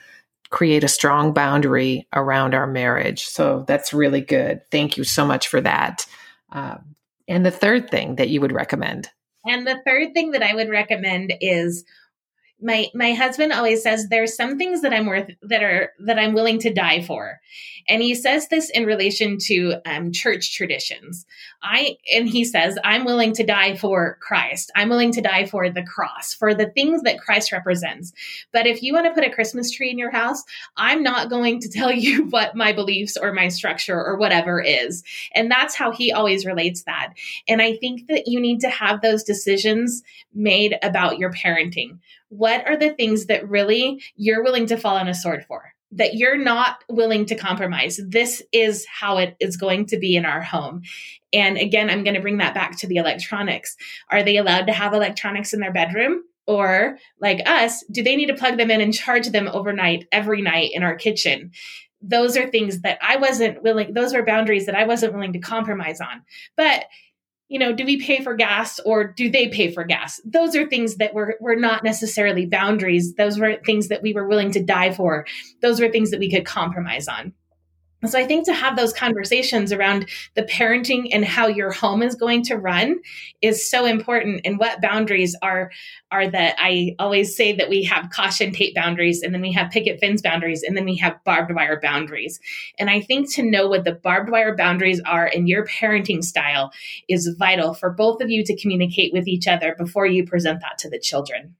create 0.51 0.85
a 0.85 0.89
strong 0.89 1.33
boundary 1.33 2.07
around 2.13 2.55
our 2.55 2.67
marriage? 2.67 3.25
So 3.25 3.65
that's 3.67 3.93
really 3.93 4.21
good. 4.21 4.63
Thank 4.71 4.97
you 4.97 5.05
so 5.05 5.25
much 5.27 5.49
for 5.49 5.61
that. 5.61 6.07
Uh, 6.51 6.79
And 7.29 7.47
the 7.47 7.51
third 7.51 7.91
thing 7.91 8.17
that 8.17 8.29
you 8.29 8.41
would 8.41 8.53
recommend? 8.53 9.11
And 9.47 9.67
the 9.67 9.81
third 9.85 10.15
thing 10.15 10.33
that 10.33 10.43
I 10.43 10.55
would 10.55 10.69
recommend 10.69 11.33
is 11.41 11.85
my 12.63 12.87
my 12.95 13.13
husband 13.13 13.53
always 13.53 13.83
says 13.83 14.09
there's 14.09 14.37
some 14.37 14.59
things 14.59 14.83
that 14.83 14.93
I'm 14.93 15.07
worth 15.07 15.31
that 15.43 15.63
are 15.63 15.93
that 16.01 16.19
I'm 16.19 16.33
willing 16.33 16.59
to 16.61 16.73
die 16.73 17.03
for, 17.03 17.41
and 17.89 18.03
he 18.03 18.15
says 18.15 18.49
this 18.49 18.71
in 18.71 18.87
relation 18.87 19.39
to 19.47 19.77
um, 19.85 20.13
church 20.13 20.55
traditions. 20.55 21.27
I 21.63 21.97
and 22.15 22.29
he 22.29 22.45
says 22.45 22.79
I'm 22.85 23.05
willing 23.05 23.33
to 23.35 23.45
die 23.45 23.77
for 23.77 24.19
Christ. 24.21 24.71
I'm 24.77 24.89
willing 24.89 25.13
to 25.13 25.21
die 25.21 25.47
for 25.47 25.69
the 25.71 25.83
cross 25.83 26.35
for 26.35 26.55
the 26.55 26.71
things 26.71 27.03
that 27.03 27.21
Christ 27.21 27.53
represents. 27.53 28.13
But 28.53 28.67
if 28.67 28.83
you 28.83 28.93
want 28.93 29.07
to 29.07 29.13
put 29.13 29.29
a 29.29 29.35
Christmas 29.35 29.71
tree 29.71 29.91
in 29.91 29.99
your 29.99 30.11
house, 30.11 30.43
I'm 30.77 31.03
not 31.03 31.31
going 31.31 31.61
to 31.61 31.69
tell 31.73 31.93
you 31.93 32.25
what 32.27 32.55
my 32.55 32.73
beliefs 32.73 33.17
or 33.17 33.33
my 33.33 33.49
structure 33.49 34.01
or 34.01 34.17
whatever 34.17 34.61
is. 34.61 35.03
And 35.35 35.51
that's 35.51 35.75
how 35.75 35.91
he 35.91 36.13
always 36.13 36.47
relates 36.47 36.85
that. 36.85 37.15
And 37.49 37.61
I 37.61 37.77
think 37.77 38.07
that 38.09 38.29
you 38.29 38.41
need 38.41 38.61
to 38.61 38.71
have 38.71 39.01
those 39.01 39.25
decisions 39.25 40.03
made 40.35 40.79
about 40.83 41.19
your 41.19 41.33
parenting 41.33 41.99
what 42.33 42.67
are 42.67 42.79
the 42.79 42.91
things 42.91 43.27
that 43.27 43.47
really 43.47 44.03
you're 44.17 44.43
willing 44.43 44.65
to 44.67 44.79
fall 44.79 44.97
on 44.97 45.07
a 45.07 45.15
sword 45.15 45.45
for? 45.47 45.75
That 45.91 46.15
you're 46.15 46.39
not 46.39 46.83
willing 46.89 47.27
to 47.27 47.35
compromise. 47.35 48.01
This 48.03 48.43
is 48.53 48.87
how 48.87 49.19
it 49.19 49.37
is 49.39 49.59
going 49.59 49.85
to 49.87 49.99
be 49.99 50.17
in 50.17 50.25
our 50.25 50.41
home. 50.41 50.81
And 51.35 51.59
again, 51.59 51.91
I'm 51.91 52.05
going 52.05 52.15
to 52.15 52.23
bring 52.23 52.39
that 52.39 52.55
back 52.55 52.79
to 52.79 52.87
the 52.87 52.97
electronics. 52.97 53.77
Are 54.09 54.23
they 54.23 54.39
allowed 54.39 54.67
to 54.69 54.73
have 54.73 54.95
electronics 54.95 55.53
in 55.53 55.61
their 55.61 55.73
bedroom? 55.73 56.23
Or, 56.47 56.97
like 57.21 57.47
us, 57.47 57.85
do 57.93 58.03
they 58.03 58.17
need 58.17 58.27
to 58.27 58.35
plug 58.35 58.57
them 58.57 58.71
in 58.71 58.81
and 58.81 58.95
charge 58.95 59.29
them 59.29 59.49
overnight, 59.53 60.09
every 60.11 60.41
night 60.41 60.71
in 60.73 60.83
our 60.83 60.97
kitchen? 60.97 61.53
Those 62.01 62.37
are 62.39 62.51
things 62.51 62.81
that 62.81 62.99
I 63.03 63.17
wasn't 63.17 63.63
willing, 63.63 63.93
those 63.93 64.15
were 64.15 64.25
boundaries 64.25 64.67
that 64.67 64.75
I 64.75 64.87
wasn't 64.87 65.13
willing 65.13 65.35
to 65.35 65.39
compromise 65.39 66.01
on. 66.01 66.23
But 66.57 66.87
you 67.53 67.59
know, 67.59 67.71
do 67.71 67.85
we 67.85 68.01
pay 68.01 68.23
for 68.23 68.35
gas 68.35 68.81
or 68.81 69.05
do 69.05 69.31
they 69.31 69.47
pay 69.49 69.71
for 69.71 69.85
gas? 69.85 70.23
Those 70.25 70.57
are 70.57 70.67
things 70.67 70.97
that 70.97 71.13
were, 71.13 71.37
were 71.39 71.55
not 71.55 71.85
necessarily 71.85 72.47
boundaries. 72.47 73.15
Those 73.15 73.39
were 73.39 73.59
things 73.67 73.89
that 73.89 74.01
we 74.01 74.15
were 74.15 74.27
willing 74.27 74.53
to 74.53 74.63
die 74.63 74.91
for. 74.91 75.27
Those 75.61 75.79
were 75.79 75.91
things 75.91 76.13
that 76.13 76.19
we 76.19 76.31
could 76.31 76.47
compromise 76.47 77.09
on. 77.09 77.35
So 78.05 78.19
I 78.19 78.27
think 78.27 78.47
to 78.47 78.53
have 78.53 78.77
those 78.77 78.93
conversations 78.93 79.73
around 79.73 80.09
the 80.35 80.43
parenting 80.43 81.11
and 81.13 81.25
how 81.25 81.47
your 81.47 81.71
home 81.71 82.03
is 82.03 82.17
going 82.17 82.43
to 82.45 82.57
run 82.57 83.01
is 83.41 83.69
so 83.71 83.85
important 83.85 84.41
and 84.45 84.59
what 84.59 84.81
boundaries 84.81 85.37
are 85.41 85.71
are 86.11 86.29
that 86.29 86.57
I 86.59 86.97
always 86.99 87.37
say 87.37 87.53
that 87.53 87.69
we 87.69 87.85
have 87.85 88.11
caution 88.11 88.53
tape 88.53 88.75
boundaries 88.75 89.23
and 89.23 89.33
then 89.33 89.41
we 89.41 89.53
have 89.53 89.71
picket 89.71 90.01
fence 90.01 90.21
boundaries 90.21 90.65
and 90.65 90.77
then 90.77 90.85
we 90.85 90.97
have 90.97 91.23
barbed 91.25 91.55
wire 91.55 91.79
boundaries. 91.81 92.41
And 92.77 92.91
I 92.91 93.01
think 93.01 93.33
to 93.35 93.43
know 93.43 93.69
what 93.69 93.85
the 93.85 93.93
barbed 93.93 94.31
wire 94.31 94.57
boundaries 94.57 95.01
are 95.07 95.29
in 95.29 95.47
your 95.47 95.65
parenting 95.65 96.25
style 96.25 96.73
is 97.09 97.35
vital 97.39 97.73
for 97.73 97.91
both 97.91 98.21
of 98.21 98.29
you 98.29 98.43
to 98.45 98.57
communicate 98.61 99.13
with 99.13 99.29
each 99.29 99.47
other 99.47 99.77
before 99.79 100.07
you 100.07 100.27
present 100.27 100.61
that 100.61 100.77
to 100.79 100.91
the 100.91 100.99
children. 100.99 101.55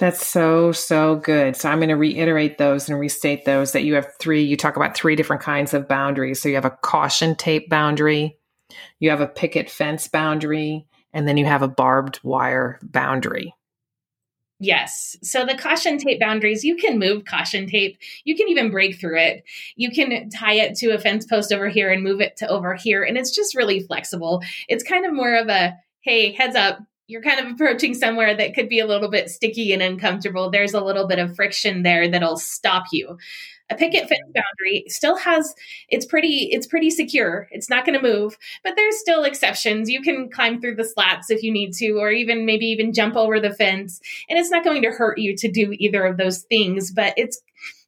That's 0.00 0.26
so, 0.26 0.72
so 0.72 1.16
good. 1.16 1.56
So 1.56 1.68
I'm 1.68 1.78
going 1.78 1.90
to 1.90 1.94
reiterate 1.94 2.56
those 2.56 2.88
and 2.88 2.98
restate 2.98 3.44
those 3.44 3.72
that 3.72 3.84
you 3.84 3.94
have 3.96 4.08
three, 4.18 4.42
you 4.42 4.56
talk 4.56 4.76
about 4.76 4.96
three 4.96 5.14
different 5.14 5.42
kinds 5.42 5.74
of 5.74 5.86
boundaries. 5.86 6.40
So 6.40 6.48
you 6.48 6.54
have 6.54 6.64
a 6.64 6.70
caution 6.70 7.36
tape 7.36 7.68
boundary, 7.68 8.38
you 8.98 9.10
have 9.10 9.20
a 9.20 9.26
picket 9.26 9.68
fence 9.68 10.08
boundary, 10.08 10.86
and 11.12 11.28
then 11.28 11.36
you 11.36 11.44
have 11.44 11.60
a 11.60 11.68
barbed 11.68 12.18
wire 12.22 12.78
boundary. 12.82 13.54
Yes. 14.58 15.18
So 15.22 15.44
the 15.44 15.54
caution 15.54 15.98
tape 15.98 16.18
boundaries, 16.18 16.64
you 16.64 16.76
can 16.76 16.98
move 16.98 17.26
caution 17.26 17.66
tape. 17.66 17.98
You 18.24 18.34
can 18.36 18.48
even 18.48 18.70
break 18.70 18.98
through 18.98 19.18
it. 19.18 19.44
You 19.76 19.90
can 19.90 20.30
tie 20.30 20.54
it 20.54 20.76
to 20.76 20.94
a 20.94 20.98
fence 20.98 21.26
post 21.26 21.52
over 21.52 21.68
here 21.68 21.92
and 21.92 22.02
move 22.02 22.22
it 22.22 22.38
to 22.38 22.48
over 22.48 22.74
here. 22.74 23.02
And 23.02 23.18
it's 23.18 23.36
just 23.36 23.54
really 23.54 23.80
flexible. 23.80 24.42
It's 24.66 24.82
kind 24.82 25.04
of 25.04 25.12
more 25.12 25.34
of 25.34 25.48
a, 25.48 25.74
hey, 26.00 26.32
heads 26.32 26.56
up, 26.56 26.78
you're 27.10 27.22
kind 27.22 27.40
of 27.40 27.52
approaching 27.52 27.94
somewhere 27.94 28.36
that 28.36 28.54
could 28.54 28.68
be 28.68 28.78
a 28.78 28.86
little 28.86 29.10
bit 29.10 29.28
sticky 29.28 29.72
and 29.72 29.82
uncomfortable, 29.82 30.48
there's 30.48 30.74
a 30.74 30.80
little 30.80 31.08
bit 31.08 31.18
of 31.18 31.34
friction 31.34 31.82
there 31.82 32.08
that'll 32.08 32.36
stop 32.36 32.84
you. 32.92 33.18
A 33.68 33.74
picket 33.74 34.08
fence 34.08 34.32
boundary 34.34 34.84
still 34.88 35.16
has 35.16 35.54
it's 35.88 36.06
pretty 36.06 36.48
it's 36.52 36.66
pretty 36.66 36.90
secure. 36.90 37.48
It's 37.50 37.70
not 37.70 37.84
going 37.84 38.00
to 38.00 38.02
move, 38.02 38.36
but 38.64 38.74
there's 38.76 38.98
still 38.98 39.24
exceptions. 39.24 39.90
You 39.90 40.02
can 40.02 40.28
climb 40.28 40.60
through 40.60 40.76
the 40.76 40.84
slats 40.84 41.30
if 41.30 41.42
you 41.42 41.52
need 41.52 41.72
to 41.74 41.92
or 41.92 42.10
even 42.10 42.46
maybe 42.46 42.66
even 42.66 42.92
jump 42.92 43.16
over 43.16 43.38
the 43.38 43.54
fence 43.54 44.00
and 44.28 44.38
it's 44.38 44.50
not 44.50 44.64
going 44.64 44.82
to 44.82 44.90
hurt 44.90 45.18
you 45.18 45.36
to 45.36 45.50
do 45.50 45.74
either 45.78 46.04
of 46.04 46.16
those 46.16 46.42
things, 46.42 46.90
but 46.90 47.14
it's 47.16 47.40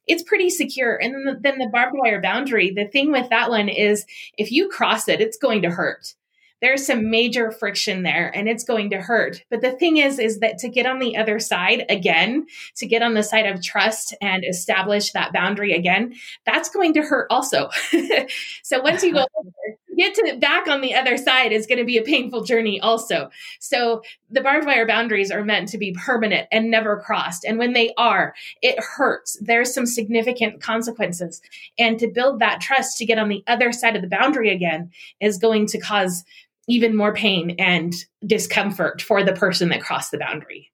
it's 0.05 0.23
pretty 0.23 0.49
secure. 0.49 1.01
And 1.01 1.13
then 1.13 1.23
the, 1.25 1.39
then 1.39 1.59
the 1.59 1.69
barbed 1.71 1.95
wire 1.97 2.21
boundary, 2.21 2.71
the 2.71 2.87
thing 2.87 3.11
with 3.11 3.29
that 3.29 3.49
one 3.49 3.69
is 3.69 4.05
if 4.37 4.51
you 4.51 4.69
cross 4.69 5.07
it, 5.07 5.21
it's 5.21 5.37
going 5.37 5.61
to 5.61 5.69
hurt 5.69 6.13
there's 6.63 6.87
some 6.87 7.09
major 7.09 7.51
friction 7.51 8.03
there 8.03 8.31
and 8.33 8.47
it's 8.47 8.63
going 8.63 8.89
to 8.91 9.01
hurt. 9.01 9.43
But 9.49 9.59
the 9.59 9.73
thing 9.73 9.97
is, 9.97 10.17
is 10.17 10.39
that 10.39 10.59
to 10.59 10.69
get 10.69 10.85
on 10.85 10.99
the 10.99 11.17
other 11.17 11.37
side 11.37 11.83
again, 11.89 12.47
to 12.77 12.85
get 12.85 13.01
on 13.01 13.15
the 13.15 13.21
side 13.21 13.45
of 13.45 13.61
trust 13.61 14.15
and 14.21 14.45
establish 14.45 15.11
that 15.11 15.33
boundary 15.33 15.73
again, 15.73 16.15
that's 16.45 16.69
going 16.69 16.93
to 16.93 17.01
hurt 17.01 17.27
also. 17.29 17.69
so 18.63 18.81
once 18.81 19.03
you 19.03 19.13
go 19.13 19.25
get 19.97 20.15
to 20.15 20.37
back 20.39 20.67
on 20.67 20.79
the 20.79 20.95
other 20.95 21.17
side 21.17 21.51
is 21.51 21.67
going 21.67 21.79
to 21.79 21.85
be 21.85 21.97
a 21.97 22.03
painful 22.03 22.45
journey 22.45 22.79
also. 22.79 23.29
So 23.59 24.01
the 24.29 24.41
barbed 24.41 24.65
wire 24.65 24.87
boundaries 24.87 25.31
are 25.31 25.43
meant 25.43 25.67
to 25.69 25.77
be 25.77 25.93
permanent 25.93 26.47
and 26.49 26.71
never 26.71 26.97
crossed. 26.97 27.43
And 27.43 27.59
when 27.59 27.73
they 27.73 27.93
are, 27.97 28.33
it 28.61 28.79
hurts. 28.79 29.37
There's 29.41 29.73
some 29.73 29.85
significant 29.85 30.61
consequences. 30.61 31.41
And 31.77 31.99
to 31.99 32.07
build 32.07 32.39
that 32.39 32.61
trust 32.61 32.97
to 32.99 33.05
get 33.05 33.19
on 33.19 33.29
the 33.29 33.43
other 33.47 33.71
side 33.71 33.95
of 33.95 34.01
the 34.01 34.07
boundary 34.07 34.49
again 34.49 34.91
is 35.19 35.37
going 35.37 35.67
to 35.67 35.77
cause 35.77 36.23
even 36.67 36.95
more 36.95 37.13
pain 37.13 37.55
and 37.59 37.93
discomfort 38.25 39.01
for 39.01 39.23
the 39.23 39.33
person 39.33 39.69
that 39.69 39.81
crossed 39.81 40.11
the 40.11 40.17
boundary. 40.17 40.71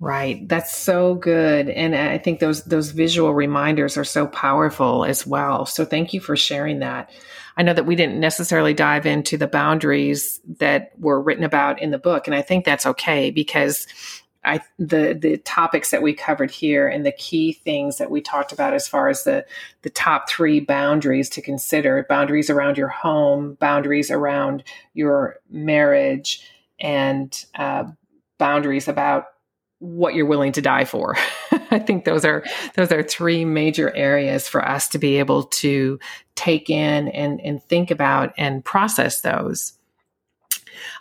Right. 0.00 0.46
That's 0.48 0.76
so 0.76 1.14
good. 1.14 1.68
And 1.68 1.94
I 1.94 2.18
think 2.18 2.40
those 2.40 2.64
those 2.64 2.90
visual 2.90 3.32
reminders 3.32 3.96
are 3.96 4.04
so 4.04 4.26
powerful 4.26 5.04
as 5.04 5.26
well. 5.26 5.66
So 5.66 5.84
thank 5.84 6.12
you 6.12 6.20
for 6.20 6.36
sharing 6.36 6.80
that. 6.80 7.10
I 7.56 7.62
know 7.62 7.72
that 7.72 7.86
we 7.86 7.94
didn't 7.94 8.18
necessarily 8.18 8.74
dive 8.74 9.06
into 9.06 9.38
the 9.38 9.46
boundaries 9.46 10.40
that 10.58 10.90
were 10.98 11.22
written 11.22 11.44
about 11.44 11.80
in 11.80 11.92
the 11.92 11.98
book 11.98 12.26
and 12.26 12.34
I 12.34 12.42
think 12.42 12.64
that's 12.64 12.86
okay 12.86 13.30
because 13.30 13.86
I 14.44 14.60
the 14.78 15.16
the 15.20 15.38
topics 15.38 15.90
that 15.90 16.02
we 16.02 16.12
covered 16.12 16.50
here 16.50 16.86
and 16.86 17.04
the 17.04 17.12
key 17.12 17.52
things 17.52 17.98
that 17.98 18.10
we 18.10 18.20
talked 18.20 18.52
about 18.52 18.74
as 18.74 18.86
far 18.86 19.08
as 19.08 19.24
the 19.24 19.44
the 19.82 19.90
top 19.90 20.28
three 20.28 20.60
boundaries 20.60 21.28
to 21.30 21.42
consider 21.42 22.04
boundaries 22.08 22.50
around 22.50 22.76
your 22.76 22.88
home, 22.88 23.54
boundaries 23.60 24.10
around 24.10 24.64
your 24.92 25.36
marriage, 25.50 26.48
and 26.80 27.44
uh, 27.56 27.84
boundaries 28.38 28.88
about 28.88 29.26
what 29.78 30.14
you're 30.14 30.26
willing 30.26 30.52
to 30.52 30.62
die 30.62 30.84
for. 30.84 31.16
I 31.70 31.78
think 31.78 32.04
those 32.04 32.24
are 32.24 32.44
those 32.74 32.92
are 32.92 33.02
three 33.02 33.44
major 33.44 33.94
areas 33.94 34.48
for 34.48 34.66
us 34.66 34.88
to 34.88 34.98
be 34.98 35.18
able 35.18 35.44
to 35.44 35.98
take 36.34 36.70
in 36.70 37.08
and 37.08 37.40
and 37.40 37.62
think 37.64 37.90
about 37.90 38.32
and 38.36 38.64
process 38.64 39.20
those. 39.20 39.74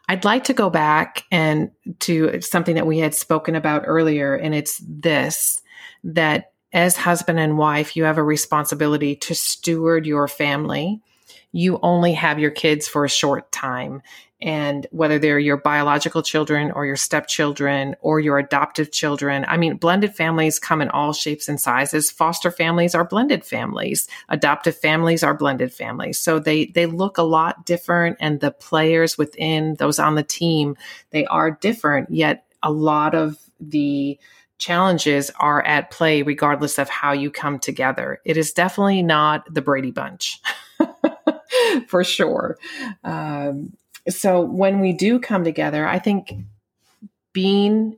I'd 0.10 0.26
like 0.26 0.44
to 0.46 0.54
go 0.54 0.70
back 0.70 1.24
and 1.32 1.72
to 2.02 2.42
something 2.42 2.76
that 2.76 2.88
we 2.88 3.00
had 3.00 3.14
spoken 3.14 3.56
about 3.56 3.84
earlier, 3.86 4.36
and 4.36 4.54
it's 4.54 4.82
this 4.88 5.62
that 6.04 6.52
as 6.74 6.98
husband 6.98 7.40
and 7.40 7.58
wife, 7.58 7.96
you 7.96 8.04
have 8.04 8.18
a 8.18 8.24
responsibility 8.24 9.16
to 9.16 9.36
steward 9.36 10.06
your 10.06 10.28
family. 10.28 11.02
You 11.54 11.80
only 11.82 12.14
have 12.14 12.40
your 12.40 12.52
kids 12.52 12.88
for 12.88 13.06
a 13.06 13.10
short 13.10 13.52
time 13.52 14.02
and 14.42 14.86
whether 14.92 15.18
they're 15.18 15.40
your 15.40 15.56
biological 15.56 16.22
children 16.22 16.70
or 16.72 16.86
your 16.86 16.98
stepchildren 16.98 17.96
or 18.02 18.20
your 18.20 18.38
adoptive 18.38 18.92
children. 18.92 19.46
I 19.48 19.56
mean, 19.56 19.78
blended 19.78 20.14
families 20.14 20.60
come 20.60 20.82
in 20.82 20.90
all 20.90 21.14
shapes 21.14 21.48
and 21.48 21.62
sizes. 21.62 22.12
Foster 22.12 22.52
families 22.52 22.94
are 22.94 23.06
blended 23.06 23.46
families. 23.46 24.10
Adoptive 24.28 24.76
families 24.76 25.24
are 25.24 25.34
blended 25.34 25.74
families. 25.74 26.20
So 26.20 26.40
they, 26.40 26.66
they 26.66 26.88
look 26.88 27.18
a 27.18 27.24
lot 27.24 27.66
different 27.66 28.18
and 28.20 28.42
the 28.42 28.52
players 28.52 29.18
within 29.18 29.76
those 29.76 29.98
on 29.98 30.16
the 30.16 30.24
team, 30.24 30.76
they 31.12 31.26
are 31.28 31.52
different, 31.52 32.12
yet 32.12 32.46
a 32.62 32.72
lot 32.72 33.16
of 33.16 33.38
the 33.62 34.20
challenges 34.58 35.32
are 35.40 35.62
at 35.64 35.90
play 35.90 36.22
regardless 36.22 36.78
of 36.78 36.90
how 36.90 37.14
you 37.14 37.32
come 37.32 37.60
together. 37.60 38.20
It 38.26 38.36
is 38.36 38.52
definitely 38.52 39.04
not 39.04 39.54
the 39.54 39.62
Brady 39.62 39.92
Bunch. 39.92 40.42
for 41.88 42.04
sure. 42.04 42.58
Um, 43.04 43.74
so 44.10 44.42
when 44.42 44.80
we 44.80 44.94
do 44.94 45.20
come 45.20 45.44
together, 45.44 45.88
I 45.88 46.00
think 46.00 46.34
being 47.32 47.98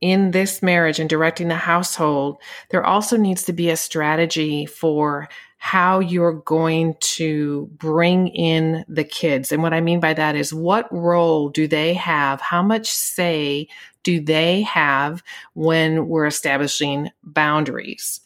in 0.00 0.32
this 0.32 0.62
marriage 0.62 0.98
and 0.98 1.08
directing 1.08 1.48
the 1.48 1.54
household, 1.54 2.36
there 2.70 2.84
also 2.84 3.16
needs 3.16 3.44
to 3.44 3.52
be 3.52 3.70
a 3.70 3.76
strategy 3.76 4.66
for 4.66 5.28
how 5.58 6.00
you're 6.00 6.32
going 6.32 6.96
to 6.98 7.70
bring 7.74 8.26
in 8.28 8.84
the 8.88 9.04
kids. 9.04 9.52
And 9.52 9.62
what 9.62 9.72
I 9.72 9.80
mean 9.80 10.00
by 10.00 10.12
that 10.12 10.34
is 10.34 10.52
what 10.52 10.92
role 10.92 11.50
do 11.50 11.68
they 11.68 11.94
have? 11.94 12.40
How 12.40 12.62
much 12.62 12.90
say 12.90 13.68
do 14.02 14.20
they 14.20 14.62
have 14.62 15.22
when 15.54 16.08
we're 16.08 16.26
establishing 16.26 17.10
boundaries? 17.22 18.20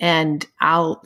And 0.00 0.46
I'll 0.58 1.02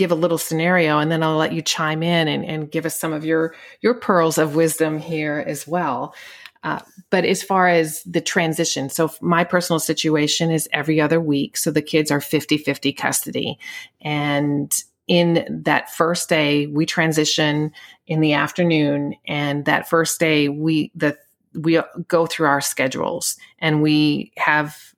give 0.00 0.10
a 0.10 0.14
little 0.14 0.38
scenario 0.38 0.98
and 0.98 1.12
then 1.12 1.22
I'll 1.22 1.36
let 1.36 1.52
you 1.52 1.60
chime 1.60 2.02
in 2.02 2.26
and, 2.26 2.42
and 2.42 2.70
give 2.70 2.86
us 2.86 2.98
some 2.98 3.12
of 3.12 3.22
your 3.22 3.54
your 3.82 3.92
pearls 3.92 4.38
of 4.38 4.56
wisdom 4.56 4.98
here 4.98 5.44
as 5.46 5.68
well. 5.68 6.14
Uh, 6.62 6.80
but 7.10 7.26
as 7.26 7.42
far 7.42 7.68
as 7.68 8.02
the 8.04 8.22
transition, 8.22 8.88
so 8.88 9.10
my 9.20 9.44
personal 9.44 9.78
situation 9.78 10.50
is 10.50 10.70
every 10.72 11.02
other 11.02 11.20
week. 11.20 11.58
So 11.58 11.70
the 11.70 11.82
kids 11.82 12.10
are 12.10 12.20
50 12.20 12.56
50 12.56 12.94
custody. 12.94 13.58
And 14.00 14.72
in 15.06 15.62
that 15.64 15.90
first 15.90 16.30
day, 16.30 16.66
we 16.66 16.86
transition 16.86 17.70
in 18.06 18.20
the 18.20 18.32
afternoon. 18.32 19.16
And 19.26 19.66
that 19.66 19.86
first 19.86 20.18
day, 20.18 20.48
we, 20.48 20.92
the, 20.94 21.18
we 21.52 21.78
go 22.08 22.24
through 22.24 22.46
our 22.46 22.62
schedules 22.62 23.36
and 23.58 23.82
we 23.82 24.32
have 24.38 24.94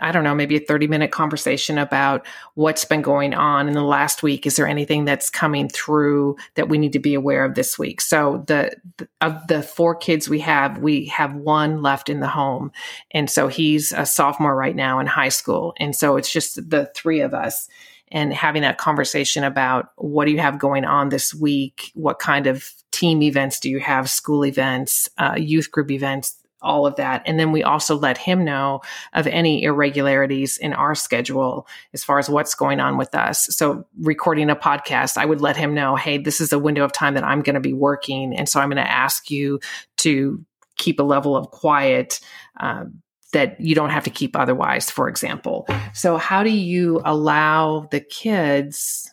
I 0.00 0.12
don't 0.12 0.24
know, 0.24 0.34
maybe 0.34 0.56
a 0.56 0.60
30 0.60 0.86
minute 0.86 1.10
conversation 1.10 1.78
about 1.78 2.26
what's 2.54 2.84
been 2.84 3.02
going 3.02 3.34
on 3.34 3.68
in 3.68 3.74
the 3.74 3.82
last 3.82 4.22
week. 4.22 4.46
Is 4.46 4.56
there 4.56 4.66
anything 4.66 5.04
that's 5.04 5.30
coming 5.30 5.68
through 5.68 6.36
that 6.54 6.68
we 6.68 6.78
need 6.78 6.92
to 6.92 6.98
be 6.98 7.14
aware 7.14 7.44
of 7.44 7.54
this 7.54 7.78
week? 7.78 8.00
So 8.00 8.44
the, 8.46 8.74
of 9.20 9.46
the 9.48 9.62
four 9.62 9.94
kids 9.94 10.28
we 10.28 10.40
have, 10.40 10.78
we 10.78 11.06
have 11.06 11.34
one 11.34 11.82
left 11.82 12.08
in 12.08 12.20
the 12.20 12.28
home. 12.28 12.72
And 13.10 13.30
so 13.30 13.48
he's 13.48 13.92
a 13.92 14.06
sophomore 14.06 14.54
right 14.54 14.76
now 14.76 14.98
in 14.98 15.06
high 15.06 15.30
school. 15.30 15.74
And 15.78 15.94
so 15.94 16.16
it's 16.16 16.32
just 16.32 16.70
the 16.70 16.90
three 16.94 17.20
of 17.20 17.34
us 17.34 17.68
and 18.08 18.32
having 18.32 18.62
that 18.62 18.78
conversation 18.78 19.44
about 19.44 19.90
what 19.96 20.26
do 20.26 20.30
you 20.30 20.38
have 20.38 20.58
going 20.58 20.84
on 20.84 21.08
this 21.08 21.34
week? 21.34 21.90
What 21.94 22.18
kind 22.18 22.46
of 22.46 22.70
team 22.92 23.22
events 23.22 23.60
do 23.60 23.68
you 23.68 23.80
have? 23.80 24.08
School 24.08 24.44
events, 24.44 25.08
uh, 25.18 25.34
youth 25.36 25.70
group 25.70 25.90
events, 25.90 26.36
all 26.62 26.86
of 26.86 26.96
that. 26.96 27.22
And 27.26 27.38
then 27.38 27.52
we 27.52 27.62
also 27.62 27.96
let 27.96 28.18
him 28.18 28.44
know 28.44 28.80
of 29.12 29.26
any 29.26 29.62
irregularities 29.62 30.56
in 30.56 30.72
our 30.72 30.94
schedule 30.94 31.66
as 31.92 32.02
far 32.02 32.18
as 32.18 32.28
what's 32.28 32.54
going 32.54 32.80
on 32.80 32.96
with 32.96 33.14
us. 33.14 33.46
So, 33.50 33.86
recording 34.00 34.50
a 34.50 34.56
podcast, 34.56 35.16
I 35.16 35.26
would 35.26 35.40
let 35.40 35.56
him 35.56 35.74
know, 35.74 35.96
hey, 35.96 36.18
this 36.18 36.40
is 36.40 36.52
a 36.52 36.58
window 36.58 36.84
of 36.84 36.92
time 36.92 37.14
that 37.14 37.24
I'm 37.24 37.42
going 37.42 37.54
to 37.54 37.60
be 37.60 37.72
working. 37.72 38.34
And 38.34 38.48
so 38.48 38.60
I'm 38.60 38.68
going 38.68 38.82
to 38.82 38.90
ask 38.90 39.30
you 39.30 39.60
to 39.98 40.44
keep 40.76 41.00
a 41.00 41.04
level 41.04 41.36
of 41.36 41.50
quiet. 41.50 42.20
Um, 42.58 43.02
that 43.32 43.60
you 43.60 43.74
don't 43.74 43.90
have 43.90 44.04
to 44.04 44.10
keep 44.10 44.36
otherwise, 44.36 44.88
for 44.88 45.08
example. 45.08 45.66
So, 45.92 46.16
how 46.16 46.42
do 46.42 46.50
you 46.50 47.02
allow 47.04 47.88
the 47.90 48.00
kids, 48.00 49.12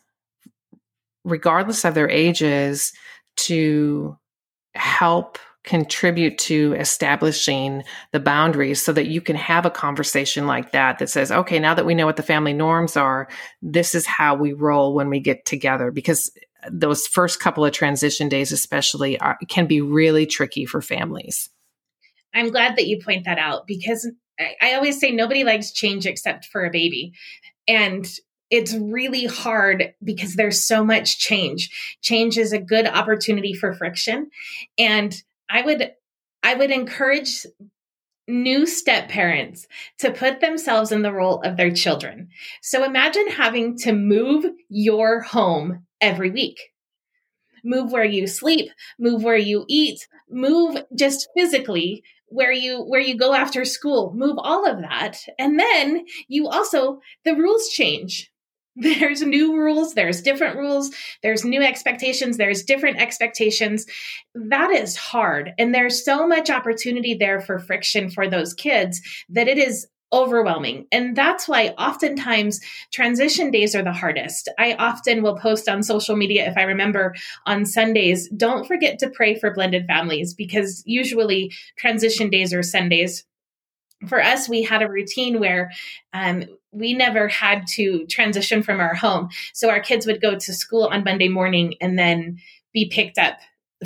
regardless 1.26 1.84
of 1.84 1.94
their 1.94 2.10
ages, 2.10 2.94
to 3.38 4.18
help 4.76 5.40
contribute 5.64 6.38
to 6.38 6.74
establishing 6.78 7.84
the 8.12 8.20
boundaries 8.20 8.82
so 8.82 8.92
that 8.92 9.08
you 9.08 9.22
can 9.22 9.36
have 9.36 9.66
a 9.66 9.72
conversation 9.72 10.46
like 10.46 10.72
that 10.72 11.00
that 11.00 11.10
says 11.10 11.32
okay 11.32 11.58
now 11.58 11.74
that 11.74 11.86
we 11.86 11.96
know 11.96 12.06
what 12.06 12.18
the 12.18 12.24
family 12.24 12.54
norms 12.54 12.98
are 12.98 13.30
this 13.62 13.96
is 13.96 14.06
how 14.06 14.36
we 14.36 14.52
roll 14.54 14.94
when 14.94 15.10
we 15.10 15.20
get 15.20 15.46
together 15.46 15.90
because 15.90 16.32
those 16.72 17.08
first 17.08 17.40
couple 17.40 17.66
of 17.66 17.72
transition 17.72 18.30
days 18.30 18.52
especially 18.52 19.20
are, 19.20 19.38
can 19.50 19.66
be 19.66 19.80
really 19.80 20.26
tricky 20.26 20.66
for 20.66 20.82
families 20.82 21.50
i'm 22.34 22.50
glad 22.50 22.76
that 22.76 22.88
you 22.88 23.00
point 23.02 23.26
that 23.26 23.40
out 23.40 23.66
because 23.66 24.10
I, 24.40 24.56
I 24.62 24.74
always 24.74 25.00
say 25.00 25.12
nobody 25.12 25.46
likes 25.46 25.72
change 25.72 26.06
except 26.06 26.46
for 26.46 26.66
a 26.66 26.72
baby 26.72 27.14
and 27.68 28.06
it's 28.50 28.76
really 28.76 29.26
hard 29.26 29.96
because 30.04 30.36
there's 30.36 30.62
so 30.62 30.86
much 30.86 31.18
change. 31.18 31.98
Change 32.04 32.38
is 32.38 32.54
a 32.54 32.60
good 32.60 32.86
opportunity 32.86 33.56
for 33.56 33.74
friction. 33.74 34.30
And 34.78 35.16
I 35.54 35.62
would 35.62 35.92
I 36.42 36.56
would 36.56 36.72
encourage 36.72 37.46
new 38.28 38.66
step 38.66 39.08
parents 39.08 39.68
to 40.00 40.12
put 40.12 40.42
themselves 40.42 40.92
in 40.92 41.04
the 41.04 41.14
role 41.14 41.42
of 41.42 41.56
their 41.56 41.72
children. 41.72 42.30
So 42.62 42.84
imagine 42.84 43.28
having 43.28 43.78
to 43.80 43.94
move 43.94 44.46
your 44.68 45.22
home 45.22 45.86
every 46.02 46.32
week. 46.32 46.60
Move 47.64 47.92
where 47.92 48.04
you 48.04 48.28
sleep, 48.28 48.72
move 49.00 49.24
where 49.24 49.38
you 49.38 49.66
eat, 49.70 50.08
move 50.30 50.84
just 50.98 51.30
physically 51.38 52.04
where 52.28 52.52
you 52.52 52.82
where 52.82 53.00
you 53.00 53.16
go 53.16 53.36
after 53.36 53.64
school, 53.64 54.12
move 54.16 54.38
all 54.40 54.68
of 54.68 54.82
that. 54.82 55.20
And 55.38 55.60
then 55.60 56.06
you 56.28 56.48
also 56.48 57.00
the 57.24 57.36
rules 57.36 57.70
change 57.70 58.33
there's 59.00 59.22
new 59.22 59.56
rules, 59.56 59.94
there's 59.94 60.22
different 60.22 60.58
rules, 60.58 60.92
there's 61.22 61.46
new 61.46 61.62
expectations, 61.62 62.38
there's 62.38 62.64
different 62.64 62.98
expectations. 62.98 63.86
That 64.34 64.72
is 64.72 64.96
hard. 64.96 65.54
And 65.58 65.74
there's 65.74 66.04
so 66.04 66.28
much 66.28 66.50
opportunity 66.50 67.14
there 67.14 67.40
for 67.40 67.60
friction 67.60 68.10
for 68.10 68.28
those 68.28 68.54
kids 68.54 69.02
that 69.30 69.48
it 69.48 69.58
is 69.58 69.88
overwhelming. 70.12 70.86
And 70.92 71.16
that's 71.16 71.48
why 71.48 71.70
oftentimes 71.70 72.62
transition 72.92 73.50
days 73.50 73.76
are 73.76 73.84
the 73.84 73.92
hardest. 73.92 74.48
I 74.60 74.74
often 74.74 75.24
will 75.24 75.38
post 75.38 75.68
on 75.68 75.82
social 75.82 76.16
media, 76.16 76.48
if 76.48 76.56
I 76.56 76.64
remember 76.64 77.16
on 77.48 77.66
Sundays, 77.66 78.30
don't 78.30 78.68
forget 78.68 79.00
to 79.00 79.10
pray 79.10 79.34
for 79.36 79.54
blended 79.54 79.88
families 79.88 80.36
because 80.36 80.84
usually 80.86 81.52
transition 81.78 82.30
days 82.30 82.54
are 82.54 82.62
Sundays 82.62 83.26
for 84.08 84.22
us, 84.22 84.50
we 84.50 84.64
had 84.64 84.82
a 84.82 84.90
routine 84.90 85.40
where 85.40 85.72
um, 86.14 86.44
we 86.74 86.94
never 86.94 87.28
had 87.28 87.68
to 87.68 88.06
transition 88.08 88.64
from 88.64 88.80
our 88.80 88.96
home. 88.96 89.30
So 89.54 89.70
our 89.70 89.80
kids 89.80 90.06
would 90.06 90.22
go 90.22 90.36
to 90.36 90.54
school 90.54 90.86
on 90.86 91.04
Monday 91.04 91.30
morning 91.30 91.76
and 91.80 91.98
then 91.98 92.40
be 92.74 92.90
picked 92.90 93.18
up 93.18 93.38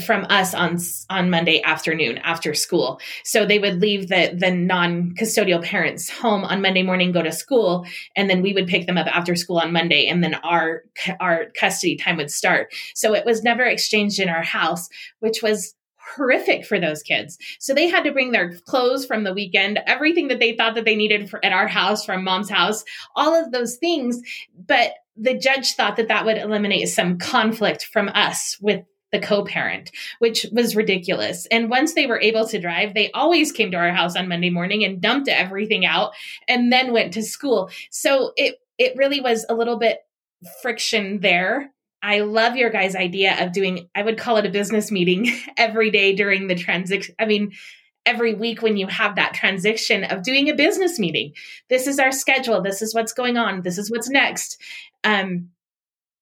from 0.05 0.25
us 0.29 0.53
on 0.53 0.77
on 1.09 1.29
Monday 1.29 1.61
afternoon 1.63 2.17
after 2.19 2.53
school. 2.53 2.99
So 3.23 3.45
they 3.45 3.59
would 3.59 3.81
leave 3.81 4.09
the 4.09 4.35
the 4.37 4.51
non-custodial 4.51 5.63
parents 5.63 6.09
home 6.09 6.43
on 6.43 6.61
Monday 6.61 6.83
morning 6.83 7.11
go 7.11 7.23
to 7.23 7.31
school 7.31 7.85
and 8.15 8.29
then 8.29 8.41
we 8.41 8.53
would 8.53 8.67
pick 8.67 8.85
them 8.85 8.97
up 8.97 9.07
after 9.07 9.35
school 9.35 9.57
on 9.57 9.73
Monday 9.73 10.07
and 10.07 10.23
then 10.23 10.35
our 10.35 10.83
our 11.19 11.47
custody 11.59 11.95
time 11.95 12.17
would 12.17 12.31
start. 12.31 12.73
So 12.95 13.13
it 13.15 13.25
was 13.25 13.43
never 13.43 13.63
exchanged 13.63 14.19
in 14.19 14.29
our 14.29 14.43
house, 14.43 14.87
which 15.19 15.41
was 15.41 15.73
horrific 16.15 16.65
for 16.65 16.79
those 16.79 17.03
kids. 17.03 17.37
So 17.59 17.73
they 17.73 17.87
had 17.87 18.03
to 18.03 18.11
bring 18.11 18.31
their 18.31 18.57
clothes 18.65 19.05
from 19.05 19.23
the 19.23 19.33
weekend, 19.33 19.79
everything 19.85 20.27
that 20.29 20.39
they 20.39 20.55
thought 20.55 20.75
that 20.75 20.85
they 20.85 20.95
needed 20.95 21.29
for, 21.29 21.43
at 21.43 21.53
our 21.53 21.67
house 21.67 22.05
from 22.05 22.23
mom's 22.23 22.49
house, 22.49 22.83
all 23.15 23.35
of 23.35 23.51
those 23.51 23.77
things. 23.77 24.21
But 24.67 24.93
the 25.15 25.37
judge 25.37 25.73
thought 25.73 25.95
that 25.97 26.07
that 26.09 26.25
would 26.25 26.37
eliminate 26.37 26.89
some 26.89 27.17
conflict 27.17 27.85
from 27.85 28.09
us 28.09 28.57
with 28.61 28.83
the 29.11 29.19
co-parent, 29.19 29.91
which 30.19 30.45
was 30.51 30.75
ridiculous. 30.75 31.45
And 31.47 31.69
once 31.69 31.93
they 31.93 32.07
were 32.07 32.19
able 32.19 32.45
to 32.47 32.59
drive, 32.59 32.93
they 32.93 33.09
always 33.11 33.51
came 33.51 33.71
to 33.71 33.77
our 33.77 33.91
house 33.91 34.15
on 34.15 34.27
Monday 34.27 34.49
morning 34.49 34.83
and 34.83 35.01
dumped 35.01 35.29
everything 35.29 35.85
out 35.85 36.11
and 36.47 36.71
then 36.71 36.91
went 36.91 37.13
to 37.13 37.23
school. 37.23 37.69
So 37.89 38.33
it 38.35 38.55
it 38.77 38.95
really 38.95 39.21
was 39.21 39.45
a 39.49 39.55
little 39.55 39.79
bit 39.79 39.99
friction 40.61 41.19
there 41.21 41.73
I 42.01 42.19
love 42.19 42.55
your 42.55 42.69
guys' 42.69 42.95
idea 42.95 43.43
of 43.43 43.53
doing, 43.53 43.89
I 43.95 44.03
would 44.03 44.17
call 44.17 44.37
it 44.37 44.45
a 44.45 44.49
business 44.49 44.91
meeting 44.91 45.31
every 45.57 45.91
day 45.91 46.15
during 46.15 46.47
the 46.47 46.55
transition. 46.55 47.15
I 47.19 47.25
mean, 47.25 47.53
every 48.05 48.33
week 48.33 48.61
when 48.61 48.77
you 48.77 48.87
have 48.87 49.15
that 49.15 49.33
transition 49.33 50.05
of 50.05 50.23
doing 50.23 50.49
a 50.49 50.55
business 50.55 50.97
meeting. 50.97 51.33
This 51.69 51.87
is 51.87 51.99
our 51.99 52.13
schedule. 52.13 52.61
This 52.61 52.81
is 52.81 52.95
what's 52.95 53.11
going 53.11 53.35
on. 53.35 53.63
This 53.63 53.77
is 53.77 53.91
what's 53.91 54.09
next. 54.09 54.61
Um, 55.03 55.49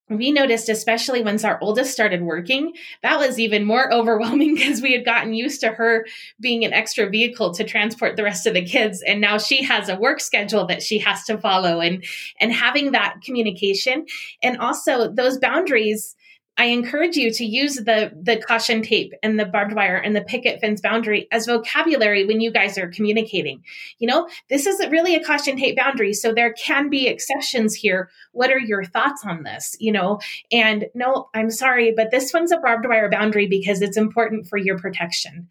we 0.09 0.31
noticed, 0.31 0.69
especially 0.69 1.23
once 1.23 1.43
our 1.43 1.57
oldest 1.61 1.91
started 1.91 2.21
working, 2.21 2.73
that 3.01 3.17
was 3.17 3.39
even 3.39 3.65
more 3.65 3.91
overwhelming 3.93 4.55
because 4.55 4.81
we 4.81 4.93
had 4.93 5.05
gotten 5.05 5.33
used 5.33 5.61
to 5.61 5.69
her 5.69 6.05
being 6.39 6.63
an 6.63 6.73
extra 6.73 7.09
vehicle 7.09 7.53
to 7.53 7.63
transport 7.63 8.15
the 8.15 8.23
rest 8.23 8.45
of 8.45 8.53
the 8.53 8.63
kids. 8.63 9.03
And 9.05 9.19
now 9.19 9.37
she 9.37 9.63
has 9.63 9.89
a 9.89 9.97
work 9.97 10.19
schedule 10.19 10.65
that 10.67 10.83
she 10.83 10.99
has 10.99 11.23
to 11.25 11.37
follow 11.37 11.79
and, 11.79 12.03
and 12.39 12.53
having 12.53 12.91
that 12.91 13.21
communication 13.23 14.05
and 14.43 14.57
also 14.57 15.09
those 15.11 15.37
boundaries 15.37 16.14
I 16.57 16.65
encourage 16.65 17.17
you 17.17 17.31
to 17.31 17.45
use 17.45 17.75
the 17.75 18.11
the 18.15 18.37
caution 18.37 18.81
tape 18.81 19.13
and 19.21 19.37
the 19.37 19.45
barbed 19.45 19.75
wire 19.75 19.97
and 19.97 20.15
the 20.15 20.21
picket 20.21 20.61
fence 20.61 20.79
boundary 20.79 21.27
as 21.31 21.45
vocabulary 21.45 22.25
when 22.25 22.39
you 22.39 22.51
guys 22.51 22.77
are 22.77 22.87
communicating. 22.87 23.63
You 23.99 24.07
know, 24.07 24.29
this 24.49 24.65
isn't 24.65 24.89
really 24.89 25.15
a 25.15 25.23
caution 25.23 25.57
tape 25.57 25.75
boundary, 25.75 26.13
so 26.13 26.33
there 26.33 26.53
can 26.53 26.89
be 26.89 27.07
exceptions 27.07 27.75
here. 27.75 28.09
What 28.31 28.51
are 28.51 28.59
your 28.59 28.85
thoughts 28.85 29.25
on 29.25 29.43
this? 29.43 29.75
You 29.79 29.91
know, 29.91 30.19
and 30.51 30.85
no, 30.93 31.29
I'm 31.33 31.51
sorry, 31.51 31.91
but 31.91 32.11
this 32.11 32.33
one's 32.33 32.53
a 32.53 32.57
barbed 32.57 32.87
wire 32.87 33.09
boundary 33.09 33.47
because 33.47 33.81
it's 33.81 33.97
important 33.97 34.47
for 34.47 34.57
your 34.57 34.79
protection. 34.79 35.49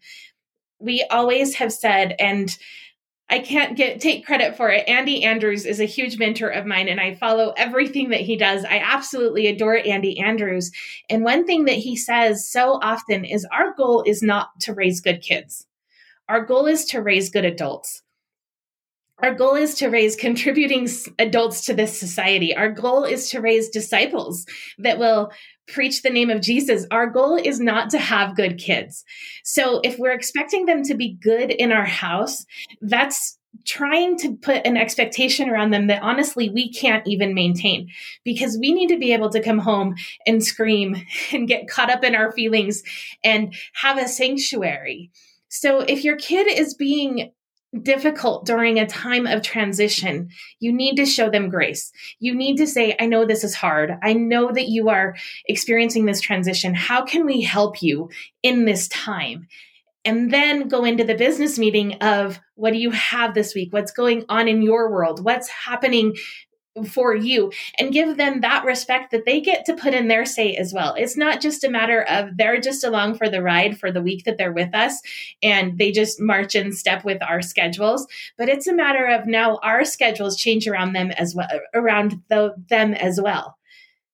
We 0.79 1.03
always 1.09 1.55
have 1.55 1.71
said, 1.71 2.15
and 2.19 2.55
I 3.27 3.39
can't 3.39 3.75
get 3.75 4.01
take 4.01 4.25
credit 4.25 4.55
for 4.55 4.69
it. 4.69 4.87
Andy 4.87 5.23
Andrews 5.23 5.65
is 5.65 5.79
a 5.79 5.85
huge 5.85 6.19
mentor 6.19 6.49
of 6.49 6.65
mine 6.65 6.87
and 6.87 6.99
I 6.99 7.15
follow 7.15 7.53
everything 7.57 8.09
that 8.09 8.21
he 8.21 8.37
does. 8.37 8.63
I 8.63 8.77
absolutely 8.77 9.47
adore 9.47 9.81
Andy 9.83 10.19
Andrews. 10.19 10.71
And 11.09 11.23
one 11.23 11.45
thing 11.45 11.65
that 11.65 11.77
he 11.77 11.95
says 11.95 12.47
so 12.47 12.79
often 12.81 13.25
is 13.25 13.47
our 13.51 13.73
goal 13.73 14.03
is 14.05 14.21
not 14.21 14.49
to 14.61 14.73
raise 14.73 15.01
good 15.01 15.21
kids. 15.21 15.65
Our 16.29 16.45
goal 16.45 16.67
is 16.67 16.85
to 16.85 17.01
raise 17.01 17.31
good 17.31 17.45
adults. 17.45 18.03
Our 19.19 19.33
goal 19.33 19.55
is 19.55 19.75
to 19.75 19.87
raise 19.87 20.15
contributing 20.15 20.89
adults 21.17 21.65
to 21.65 21.73
this 21.73 21.97
society. 21.97 22.55
Our 22.55 22.69
goal 22.69 23.05
is 23.05 23.29
to 23.29 23.39
raise 23.39 23.69
disciples 23.69 24.45
that 24.77 24.99
will 24.99 25.31
preach 25.67 26.01
the 26.01 26.09
name 26.09 26.29
of 26.29 26.41
Jesus. 26.41 26.85
Our 26.91 27.07
goal 27.07 27.35
is 27.35 27.59
not 27.59 27.89
to 27.91 27.97
have 27.97 28.35
good 28.35 28.57
kids. 28.57 29.03
So 29.43 29.79
if 29.83 29.97
we're 29.97 30.13
expecting 30.13 30.65
them 30.65 30.83
to 30.83 30.93
be 30.95 31.17
good 31.21 31.51
in 31.51 31.71
our 31.71 31.85
house, 31.85 32.45
that's 32.81 33.37
trying 33.63 34.17
to 34.17 34.35
put 34.35 34.65
an 34.65 34.77
expectation 34.77 35.49
around 35.49 35.71
them 35.71 35.87
that 35.87 36.01
honestly 36.01 36.49
we 36.49 36.71
can't 36.71 37.07
even 37.07 37.33
maintain 37.33 37.89
because 38.23 38.57
we 38.57 38.73
need 38.73 38.87
to 38.87 38.99
be 38.99 39.13
able 39.13 39.29
to 39.29 39.41
come 39.41 39.59
home 39.59 39.95
and 40.27 40.43
scream 40.43 40.95
and 41.31 41.47
get 41.47 41.67
caught 41.67 41.89
up 41.89 42.03
in 42.03 42.15
our 42.15 42.31
feelings 42.31 42.83
and 43.23 43.55
have 43.73 43.97
a 43.97 44.07
sanctuary. 44.07 45.11
So 45.47 45.79
if 45.79 46.03
your 46.03 46.17
kid 46.17 46.47
is 46.47 46.73
being 46.73 47.31
difficult 47.83 48.45
during 48.45 48.79
a 48.79 48.87
time 48.87 49.27
of 49.27 49.41
transition, 49.41 50.29
you 50.59 50.71
need 50.71 50.95
to 50.95 51.05
show 51.05 51.29
them 51.29 51.49
grace. 51.49 51.91
You 52.19 52.35
need 52.35 52.57
to 52.57 52.67
say, 52.67 52.95
I 52.99 53.05
know 53.05 53.25
this 53.25 53.43
is 53.43 53.55
hard. 53.55 53.97
I 54.01 54.13
know 54.13 54.51
that 54.51 54.67
you 54.67 54.89
are 54.89 55.15
experiencing 55.47 56.05
this 56.05 56.21
transition. 56.21 56.73
How 56.73 57.03
can 57.03 57.25
we 57.25 57.41
help 57.41 57.81
you 57.81 58.09
in 58.43 58.65
this 58.65 58.87
time? 58.87 59.47
And 60.05 60.31
then 60.31 60.67
go 60.67 60.85
into 60.85 61.03
the 61.03 61.15
business 61.15 61.57
meeting 61.57 61.95
of 61.95 62.39
what 62.53 62.73
do 62.73 62.77
you 62.77 62.91
have 62.91 63.33
this 63.33 63.55
week? 63.55 63.73
What's 63.73 63.91
going 63.91 64.23
on 64.29 64.47
in 64.47 64.61
your 64.61 64.91
world? 64.91 65.23
What's 65.23 65.49
happening 65.49 66.15
for 66.83 67.15
you 67.15 67.51
and 67.79 67.93
give 67.93 68.17
them 68.17 68.41
that 68.41 68.65
respect 68.65 69.11
that 69.11 69.25
they 69.25 69.39
get 69.39 69.65
to 69.65 69.75
put 69.75 69.93
in 69.93 70.07
their 70.07 70.25
say 70.25 70.55
as 70.55 70.73
well. 70.73 70.93
It's 70.95 71.15
not 71.15 71.41
just 71.41 71.63
a 71.63 71.69
matter 71.69 72.01
of 72.03 72.35
they're 72.37 72.59
just 72.59 72.83
along 72.83 73.15
for 73.15 73.29
the 73.29 73.41
ride 73.41 73.79
for 73.79 73.91
the 73.91 74.01
week 74.01 74.25
that 74.25 74.37
they're 74.37 74.51
with 74.51 74.75
us 74.75 75.01
and 75.41 75.77
they 75.77 75.91
just 75.91 76.19
march 76.19 76.55
in 76.55 76.73
step 76.73 77.05
with 77.05 77.21
our 77.23 77.41
schedules, 77.41 78.07
but 78.37 78.49
it's 78.49 78.67
a 78.67 78.73
matter 78.73 79.05
of 79.05 79.25
now 79.25 79.57
our 79.63 79.85
schedules 79.85 80.37
change 80.37 80.67
around 80.67 80.93
them 80.93 81.11
as 81.11 81.33
well 81.33 81.47
around 81.73 82.21
the, 82.29 82.53
them 82.69 82.93
as 82.93 83.19
well. 83.21 83.57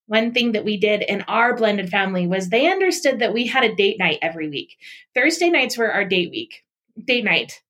One 0.06 0.32
thing 0.32 0.52
that 0.52 0.64
we 0.64 0.76
did 0.76 1.02
in 1.02 1.22
our 1.22 1.56
blended 1.56 1.88
family 1.88 2.26
was 2.26 2.48
they 2.48 2.70
understood 2.70 3.20
that 3.20 3.32
we 3.32 3.46
had 3.46 3.64
a 3.64 3.74
date 3.74 3.98
night 3.98 4.18
every 4.20 4.48
week. 4.48 4.76
Thursday 5.14 5.48
nights 5.48 5.78
were 5.78 5.90
our 5.90 6.04
date 6.04 6.30
week, 6.30 6.64
date 7.02 7.24
night. 7.24 7.62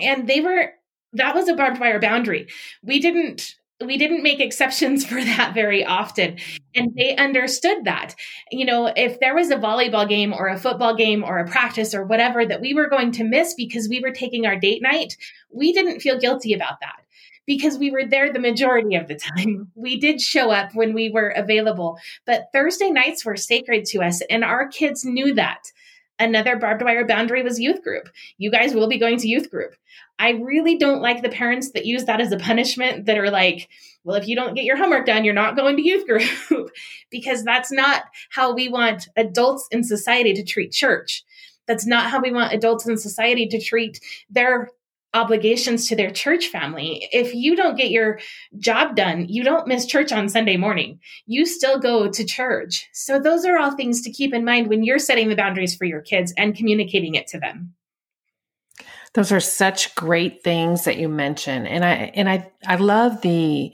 And 0.00 0.28
they 0.28 0.40
were 0.40 0.72
that 1.14 1.34
was 1.34 1.48
a 1.48 1.54
barbed 1.54 1.80
wire 1.80 2.00
boundary. 2.00 2.48
We 2.82 3.00
didn't 3.00 3.54
we 3.86 3.98
didn't 3.98 4.22
make 4.22 4.40
exceptions 4.40 5.04
for 5.08 5.22
that 5.22 5.54
very 5.54 5.84
often. 5.84 6.38
And 6.74 6.94
they 6.96 7.16
understood 7.16 7.84
that. 7.84 8.14
You 8.50 8.64
know, 8.64 8.92
if 8.94 9.20
there 9.20 9.34
was 9.34 9.50
a 9.50 9.56
volleyball 9.56 10.08
game 10.08 10.32
or 10.32 10.48
a 10.48 10.58
football 10.58 10.94
game 10.94 11.24
or 11.24 11.38
a 11.38 11.48
practice 11.48 11.94
or 11.94 12.04
whatever 12.04 12.44
that 12.44 12.60
we 12.60 12.74
were 12.74 12.88
going 12.88 13.12
to 13.12 13.24
miss 13.24 13.54
because 13.54 13.88
we 13.88 14.00
were 14.00 14.10
taking 14.10 14.46
our 14.46 14.58
date 14.58 14.82
night, 14.82 15.16
we 15.52 15.72
didn't 15.72 16.00
feel 16.00 16.18
guilty 16.18 16.52
about 16.52 16.80
that 16.80 17.04
because 17.46 17.78
we 17.78 17.90
were 17.90 18.04
there 18.04 18.32
the 18.32 18.38
majority 18.38 18.96
of 18.96 19.08
the 19.08 19.16
time. 19.16 19.70
We 19.76 19.98
did 20.00 20.20
show 20.20 20.50
up 20.50 20.74
when 20.74 20.94
we 20.94 21.10
were 21.10 21.28
available, 21.28 21.98
but 22.24 22.48
Thursday 22.52 22.90
nights 22.90 23.24
were 23.24 23.36
sacred 23.36 23.84
to 23.86 24.02
us, 24.02 24.22
and 24.30 24.42
our 24.42 24.68
kids 24.68 25.04
knew 25.04 25.34
that. 25.34 25.60
Another 26.18 26.56
barbed 26.56 26.82
wire 26.82 27.06
boundary 27.06 27.42
was 27.42 27.58
youth 27.58 27.82
group. 27.82 28.08
You 28.38 28.50
guys 28.50 28.72
will 28.72 28.88
be 28.88 28.98
going 28.98 29.18
to 29.18 29.28
youth 29.28 29.50
group. 29.50 29.74
I 30.18 30.30
really 30.30 30.78
don't 30.78 31.02
like 31.02 31.22
the 31.22 31.28
parents 31.28 31.72
that 31.72 31.86
use 31.86 32.04
that 32.04 32.20
as 32.20 32.30
a 32.30 32.36
punishment 32.36 33.06
that 33.06 33.18
are 33.18 33.30
like, 33.30 33.68
well, 34.04 34.16
if 34.16 34.28
you 34.28 34.36
don't 34.36 34.54
get 34.54 34.64
your 34.64 34.76
homework 34.76 35.06
done, 35.06 35.24
you're 35.24 35.34
not 35.34 35.56
going 35.56 35.76
to 35.76 35.82
youth 35.82 36.06
group, 36.06 36.70
because 37.10 37.42
that's 37.42 37.72
not 37.72 38.04
how 38.30 38.54
we 38.54 38.68
want 38.68 39.08
adults 39.16 39.66
in 39.72 39.82
society 39.82 40.32
to 40.34 40.44
treat 40.44 40.70
church. 40.70 41.24
That's 41.66 41.86
not 41.86 42.10
how 42.10 42.20
we 42.20 42.30
want 42.30 42.52
adults 42.52 42.86
in 42.86 42.96
society 42.96 43.46
to 43.48 43.60
treat 43.60 43.98
their 44.30 44.70
obligations 45.14 45.86
to 45.88 45.96
their 45.96 46.10
church 46.10 46.48
family. 46.48 47.08
If 47.12 47.34
you 47.34 47.56
don't 47.56 47.76
get 47.76 47.90
your 47.90 48.18
job 48.58 48.96
done, 48.96 49.26
you 49.28 49.44
don't 49.44 49.68
miss 49.68 49.86
church 49.86 50.12
on 50.12 50.28
Sunday 50.28 50.56
morning. 50.56 50.98
You 51.26 51.46
still 51.46 51.78
go 51.78 52.10
to 52.10 52.24
church. 52.24 52.88
So 52.92 53.18
those 53.18 53.44
are 53.44 53.56
all 53.56 53.76
things 53.76 54.02
to 54.02 54.12
keep 54.12 54.34
in 54.34 54.44
mind 54.44 54.68
when 54.68 54.82
you're 54.82 54.98
setting 54.98 55.28
the 55.28 55.36
boundaries 55.36 55.76
for 55.76 55.84
your 55.84 56.02
kids 56.02 56.34
and 56.36 56.56
communicating 56.56 57.14
it 57.14 57.28
to 57.28 57.38
them. 57.38 57.74
Those 59.14 59.30
are 59.30 59.40
such 59.40 59.94
great 59.94 60.42
things 60.42 60.84
that 60.84 60.96
you 60.96 61.08
mention. 61.08 61.66
And 61.68 61.84
I 61.84 62.10
and 62.14 62.28
I 62.28 62.50
I 62.66 62.74
love 62.76 63.20
the 63.20 63.72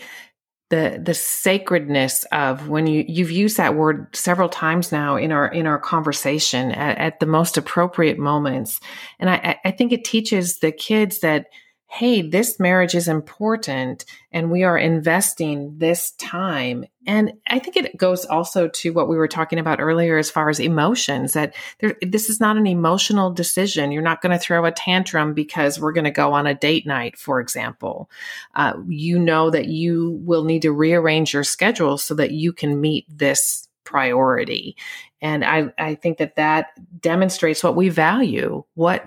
the 0.70 1.00
the 1.02 1.14
sacredness 1.14 2.24
of 2.32 2.68
when 2.68 2.86
you 2.86 3.04
you've 3.06 3.30
used 3.30 3.56
that 3.56 3.74
word 3.74 4.14
several 4.14 4.48
times 4.48 4.92
now 4.92 5.16
in 5.16 5.32
our 5.32 5.48
in 5.48 5.66
our 5.66 5.78
conversation 5.78 6.70
at, 6.72 6.96
at 6.98 7.20
the 7.20 7.26
most 7.26 7.58
appropriate 7.58 8.18
moments. 8.18 8.80
And 9.18 9.28
I, 9.28 9.58
I 9.64 9.70
think 9.72 9.92
it 9.92 10.04
teaches 10.04 10.60
the 10.60 10.72
kids 10.72 11.20
that 11.20 11.46
hey, 11.92 12.22
this 12.22 12.60
marriage 12.60 12.94
is 12.94 13.08
important 13.08 14.04
and 14.30 14.48
we 14.48 14.62
are 14.62 14.78
investing 14.78 15.76
this 15.76 16.12
time. 16.12 16.84
And 17.04 17.32
I 17.48 17.58
think 17.58 17.76
it 17.76 17.96
goes 17.96 18.24
also 18.24 18.68
to 18.68 18.92
what 18.92 19.08
we 19.08 19.16
were 19.16 19.26
talking 19.26 19.58
about 19.58 19.80
earlier 19.80 20.16
as 20.16 20.30
far 20.30 20.48
as 20.48 20.60
emotions 20.60 21.32
that 21.32 21.52
there, 21.80 21.96
this 22.00 22.30
is 22.30 22.38
not 22.38 22.56
an 22.56 22.68
emotional 22.68 23.32
decision. 23.32 23.90
You're 23.90 24.02
not 24.02 24.22
going 24.22 24.30
to 24.30 24.38
throw 24.38 24.64
a 24.64 24.70
tantrum 24.70 25.34
because 25.34 25.80
we're 25.80 25.92
going 25.92 26.04
to 26.04 26.12
go 26.12 26.32
on 26.32 26.46
a 26.46 26.54
date 26.54 26.86
night, 26.86 27.18
for 27.18 27.40
example. 27.40 28.08
Uh, 28.54 28.74
you 28.86 29.18
know 29.18 29.50
that 29.50 29.66
you 29.66 30.20
will 30.22 30.44
need 30.44 30.62
to 30.62 30.72
rearrange 30.72 31.34
your 31.34 31.44
schedule 31.44 31.98
so 31.98 32.14
that 32.14 32.30
you 32.30 32.52
can 32.52 32.80
meet 32.80 33.04
this 33.08 33.66
priority. 33.82 34.76
And 35.20 35.44
I, 35.44 35.72
I 35.76 35.96
think 35.96 36.18
that 36.18 36.36
that 36.36 36.68
demonstrates 37.00 37.64
what 37.64 37.74
we 37.74 37.88
value, 37.88 38.62
what 38.74 39.04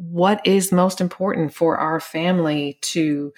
what 0.00 0.40
is 0.46 0.72
most 0.72 1.00
important 1.00 1.52
for 1.52 1.76
our 1.76 2.00
family 2.00 2.78
to 2.80 3.32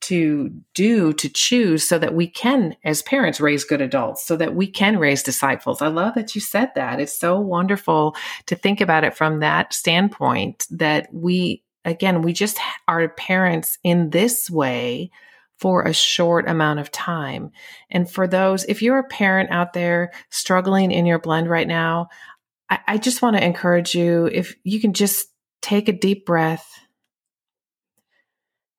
to 0.00 0.50
do 0.74 1.14
to 1.14 1.28
choose 1.30 1.88
so 1.88 1.98
that 1.98 2.14
we 2.14 2.28
can 2.28 2.76
as 2.84 3.02
parents 3.02 3.40
raise 3.40 3.64
good 3.64 3.80
adults 3.80 4.24
so 4.24 4.36
that 4.36 4.54
we 4.54 4.66
can 4.66 4.98
raise 4.98 5.22
disciples. 5.22 5.80
I 5.80 5.86
love 5.88 6.14
that 6.14 6.34
you 6.34 6.42
said 6.42 6.70
that. 6.74 7.00
It's 7.00 7.18
so 7.18 7.40
wonderful 7.40 8.14
to 8.46 8.54
think 8.54 8.82
about 8.82 9.04
it 9.04 9.16
from 9.16 9.40
that 9.40 9.72
standpoint 9.72 10.66
that 10.70 11.08
we 11.12 11.62
again 11.84 12.22
we 12.22 12.32
just 12.32 12.58
are 12.86 13.08
parents 13.08 13.78
in 13.82 14.10
this 14.10 14.50
way 14.50 15.10
for 15.58 15.82
a 15.82 15.94
short 15.94 16.48
amount 16.48 16.80
of 16.80 16.92
time. 16.92 17.50
And 17.90 18.08
for 18.08 18.28
those 18.28 18.64
if 18.64 18.82
you're 18.82 18.98
a 18.98 19.08
parent 19.08 19.50
out 19.50 19.72
there 19.72 20.12
struggling 20.30 20.92
in 20.92 21.06
your 21.06 21.18
blend 21.18 21.48
right 21.48 21.66
now 21.66 22.08
I, 22.70 22.78
I 22.86 22.98
just 22.98 23.22
want 23.22 23.36
to 23.36 23.44
encourage 23.44 23.94
you 23.94 24.26
if 24.26 24.54
you 24.64 24.80
can 24.80 24.92
just 24.92 25.28
take 25.64 25.88
a 25.88 25.92
deep 25.92 26.26
breath 26.26 26.68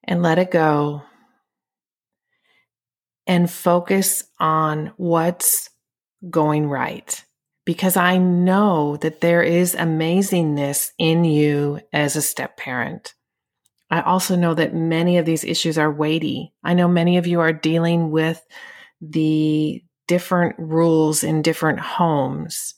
and 0.03 0.21
let 0.21 0.37
it 0.37 0.51
go 0.51 1.01
and 3.25 3.49
focus 3.49 4.23
on 4.39 4.93
what's 4.97 5.71
going 6.29 6.67
right. 6.69 7.25
Because 7.65 7.97
I 7.97 8.19
know 8.19 8.97
that 8.97 9.21
there 9.21 9.41
is 9.41 9.73
amazingness 9.73 10.91
in 10.99 11.23
you 11.23 11.79
as 11.91 12.15
a 12.15 12.21
step 12.21 12.55
parent. 12.55 13.15
I 13.89 14.01
also 14.01 14.35
know 14.35 14.53
that 14.53 14.75
many 14.75 15.17
of 15.17 15.25
these 15.25 15.43
issues 15.43 15.79
are 15.79 15.91
weighty. 15.91 16.53
I 16.63 16.75
know 16.75 16.87
many 16.87 17.17
of 17.17 17.25
you 17.25 17.39
are 17.39 17.53
dealing 17.53 18.11
with 18.11 18.39
the 19.01 19.83
different 20.07 20.55
rules 20.59 21.23
in 21.23 21.41
different 21.41 21.79
homes. 21.79 22.75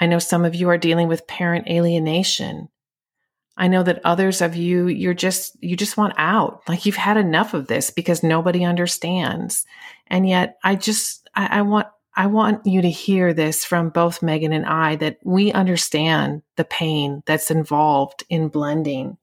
I 0.00 0.06
know 0.06 0.18
some 0.18 0.44
of 0.44 0.56
you 0.56 0.68
are 0.70 0.78
dealing 0.78 1.06
with 1.06 1.28
parent 1.28 1.68
alienation. 1.68 2.68
I 3.56 3.68
know 3.68 3.82
that 3.84 4.00
others 4.04 4.40
of 4.40 4.56
you, 4.56 4.88
you're 4.88 5.14
just, 5.14 5.56
you 5.62 5.76
just 5.76 5.96
want 5.96 6.14
out. 6.16 6.62
Like 6.68 6.86
you've 6.86 6.96
had 6.96 7.16
enough 7.16 7.54
of 7.54 7.68
this 7.68 7.90
because 7.90 8.22
nobody 8.22 8.64
understands. 8.64 9.64
And 10.08 10.28
yet 10.28 10.58
I 10.64 10.74
just, 10.74 11.28
I, 11.34 11.58
I 11.58 11.62
want, 11.62 11.86
I 12.16 12.26
want 12.26 12.66
you 12.66 12.82
to 12.82 12.90
hear 12.90 13.32
this 13.32 13.64
from 13.64 13.90
both 13.90 14.22
Megan 14.22 14.52
and 14.52 14.66
I 14.66 14.96
that 14.96 15.18
we 15.24 15.52
understand 15.52 16.42
the 16.56 16.64
pain 16.64 17.22
that's 17.26 17.50
involved 17.50 18.24
in 18.28 18.48
blending. 18.48 19.18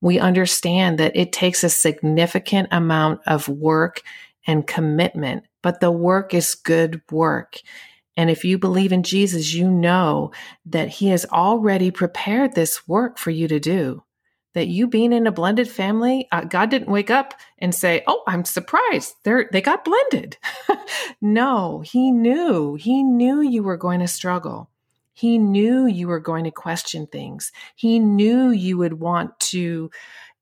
We 0.00 0.18
understand 0.18 0.98
that 0.98 1.16
it 1.16 1.32
takes 1.32 1.64
a 1.64 1.68
significant 1.68 2.68
amount 2.70 3.20
of 3.26 3.48
work 3.48 4.02
and 4.46 4.66
commitment, 4.66 5.44
but 5.62 5.80
the 5.80 5.90
work 5.90 6.34
is 6.34 6.54
good 6.54 7.00
work. 7.10 7.58
And 8.16 8.30
if 8.30 8.44
you 8.44 8.58
believe 8.58 8.92
in 8.92 9.02
Jesus, 9.02 9.54
you 9.54 9.70
know 9.70 10.32
that 10.66 10.88
He 10.88 11.08
has 11.08 11.26
already 11.26 11.90
prepared 11.90 12.54
this 12.54 12.86
work 12.86 13.18
for 13.18 13.30
you 13.30 13.48
to 13.48 13.58
do. 13.58 14.04
That 14.54 14.68
you 14.68 14.86
being 14.86 15.12
in 15.12 15.26
a 15.26 15.32
blended 15.32 15.68
family, 15.68 16.28
uh, 16.30 16.44
God 16.44 16.70
didn't 16.70 16.92
wake 16.92 17.10
up 17.10 17.34
and 17.58 17.74
say, 17.74 18.04
"Oh, 18.06 18.22
I'm 18.26 18.44
surprised 18.44 19.14
they 19.24 19.46
they 19.50 19.60
got 19.60 19.84
blended." 19.84 20.38
no, 21.20 21.80
He 21.80 22.12
knew. 22.12 22.76
He 22.76 23.02
knew 23.02 23.40
you 23.40 23.64
were 23.64 23.76
going 23.76 23.98
to 24.00 24.06
struggle. 24.06 24.70
He 25.12 25.38
knew 25.38 25.86
you 25.86 26.08
were 26.08 26.20
going 26.20 26.44
to 26.44 26.50
question 26.50 27.06
things. 27.06 27.52
He 27.74 27.98
knew 27.98 28.50
you 28.50 28.78
would 28.78 29.00
want 29.00 29.38
to 29.40 29.90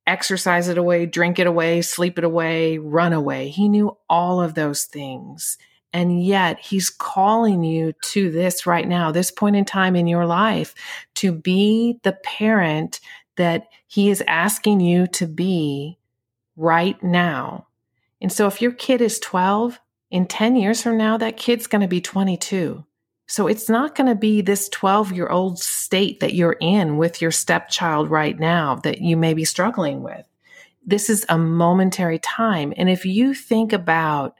exercise 0.06 0.68
it 0.68 0.78
away, 0.78 1.06
drink 1.06 1.38
it 1.38 1.46
away, 1.46 1.82
sleep 1.82 2.18
it 2.18 2.24
away, 2.24 2.78
run 2.78 3.12
away. 3.12 3.48
He 3.48 3.68
knew 3.68 3.96
all 4.08 4.40
of 4.40 4.54
those 4.54 4.84
things. 4.84 5.58
And 5.92 6.24
yet 6.24 6.58
he's 6.58 6.88
calling 6.90 7.62
you 7.62 7.92
to 8.04 8.30
this 8.30 8.66
right 8.66 8.88
now, 8.88 9.12
this 9.12 9.30
point 9.30 9.56
in 9.56 9.64
time 9.64 9.94
in 9.94 10.06
your 10.06 10.26
life 10.26 10.74
to 11.16 11.32
be 11.32 11.98
the 12.02 12.12
parent 12.12 13.00
that 13.36 13.68
he 13.86 14.10
is 14.10 14.22
asking 14.26 14.80
you 14.80 15.06
to 15.08 15.26
be 15.26 15.98
right 16.56 17.02
now. 17.02 17.66
And 18.20 18.32
so 18.32 18.46
if 18.46 18.62
your 18.62 18.72
kid 18.72 19.00
is 19.00 19.18
12, 19.18 19.80
in 20.12 20.26
10 20.26 20.56
years 20.56 20.82
from 20.82 20.98
now, 20.98 21.16
that 21.16 21.38
kid's 21.38 21.66
going 21.66 21.80
to 21.80 21.88
be 21.88 22.00
22. 22.00 22.84
So 23.26 23.46
it's 23.46 23.70
not 23.70 23.94
going 23.94 24.08
to 24.08 24.14
be 24.14 24.42
this 24.42 24.68
12 24.68 25.10
year 25.12 25.28
old 25.28 25.58
state 25.58 26.20
that 26.20 26.34
you're 26.34 26.58
in 26.60 26.98
with 26.98 27.22
your 27.22 27.30
stepchild 27.30 28.10
right 28.10 28.38
now 28.38 28.76
that 28.84 29.00
you 29.00 29.16
may 29.16 29.32
be 29.32 29.44
struggling 29.44 30.02
with. 30.02 30.26
this 30.84 31.08
is 31.08 31.24
a 31.28 31.38
momentary 31.38 32.18
time. 32.18 32.74
And 32.76 32.90
if 32.90 33.06
you 33.06 33.34
think 33.34 33.72
about 33.72 34.34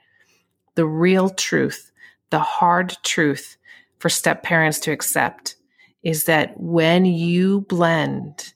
the 0.75 0.85
real 0.85 1.29
truth, 1.29 1.91
the 2.29 2.39
hard 2.39 2.95
truth 3.03 3.57
for 3.99 4.09
step 4.09 4.43
parents 4.43 4.79
to 4.79 4.91
accept 4.91 5.55
is 6.01 6.25
that 6.25 6.59
when 6.59 7.05
you 7.05 7.61
blend, 7.61 8.53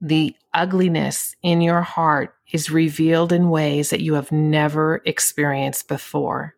the 0.00 0.36
ugliness 0.54 1.34
in 1.42 1.60
your 1.60 1.82
heart 1.82 2.34
is 2.52 2.70
revealed 2.70 3.32
in 3.32 3.50
ways 3.50 3.90
that 3.90 4.02
you 4.02 4.14
have 4.14 4.30
never 4.30 5.02
experienced 5.04 5.88
before. 5.88 6.54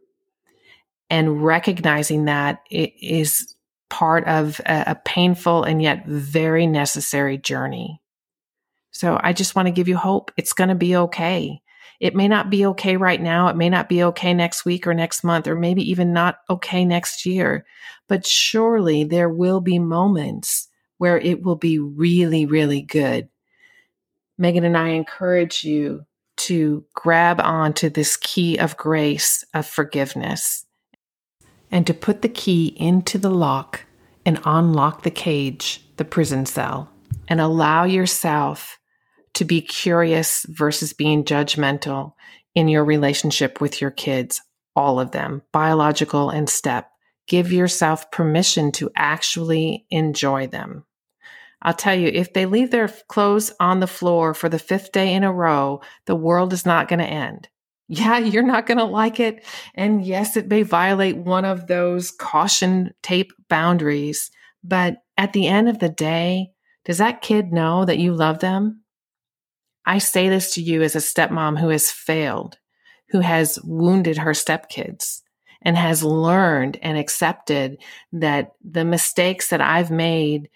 And 1.08 1.42
recognizing 1.42 2.26
that 2.26 2.60
is 2.70 3.56
part 3.88 4.26
of 4.26 4.60
a 4.66 4.94
painful 5.04 5.62
and 5.64 5.80
yet 5.80 6.06
very 6.06 6.66
necessary 6.66 7.38
journey. 7.38 8.02
So 8.90 9.18
I 9.22 9.32
just 9.32 9.54
want 9.54 9.66
to 9.66 9.72
give 9.72 9.88
you 9.88 9.96
hope. 9.96 10.30
It's 10.36 10.52
going 10.52 10.68
to 10.68 10.74
be 10.74 10.96
okay. 10.96 11.62
It 12.00 12.14
may 12.14 12.28
not 12.28 12.48
be 12.48 12.64
okay 12.66 12.96
right 12.96 13.20
now. 13.20 13.48
It 13.48 13.56
may 13.56 13.68
not 13.68 13.88
be 13.88 14.04
okay 14.04 14.32
next 14.32 14.64
week 14.64 14.86
or 14.86 14.94
next 14.94 15.24
month, 15.24 15.48
or 15.48 15.56
maybe 15.56 15.88
even 15.90 16.12
not 16.12 16.38
okay 16.48 16.84
next 16.84 17.26
year. 17.26 17.66
But 18.06 18.26
surely 18.26 19.04
there 19.04 19.28
will 19.28 19.60
be 19.60 19.78
moments 19.78 20.68
where 20.98 21.18
it 21.18 21.42
will 21.42 21.56
be 21.56 21.78
really, 21.78 22.46
really 22.46 22.82
good. 22.82 23.28
Megan 24.36 24.64
and 24.64 24.76
I 24.76 24.90
encourage 24.90 25.64
you 25.64 26.04
to 26.36 26.84
grab 26.94 27.40
onto 27.40 27.90
this 27.90 28.16
key 28.16 28.56
of 28.58 28.76
grace, 28.76 29.44
of 29.52 29.66
forgiveness, 29.66 30.64
and 31.70 31.86
to 31.86 31.94
put 31.94 32.22
the 32.22 32.28
key 32.28 32.76
into 32.78 33.18
the 33.18 33.30
lock 33.30 33.84
and 34.24 34.40
unlock 34.44 35.02
the 35.02 35.10
cage, 35.10 35.84
the 35.96 36.04
prison 36.04 36.46
cell, 36.46 36.90
and 37.26 37.40
allow 37.40 37.82
yourself 37.82 38.77
to 39.38 39.44
be 39.44 39.60
curious 39.60 40.44
versus 40.48 40.92
being 40.92 41.22
judgmental 41.22 42.14
in 42.56 42.66
your 42.66 42.84
relationship 42.84 43.60
with 43.60 43.80
your 43.80 43.92
kids, 43.92 44.42
all 44.74 44.98
of 44.98 45.12
them, 45.12 45.42
biological 45.52 46.28
and 46.28 46.50
step. 46.50 46.90
Give 47.28 47.52
yourself 47.52 48.10
permission 48.10 48.72
to 48.72 48.90
actually 48.96 49.86
enjoy 49.90 50.48
them. 50.48 50.84
I'll 51.62 51.74
tell 51.74 51.94
you, 51.94 52.08
if 52.08 52.32
they 52.32 52.46
leave 52.46 52.72
their 52.72 52.88
clothes 52.88 53.52
on 53.60 53.78
the 53.78 53.86
floor 53.86 54.34
for 54.34 54.48
the 54.48 54.58
fifth 54.58 54.90
day 54.90 55.14
in 55.14 55.22
a 55.22 55.32
row, 55.32 55.82
the 56.06 56.16
world 56.16 56.52
is 56.52 56.66
not 56.66 56.88
going 56.88 56.98
to 56.98 57.04
end. 57.04 57.48
Yeah, 57.86 58.18
you're 58.18 58.42
not 58.42 58.66
going 58.66 58.78
to 58.78 58.84
like 58.84 59.20
it. 59.20 59.44
And 59.76 60.04
yes, 60.04 60.36
it 60.36 60.48
may 60.48 60.62
violate 60.62 61.16
one 61.16 61.44
of 61.44 61.68
those 61.68 62.10
caution 62.10 62.92
tape 63.02 63.32
boundaries. 63.48 64.32
But 64.64 64.96
at 65.16 65.32
the 65.32 65.46
end 65.46 65.68
of 65.68 65.78
the 65.78 65.88
day, 65.88 66.50
does 66.84 66.98
that 66.98 67.22
kid 67.22 67.52
know 67.52 67.84
that 67.84 67.98
you 67.98 68.14
love 68.14 68.40
them? 68.40 68.82
I 69.88 69.98
say 69.98 70.28
this 70.28 70.54
to 70.54 70.62
you 70.62 70.82
as 70.82 70.94
a 70.94 70.98
stepmom 70.98 71.58
who 71.58 71.70
has 71.70 71.90
failed, 71.90 72.58
who 73.08 73.20
has 73.20 73.58
wounded 73.64 74.18
her 74.18 74.32
stepkids 74.32 75.22
and 75.62 75.76
has 75.76 76.04
learned 76.04 76.78
and 76.82 76.98
accepted 76.98 77.78
that 78.12 78.52
the 78.62 78.84
mistakes 78.84 79.48
that 79.48 79.60
I've 79.60 79.90
made 79.90 80.50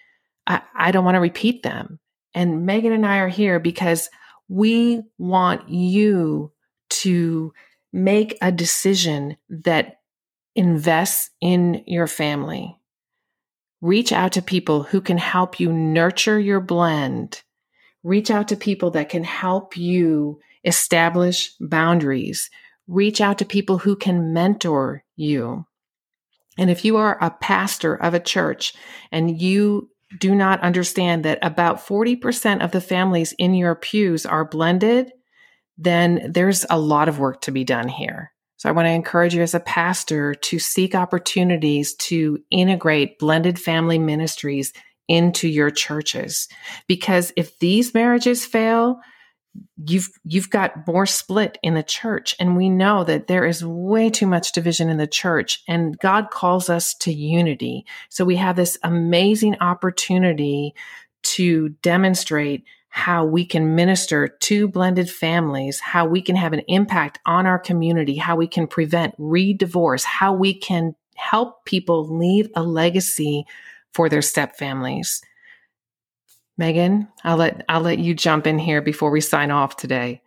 I, 0.47 0.61
I 0.75 0.91
don't 0.91 1.05
want 1.05 1.15
to 1.15 1.21
repeat 1.21 1.63
them. 1.63 1.99
And 2.35 2.67
Megan 2.67 2.93
and 2.93 3.07
I 3.07 3.19
are 3.19 3.29
here 3.29 3.61
because 3.61 4.11
we 4.49 5.03
want 5.19 5.69
you 5.69 6.53
to 6.91 7.53
make 7.93 8.37
a 8.43 8.51
decision 8.53 9.37
that 9.49 10.01
invests 10.55 11.31
in 11.41 11.85
your 11.87 12.07
family. 12.07 12.79
Reach 13.81 14.13
out 14.13 14.33
to 14.33 14.43
people 14.43 14.83
who 14.83 15.01
can 15.01 15.19
help 15.19 15.59
you 15.59 15.73
nurture 15.73 16.39
your 16.39 16.61
blend. 16.61 17.42
Reach 18.03 18.31
out 18.31 18.49
to 18.49 18.57
people 18.57 18.91
that 18.93 19.09
can 19.09 19.25
help 19.25 19.77
you 19.77 20.41
establish 20.65 21.55
boundaries. 21.61 22.51
Reach 22.89 23.21
out 23.21 23.39
to 23.39 23.45
people 23.45 23.79
who 23.79 23.97
can 23.97 24.33
mentor 24.33 25.05
you. 25.17 25.67
And 26.59 26.71
if 26.71 26.85
you 26.85 26.97
are 26.97 27.17
a 27.21 27.31
pastor 27.31 27.95
of 27.95 28.15
a 28.15 28.21
church 28.21 28.75
and 29.11 29.41
you 29.41 29.89
do 30.19 30.35
not 30.35 30.61
understand 30.61 31.25
that 31.25 31.39
about 31.43 31.79
40% 31.79 32.63
of 32.63 32.73
the 32.73 32.81
families 32.81 33.33
in 33.39 33.55
your 33.55 33.75
pews 33.75 34.27
are 34.27 34.45
blended, 34.45 35.11
then 35.79 36.31
there's 36.33 36.67
a 36.69 36.79
lot 36.79 37.09
of 37.09 37.19
work 37.19 37.41
to 37.43 37.51
be 37.51 37.65
done 37.65 37.89
here. 37.89 38.33
So 38.57 38.69
I 38.69 38.73
want 38.73 38.87
to 38.87 38.93
encourage 38.93 39.35
you 39.35 39.43
as 39.43 39.55
a 39.55 39.61
pastor 39.61 40.35
to 40.35 40.59
seek 40.59 40.95
opportunities 40.95 41.95
to 41.95 42.39
integrate 42.51 43.19
blended 43.19 43.59
family 43.59 43.99
ministries 43.99 44.73
into 45.09 45.49
your 45.49 45.71
churches. 45.71 46.49
Because 46.87 47.33
if 47.37 47.59
these 47.59 47.95
marriages 47.95 48.45
fail, 48.45 49.01
you've 49.85 50.09
you've 50.25 50.51
got 50.51 50.87
more 50.87 51.07
split 51.07 51.59
in 51.63 51.75
the 51.75 51.83
church 51.83 52.35
and 52.41 52.57
we 52.57 52.71
know 52.71 53.05
that 53.05 53.27
there 53.27 53.45
is 53.45 53.65
way 53.65 54.09
too 54.09 54.27
much 54.27 54.53
division 54.53 54.89
in 54.89 54.97
the 54.97 55.07
church 55.07 55.63
and 55.69 55.99
God 55.99 56.31
calls 56.31 56.71
us 56.71 56.95
to 56.95 57.13
unity. 57.13 57.85
So 58.09 58.25
we 58.25 58.37
have 58.37 58.57
this 58.57 58.79
amazing 58.83 59.57
opportunity 59.61 60.75
to 61.23 61.71
demonstrate 61.83 62.65
how 62.89 63.25
we 63.25 63.45
can 63.45 63.75
minister 63.75 64.29
to 64.29 64.69
blended 64.69 65.11
families, 65.11 65.81
how 65.81 66.07
we 66.07 66.21
can 66.21 66.37
have 66.37 66.53
an 66.53 66.63
impact 66.69 67.19
on 67.25 67.47
our 67.47 67.59
community, 67.59 68.17
how 68.17 68.37
we 68.37 68.47
can 68.47 68.67
prevent 68.67 69.15
re-divorce, 69.17 70.05
how 70.05 70.33
we 70.33 70.53
can 70.53 70.95
help 71.15 71.65
people 71.65 72.19
leave 72.19 72.51
a 72.55 72.63
legacy 72.63 73.47
for 73.93 74.09
their 74.09 74.23
step 74.23 74.57
families. 74.57 75.23
Megan, 76.59 77.09
I'll 77.25 77.37
let 77.37 77.65
I'll 77.69 77.81
let 77.81 77.99
you 77.99 78.15
jump 78.15 78.47
in 78.47 78.59
here 78.59 78.83
before 78.83 79.11
we 79.11 79.21
sign 79.21 79.51
off 79.51 79.77
today. 79.77 80.23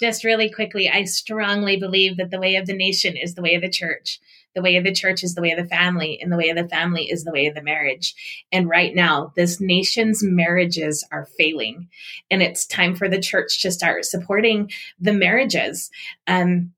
Just 0.00 0.22
really 0.22 0.48
quickly, 0.48 0.88
I 0.88 1.04
strongly 1.04 1.76
believe 1.76 2.16
that 2.18 2.30
the 2.30 2.38
way 2.38 2.54
of 2.54 2.66
the 2.66 2.76
nation 2.76 3.16
is 3.16 3.34
the 3.34 3.42
way 3.42 3.54
of 3.54 3.62
the 3.62 3.68
church. 3.68 4.20
The 4.54 4.62
way 4.62 4.76
of 4.76 4.84
the 4.84 4.94
church 4.94 5.22
is 5.22 5.34
the 5.34 5.42
way 5.42 5.50
of 5.50 5.58
the 5.58 5.68
family, 5.68 6.18
and 6.20 6.32
the 6.32 6.36
way 6.36 6.48
of 6.48 6.56
the 6.56 6.68
family 6.68 7.10
is 7.10 7.24
the 7.24 7.32
way 7.32 7.46
of 7.46 7.54
the 7.54 7.62
marriage. 7.62 8.14
And 8.50 8.68
right 8.68 8.94
now, 8.94 9.32
this 9.36 9.60
nation's 9.60 10.22
marriages 10.22 11.06
are 11.12 11.28
failing, 11.36 11.88
and 12.30 12.42
it's 12.42 12.66
time 12.66 12.94
for 12.94 13.08
the 13.08 13.20
church 13.20 13.60
to 13.62 13.70
start 13.70 14.04
supporting 14.04 14.70
the 14.98 15.12
marriages. 15.12 15.90
Um, 16.26 16.72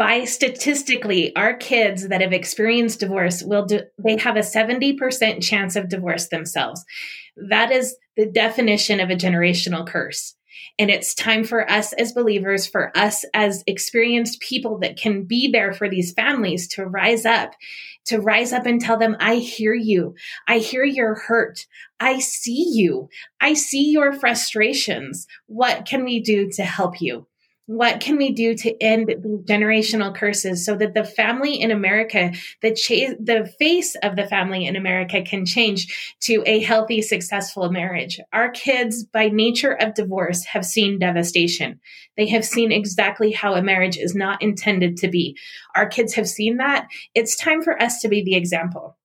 by 0.00 0.24
statistically 0.24 1.36
our 1.36 1.52
kids 1.52 2.08
that 2.08 2.22
have 2.22 2.32
experienced 2.32 3.00
divorce 3.00 3.42
will 3.42 3.66
do, 3.66 3.80
they 4.02 4.16
have 4.16 4.34
a 4.34 4.40
70% 4.40 5.42
chance 5.42 5.76
of 5.76 5.90
divorce 5.90 6.28
themselves. 6.28 6.82
That 7.36 7.70
is 7.70 7.94
the 8.16 8.24
definition 8.24 8.98
of 9.00 9.10
a 9.10 9.14
generational 9.14 9.86
curse. 9.86 10.34
And 10.78 10.88
it's 10.88 11.12
time 11.12 11.44
for 11.44 11.70
us 11.70 11.92
as 11.92 12.14
believers 12.14 12.66
for 12.66 12.96
us 12.96 13.26
as 13.34 13.62
experienced 13.66 14.40
people 14.40 14.78
that 14.78 14.96
can 14.96 15.24
be 15.24 15.50
there 15.52 15.74
for 15.74 15.86
these 15.86 16.14
families 16.14 16.66
to 16.68 16.86
rise 16.86 17.26
up 17.26 17.52
to 18.06 18.18
rise 18.18 18.54
up 18.54 18.64
and 18.64 18.80
tell 18.80 18.98
them 18.98 19.14
i 19.20 19.36
hear 19.36 19.74
you. 19.74 20.14
I 20.48 20.58
hear 20.58 20.82
your 20.82 21.14
hurt. 21.14 21.66
I 22.00 22.20
see 22.20 22.70
you. 22.72 23.10
I 23.38 23.52
see 23.52 23.90
your 23.90 24.14
frustrations. 24.14 25.26
What 25.46 25.84
can 25.84 26.04
we 26.04 26.20
do 26.20 26.50
to 26.52 26.64
help 26.64 27.02
you 27.02 27.26
what 27.70 28.00
can 28.00 28.16
we 28.16 28.32
do 28.32 28.52
to 28.52 28.82
end 28.82 29.06
generational 29.48 30.12
curses 30.12 30.66
so 30.66 30.74
that 30.74 30.92
the 30.92 31.04
family 31.04 31.54
in 31.54 31.70
America, 31.70 32.32
the 32.62 32.74
cha- 32.74 33.14
the 33.20 33.48
face 33.60 33.94
of 34.02 34.16
the 34.16 34.26
family 34.26 34.66
in 34.66 34.74
America 34.74 35.22
can 35.22 35.46
change 35.46 36.16
to 36.18 36.42
a 36.46 36.58
healthy, 36.58 37.00
successful 37.00 37.70
marriage? 37.70 38.18
Our 38.32 38.50
kids, 38.50 39.04
by 39.04 39.28
nature 39.28 39.70
of 39.70 39.94
divorce, 39.94 40.44
have 40.46 40.66
seen 40.66 40.98
devastation. 40.98 41.78
They 42.16 42.26
have 42.30 42.44
seen 42.44 42.72
exactly 42.72 43.30
how 43.30 43.54
a 43.54 43.62
marriage 43.62 43.96
is 43.96 44.16
not 44.16 44.42
intended 44.42 44.96
to 44.96 45.08
be. 45.08 45.36
Our 45.76 45.86
kids 45.86 46.14
have 46.14 46.28
seen 46.28 46.56
that. 46.56 46.88
It's 47.14 47.36
time 47.36 47.62
for 47.62 47.80
us 47.80 48.00
to 48.00 48.08
be 48.08 48.24
the 48.24 48.34
example 48.34 48.96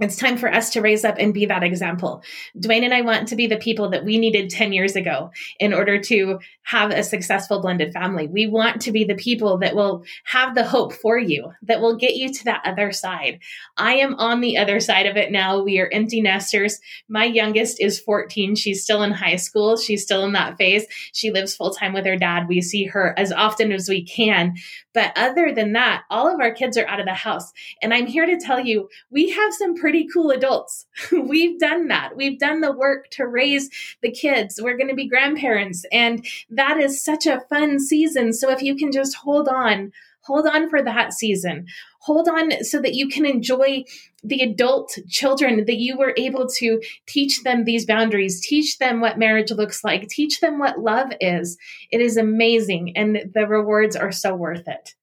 it's 0.00 0.16
time 0.16 0.36
for 0.36 0.52
us 0.52 0.70
to 0.70 0.80
raise 0.80 1.04
up 1.04 1.16
and 1.18 1.32
be 1.32 1.46
that 1.46 1.62
example. 1.62 2.22
Dwayne 2.58 2.82
and 2.82 2.92
I 2.92 3.02
want 3.02 3.28
to 3.28 3.36
be 3.36 3.46
the 3.46 3.56
people 3.56 3.90
that 3.90 4.04
we 4.04 4.18
needed 4.18 4.50
10 4.50 4.72
years 4.72 4.96
ago 4.96 5.30
in 5.60 5.72
order 5.72 6.00
to 6.00 6.40
have 6.64 6.90
a 6.90 7.04
successful 7.04 7.60
blended 7.60 7.92
family. 7.92 8.26
We 8.26 8.48
want 8.48 8.82
to 8.82 8.92
be 8.92 9.04
the 9.04 9.14
people 9.14 9.58
that 9.58 9.76
will 9.76 10.04
have 10.24 10.56
the 10.56 10.64
hope 10.64 10.94
for 10.94 11.16
you, 11.16 11.52
that 11.62 11.80
will 11.80 11.96
get 11.96 12.16
you 12.16 12.32
to 12.32 12.44
that 12.44 12.62
other 12.64 12.90
side. 12.90 13.38
I 13.76 13.94
am 13.94 14.14
on 14.14 14.40
the 14.40 14.58
other 14.58 14.80
side 14.80 15.06
of 15.06 15.16
it 15.16 15.30
now. 15.30 15.62
We 15.62 15.78
are 15.78 15.90
empty 15.92 16.20
nesters. 16.20 16.80
My 17.08 17.24
youngest 17.24 17.80
is 17.80 18.00
14. 18.00 18.56
She's 18.56 18.82
still 18.82 19.02
in 19.02 19.12
high 19.12 19.36
school. 19.36 19.76
She's 19.76 20.02
still 20.02 20.24
in 20.24 20.32
that 20.32 20.56
phase. 20.56 20.86
She 21.12 21.30
lives 21.30 21.54
full 21.54 21.70
time 21.70 21.92
with 21.92 22.06
her 22.06 22.16
dad. 22.16 22.48
We 22.48 22.62
see 22.62 22.84
her 22.86 23.14
as 23.16 23.30
often 23.30 23.70
as 23.70 23.88
we 23.88 24.02
can. 24.02 24.54
But 24.92 25.12
other 25.16 25.52
than 25.52 25.72
that, 25.72 26.04
all 26.08 26.32
of 26.32 26.40
our 26.40 26.52
kids 26.52 26.78
are 26.78 26.86
out 26.86 27.00
of 27.00 27.06
the 27.06 27.14
house. 27.14 27.52
And 27.82 27.92
I'm 27.92 28.06
here 28.06 28.26
to 28.26 28.38
tell 28.38 28.60
you, 28.60 28.88
we 29.10 29.30
have 29.30 29.52
some 29.52 29.74
pretty 29.84 30.08
cool 30.10 30.30
adults. 30.30 30.86
We've 31.12 31.60
done 31.60 31.88
that. 31.88 32.16
We've 32.16 32.38
done 32.38 32.62
the 32.62 32.72
work 32.72 33.10
to 33.10 33.26
raise 33.26 33.68
the 34.00 34.10
kids. 34.10 34.58
We're 34.58 34.78
going 34.78 34.88
to 34.88 34.94
be 34.94 35.06
grandparents. 35.06 35.84
And 35.92 36.24
that 36.48 36.78
is 36.78 37.04
such 37.04 37.26
a 37.26 37.42
fun 37.50 37.78
season. 37.78 38.32
So 38.32 38.48
if 38.50 38.62
you 38.62 38.76
can 38.76 38.92
just 38.92 39.14
hold 39.14 39.46
on, 39.46 39.92
hold 40.22 40.46
on 40.46 40.70
for 40.70 40.80
that 40.80 41.12
season. 41.12 41.66
Hold 42.00 42.28
on 42.30 42.64
so 42.64 42.80
that 42.80 42.94
you 42.94 43.08
can 43.08 43.26
enjoy 43.26 43.84
the 44.22 44.40
adult 44.40 44.96
children 45.10 45.66
that 45.66 45.76
you 45.76 45.98
were 45.98 46.14
able 46.16 46.48
to 46.60 46.80
teach 47.06 47.42
them 47.42 47.64
these 47.64 47.84
boundaries, 47.84 48.40
teach 48.40 48.78
them 48.78 49.02
what 49.02 49.18
marriage 49.18 49.50
looks 49.50 49.84
like, 49.84 50.08
teach 50.08 50.40
them 50.40 50.58
what 50.58 50.80
love 50.80 51.12
is. 51.20 51.58
It 51.90 52.00
is 52.00 52.16
amazing 52.16 52.96
and 52.96 53.30
the 53.34 53.46
rewards 53.46 53.96
are 53.96 54.12
so 54.12 54.34
worth 54.34 54.66
it. 54.66 54.94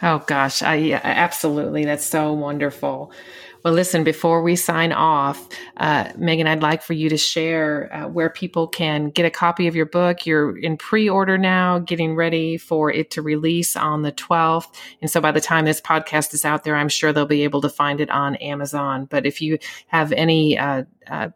Oh 0.00 0.22
gosh, 0.26 0.62
I 0.62 0.92
absolutely. 1.02 1.84
That's 1.84 2.04
so 2.04 2.32
wonderful. 2.32 3.10
Well, 3.68 3.74
listen, 3.74 4.02
before 4.02 4.40
we 4.40 4.56
sign 4.56 4.92
off, 4.92 5.46
uh, 5.76 6.10
Megan, 6.16 6.46
I'd 6.46 6.62
like 6.62 6.80
for 6.82 6.94
you 6.94 7.10
to 7.10 7.18
share 7.18 7.92
uh, 7.92 8.08
where 8.08 8.30
people 8.30 8.66
can 8.66 9.10
get 9.10 9.26
a 9.26 9.30
copy 9.30 9.66
of 9.66 9.76
your 9.76 9.84
book. 9.84 10.24
You're 10.24 10.56
in 10.56 10.78
pre 10.78 11.06
order 11.06 11.36
now, 11.36 11.78
getting 11.78 12.14
ready 12.14 12.56
for 12.56 12.90
it 12.90 13.10
to 13.10 13.20
release 13.20 13.76
on 13.76 14.00
the 14.00 14.12
12th. 14.12 14.74
And 15.02 15.10
so 15.10 15.20
by 15.20 15.32
the 15.32 15.42
time 15.42 15.66
this 15.66 15.82
podcast 15.82 16.32
is 16.32 16.46
out 16.46 16.64
there, 16.64 16.76
I'm 16.76 16.88
sure 16.88 17.12
they'll 17.12 17.26
be 17.26 17.44
able 17.44 17.60
to 17.60 17.68
find 17.68 18.00
it 18.00 18.08
on 18.08 18.36
Amazon. 18.36 19.04
But 19.04 19.26
if 19.26 19.42
you 19.42 19.58
have 19.88 20.12
any, 20.12 20.56
uh, 20.56 20.84
uh 21.06 21.28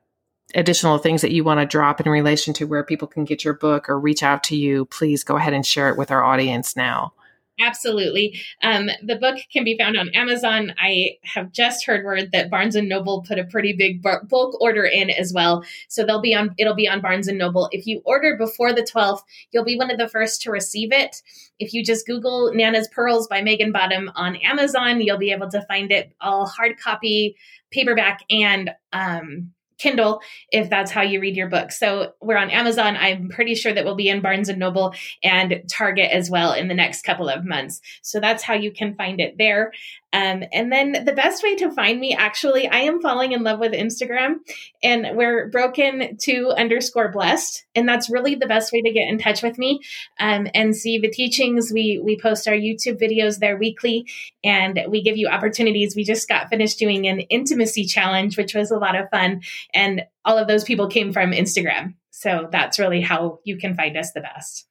additional 0.54 0.96
things 0.96 1.20
that 1.20 1.32
you 1.32 1.44
want 1.44 1.60
to 1.60 1.66
drop 1.66 2.00
in 2.00 2.10
relation 2.10 2.54
to 2.54 2.64
where 2.64 2.82
people 2.82 3.08
can 3.08 3.24
get 3.26 3.44
your 3.44 3.54
book 3.54 3.90
or 3.90 4.00
reach 4.00 4.22
out 4.22 4.42
to 4.44 4.56
you, 4.56 4.86
please 4.86 5.22
go 5.22 5.36
ahead 5.36 5.52
and 5.52 5.66
share 5.66 5.90
it 5.90 5.98
with 5.98 6.10
our 6.10 6.24
audience 6.24 6.76
now. 6.76 7.12
Absolutely. 7.60 8.40
Um, 8.62 8.88
the 9.02 9.16
book 9.16 9.36
can 9.52 9.62
be 9.62 9.76
found 9.76 9.96
on 9.96 10.08
Amazon. 10.14 10.74
I 10.78 11.18
have 11.22 11.52
just 11.52 11.84
heard 11.84 12.04
word 12.04 12.32
that 12.32 12.50
Barnes 12.50 12.74
and 12.74 12.88
Noble 12.88 13.22
put 13.22 13.38
a 13.38 13.44
pretty 13.44 13.74
big 13.74 14.02
bulk 14.02 14.60
order 14.60 14.84
in 14.84 15.10
as 15.10 15.32
well. 15.34 15.62
So 15.88 16.04
they'll 16.04 16.20
be 16.20 16.34
on, 16.34 16.54
it'll 16.58 16.74
be 16.74 16.88
on 16.88 17.02
Barnes 17.02 17.28
and 17.28 17.38
Noble. 17.38 17.68
If 17.70 17.86
you 17.86 18.00
order 18.04 18.36
before 18.36 18.72
the 18.72 18.82
12th, 18.82 19.20
you'll 19.50 19.64
be 19.64 19.76
one 19.76 19.90
of 19.90 19.98
the 19.98 20.08
first 20.08 20.40
to 20.42 20.50
receive 20.50 20.92
it. 20.92 21.22
If 21.58 21.74
you 21.74 21.84
just 21.84 22.06
Google 22.06 22.52
Nana's 22.54 22.88
Pearls 22.88 23.28
by 23.28 23.42
Megan 23.42 23.70
Bottom 23.70 24.10
on 24.14 24.36
Amazon, 24.36 25.00
you'll 25.00 25.18
be 25.18 25.32
able 25.32 25.50
to 25.50 25.64
find 25.66 25.92
it 25.92 26.12
all 26.20 26.46
hard 26.46 26.78
copy, 26.78 27.36
paperback, 27.70 28.20
and 28.30 28.70
um, 28.92 29.52
Kindle 29.82 30.20
if 30.50 30.70
that's 30.70 30.92
how 30.92 31.02
you 31.02 31.20
read 31.20 31.36
your 31.36 31.48
book. 31.48 31.72
So 31.72 32.12
we're 32.20 32.36
on 32.36 32.50
Amazon. 32.50 32.96
I'm 32.96 33.28
pretty 33.28 33.56
sure 33.56 33.72
that 33.72 33.84
we'll 33.84 33.96
be 33.96 34.08
in 34.08 34.20
Barnes 34.20 34.48
and 34.48 34.58
Noble 34.58 34.94
and 35.24 35.62
Target 35.68 36.10
as 36.12 36.30
well 36.30 36.52
in 36.52 36.68
the 36.68 36.74
next 36.74 37.02
couple 37.02 37.28
of 37.28 37.44
months. 37.44 37.80
So 38.00 38.20
that's 38.20 38.44
how 38.44 38.54
you 38.54 38.70
can 38.70 38.94
find 38.94 39.20
it 39.20 39.36
there. 39.38 39.72
Um, 40.12 40.44
and 40.52 40.70
then 40.70 41.04
the 41.04 41.14
best 41.14 41.42
way 41.42 41.56
to 41.56 41.70
find 41.70 41.98
me, 41.98 42.14
actually, 42.14 42.68
I 42.68 42.80
am 42.80 43.00
falling 43.00 43.32
in 43.32 43.42
love 43.42 43.58
with 43.58 43.72
Instagram 43.72 44.36
and 44.82 45.16
we're 45.16 45.48
broken 45.48 46.18
to 46.22 46.52
underscore 46.56 47.10
blessed. 47.10 47.64
And 47.74 47.88
that's 47.88 48.10
really 48.10 48.34
the 48.34 48.46
best 48.46 48.72
way 48.72 48.82
to 48.82 48.92
get 48.92 49.08
in 49.08 49.18
touch 49.18 49.42
with 49.42 49.56
me 49.56 49.80
um, 50.20 50.48
and 50.54 50.76
see 50.76 50.98
the 50.98 51.10
teachings. 51.10 51.72
We, 51.72 52.00
we 52.04 52.18
post 52.20 52.46
our 52.46 52.54
YouTube 52.54 53.00
videos 53.00 53.38
there 53.38 53.56
weekly 53.56 54.06
and 54.44 54.80
we 54.88 55.02
give 55.02 55.16
you 55.16 55.28
opportunities. 55.28 55.96
We 55.96 56.04
just 56.04 56.28
got 56.28 56.50
finished 56.50 56.78
doing 56.78 57.06
an 57.08 57.20
intimacy 57.20 57.86
challenge, 57.86 58.36
which 58.36 58.54
was 58.54 58.70
a 58.70 58.78
lot 58.78 58.96
of 58.96 59.08
fun. 59.10 59.40
And 59.72 60.02
all 60.24 60.36
of 60.36 60.46
those 60.46 60.64
people 60.64 60.88
came 60.88 61.12
from 61.12 61.32
Instagram. 61.32 61.94
So 62.10 62.48
that's 62.52 62.78
really 62.78 63.00
how 63.00 63.38
you 63.44 63.56
can 63.56 63.74
find 63.74 63.96
us 63.96 64.12
the 64.12 64.20
best. 64.20 64.66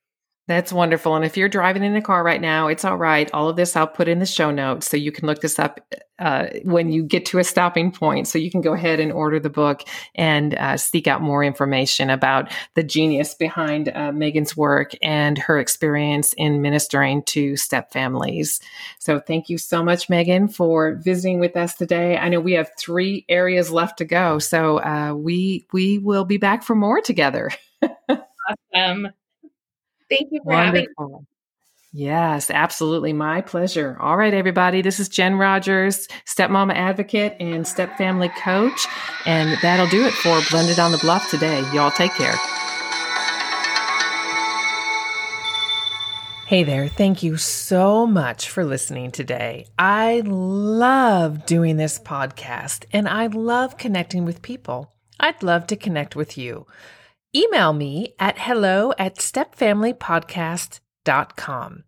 That's 0.52 0.74
wonderful. 0.74 1.16
And 1.16 1.24
if 1.24 1.38
you're 1.38 1.48
driving 1.48 1.82
in 1.82 1.96
a 1.96 2.02
car 2.02 2.26
right 2.26 2.42
now, 2.42 2.68
it's 2.68 2.84
all 2.84 2.98
right. 2.98 3.32
All 3.34 3.48
of 3.48 3.56
this 3.56 3.78
I'll 3.78 3.88
put 3.88 4.10
in 4.10 4.20
the 4.20 4.26
show 4.26 4.52
notes 4.52 4.90
so 4.90 4.98
you 4.98 5.10
can 5.10 5.26
look 5.26 5.40
this 5.40 5.58
up 5.58 5.80
uh, 6.20 6.48
when 6.66 6.92
you 6.92 7.06
get 7.06 7.26
to 7.28 7.40
a 7.40 7.44
stopping 7.46 7.90
point. 7.90 8.28
So 8.28 8.38
you 8.38 8.52
can 8.52 8.60
go 8.60 8.74
ahead 8.74 9.00
and 9.00 9.14
order 9.14 9.40
the 9.40 9.50
book 9.50 9.84
and 10.14 10.54
uh, 10.56 10.76
seek 10.76 11.08
out 11.08 11.22
more 11.22 11.42
information 11.42 12.10
about 12.10 12.52
the 12.76 12.84
genius 12.84 13.34
behind 13.34 13.94
uh, 13.96 14.12
Megan's 14.12 14.58
work 14.58 14.92
and 15.02 15.38
her 15.38 15.58
experience 15.58 16.34
in 16.34 16.62
ministering 16.62 17.24
to 17.28 17.56
step 17.56 17.94
families. 17.94 18.60
So 19.00 19.22
thank 19.22 19.48
you 19.48 19.58
so 19.58 19.82
much, 19.82 20.10
Megan, 20.10 20.50
for 20.50 20.96
visiting 20.96 21.40
with 21.40 21.56
us 21.56 21.76
today. 21.76 22.18
I 22.18 22.28
know 22.28 22.42
we 22.42 22.54
have 22.54 22.72
three 22.78 23.26
areas 23.30 23.72
left 23.72 24.00
to 24.00 24.06
go, 24.06 24.38
so 24.38 24.80
uh, 24.80 25.14
we 25.16 25.66
we 25.72 25.98
will 25.98 26.26
be 26.26 26.38
back 26.38 26.62
for 26.62 26.76
more 26.76 27.00
together. 27.00 27.52
awesome. 28.76 29.08
Thank 30.12 30.32
you 30.32 30.42
for 30.44 30.52
Wonderful. 30.52 30.90
having 31.00 31.14
me. 31.14 31.28
Yes, 31.94 32.50
absolutely. 32.50 33.12
My 33.12 33.42
pleasure. 33.42 33.98
All 34.00 34.16
right, 34.16 34.34
everybody. 34.34 34.82
This 34.82 35.00
is 35.00 35.10
Jen 35.10 35.36
Rogers, 35.36 36.08
stepmama 36.26 36.74
advocate 36.74 37.36
and 37.40 37.66
stepfamily 37.66 38.34
coach. 38.38 38.86
And 39.26 39.58
that'll 39.62 39.88
do 39.88 40.06
it 40.06 40.14
for 40.14 40.42
Blended 40.50 40.80
on 40.80 40.92
the 40.94 40.98
Bluff 41.00 41.30
today. 41.30 41.60
Y'all 41.74 41.92
take 41.92 42.14
care. 42.14 42.36
Hey 46.48 46.64
there. 46.64 46.90
Thank 46.90 47.24
you 47.24 47.38
so 47.38 48.06
much 48.06 48.50
for 48.50 48.66
listening 48.66 49.12
today. 49.12 49.68
I 49.80 50.22
love 50.26 51.46
doing 51.46 51.78
this 51.78 51.98
podcast 51.98 52.84
and 52.92 53.08
I 53.08 53.28
love 53.28 53.78
connecting 53.78 54.26
with 54.26 54.42
people. 54.42 54.94
I'd 55.18 55.44
love 55.44 55.68
to 55.68 55.78
connect 55.78 56.16
with 56.16 56.38
you. 56.38 56.68
Email 57.34 57.72
me 57.72 58.14
at 58.20 58.38
hello 58.38 58.92
at 58.98 59.16
stepfamilypodcast.com. 59.16 61.84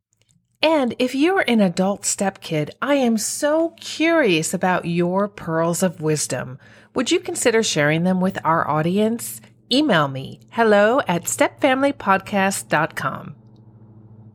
And 0.62 0.96
if 0.98 1.14
you're 1.14 1.44
an 1.46 1.60
adult 1.60 2.04
stepkid, 2.04 2.70
I 2.82 2.96
am 2.96 3.18
so 3.18 3.74
curious 3.78 4.54
about 4.54 4.86
your 4.86 5.28
pearls 5.28 5.84
of 5.84 6.00
wisdom. 6.00 6.60
Would 6.96 7.12
you 7.12 7.20
consider 7.20 7.62
sharing 7.62 8.04
them 8.04 8.22
with 8.22 8.40
our 8.46 8.66
audience? 8.70 9.42
Email 9.70 10.08
me 10.08 10.40
hello 10.52 11.02
at 11.10 11.26
stepfamilypodcast.com. 11.26 13.36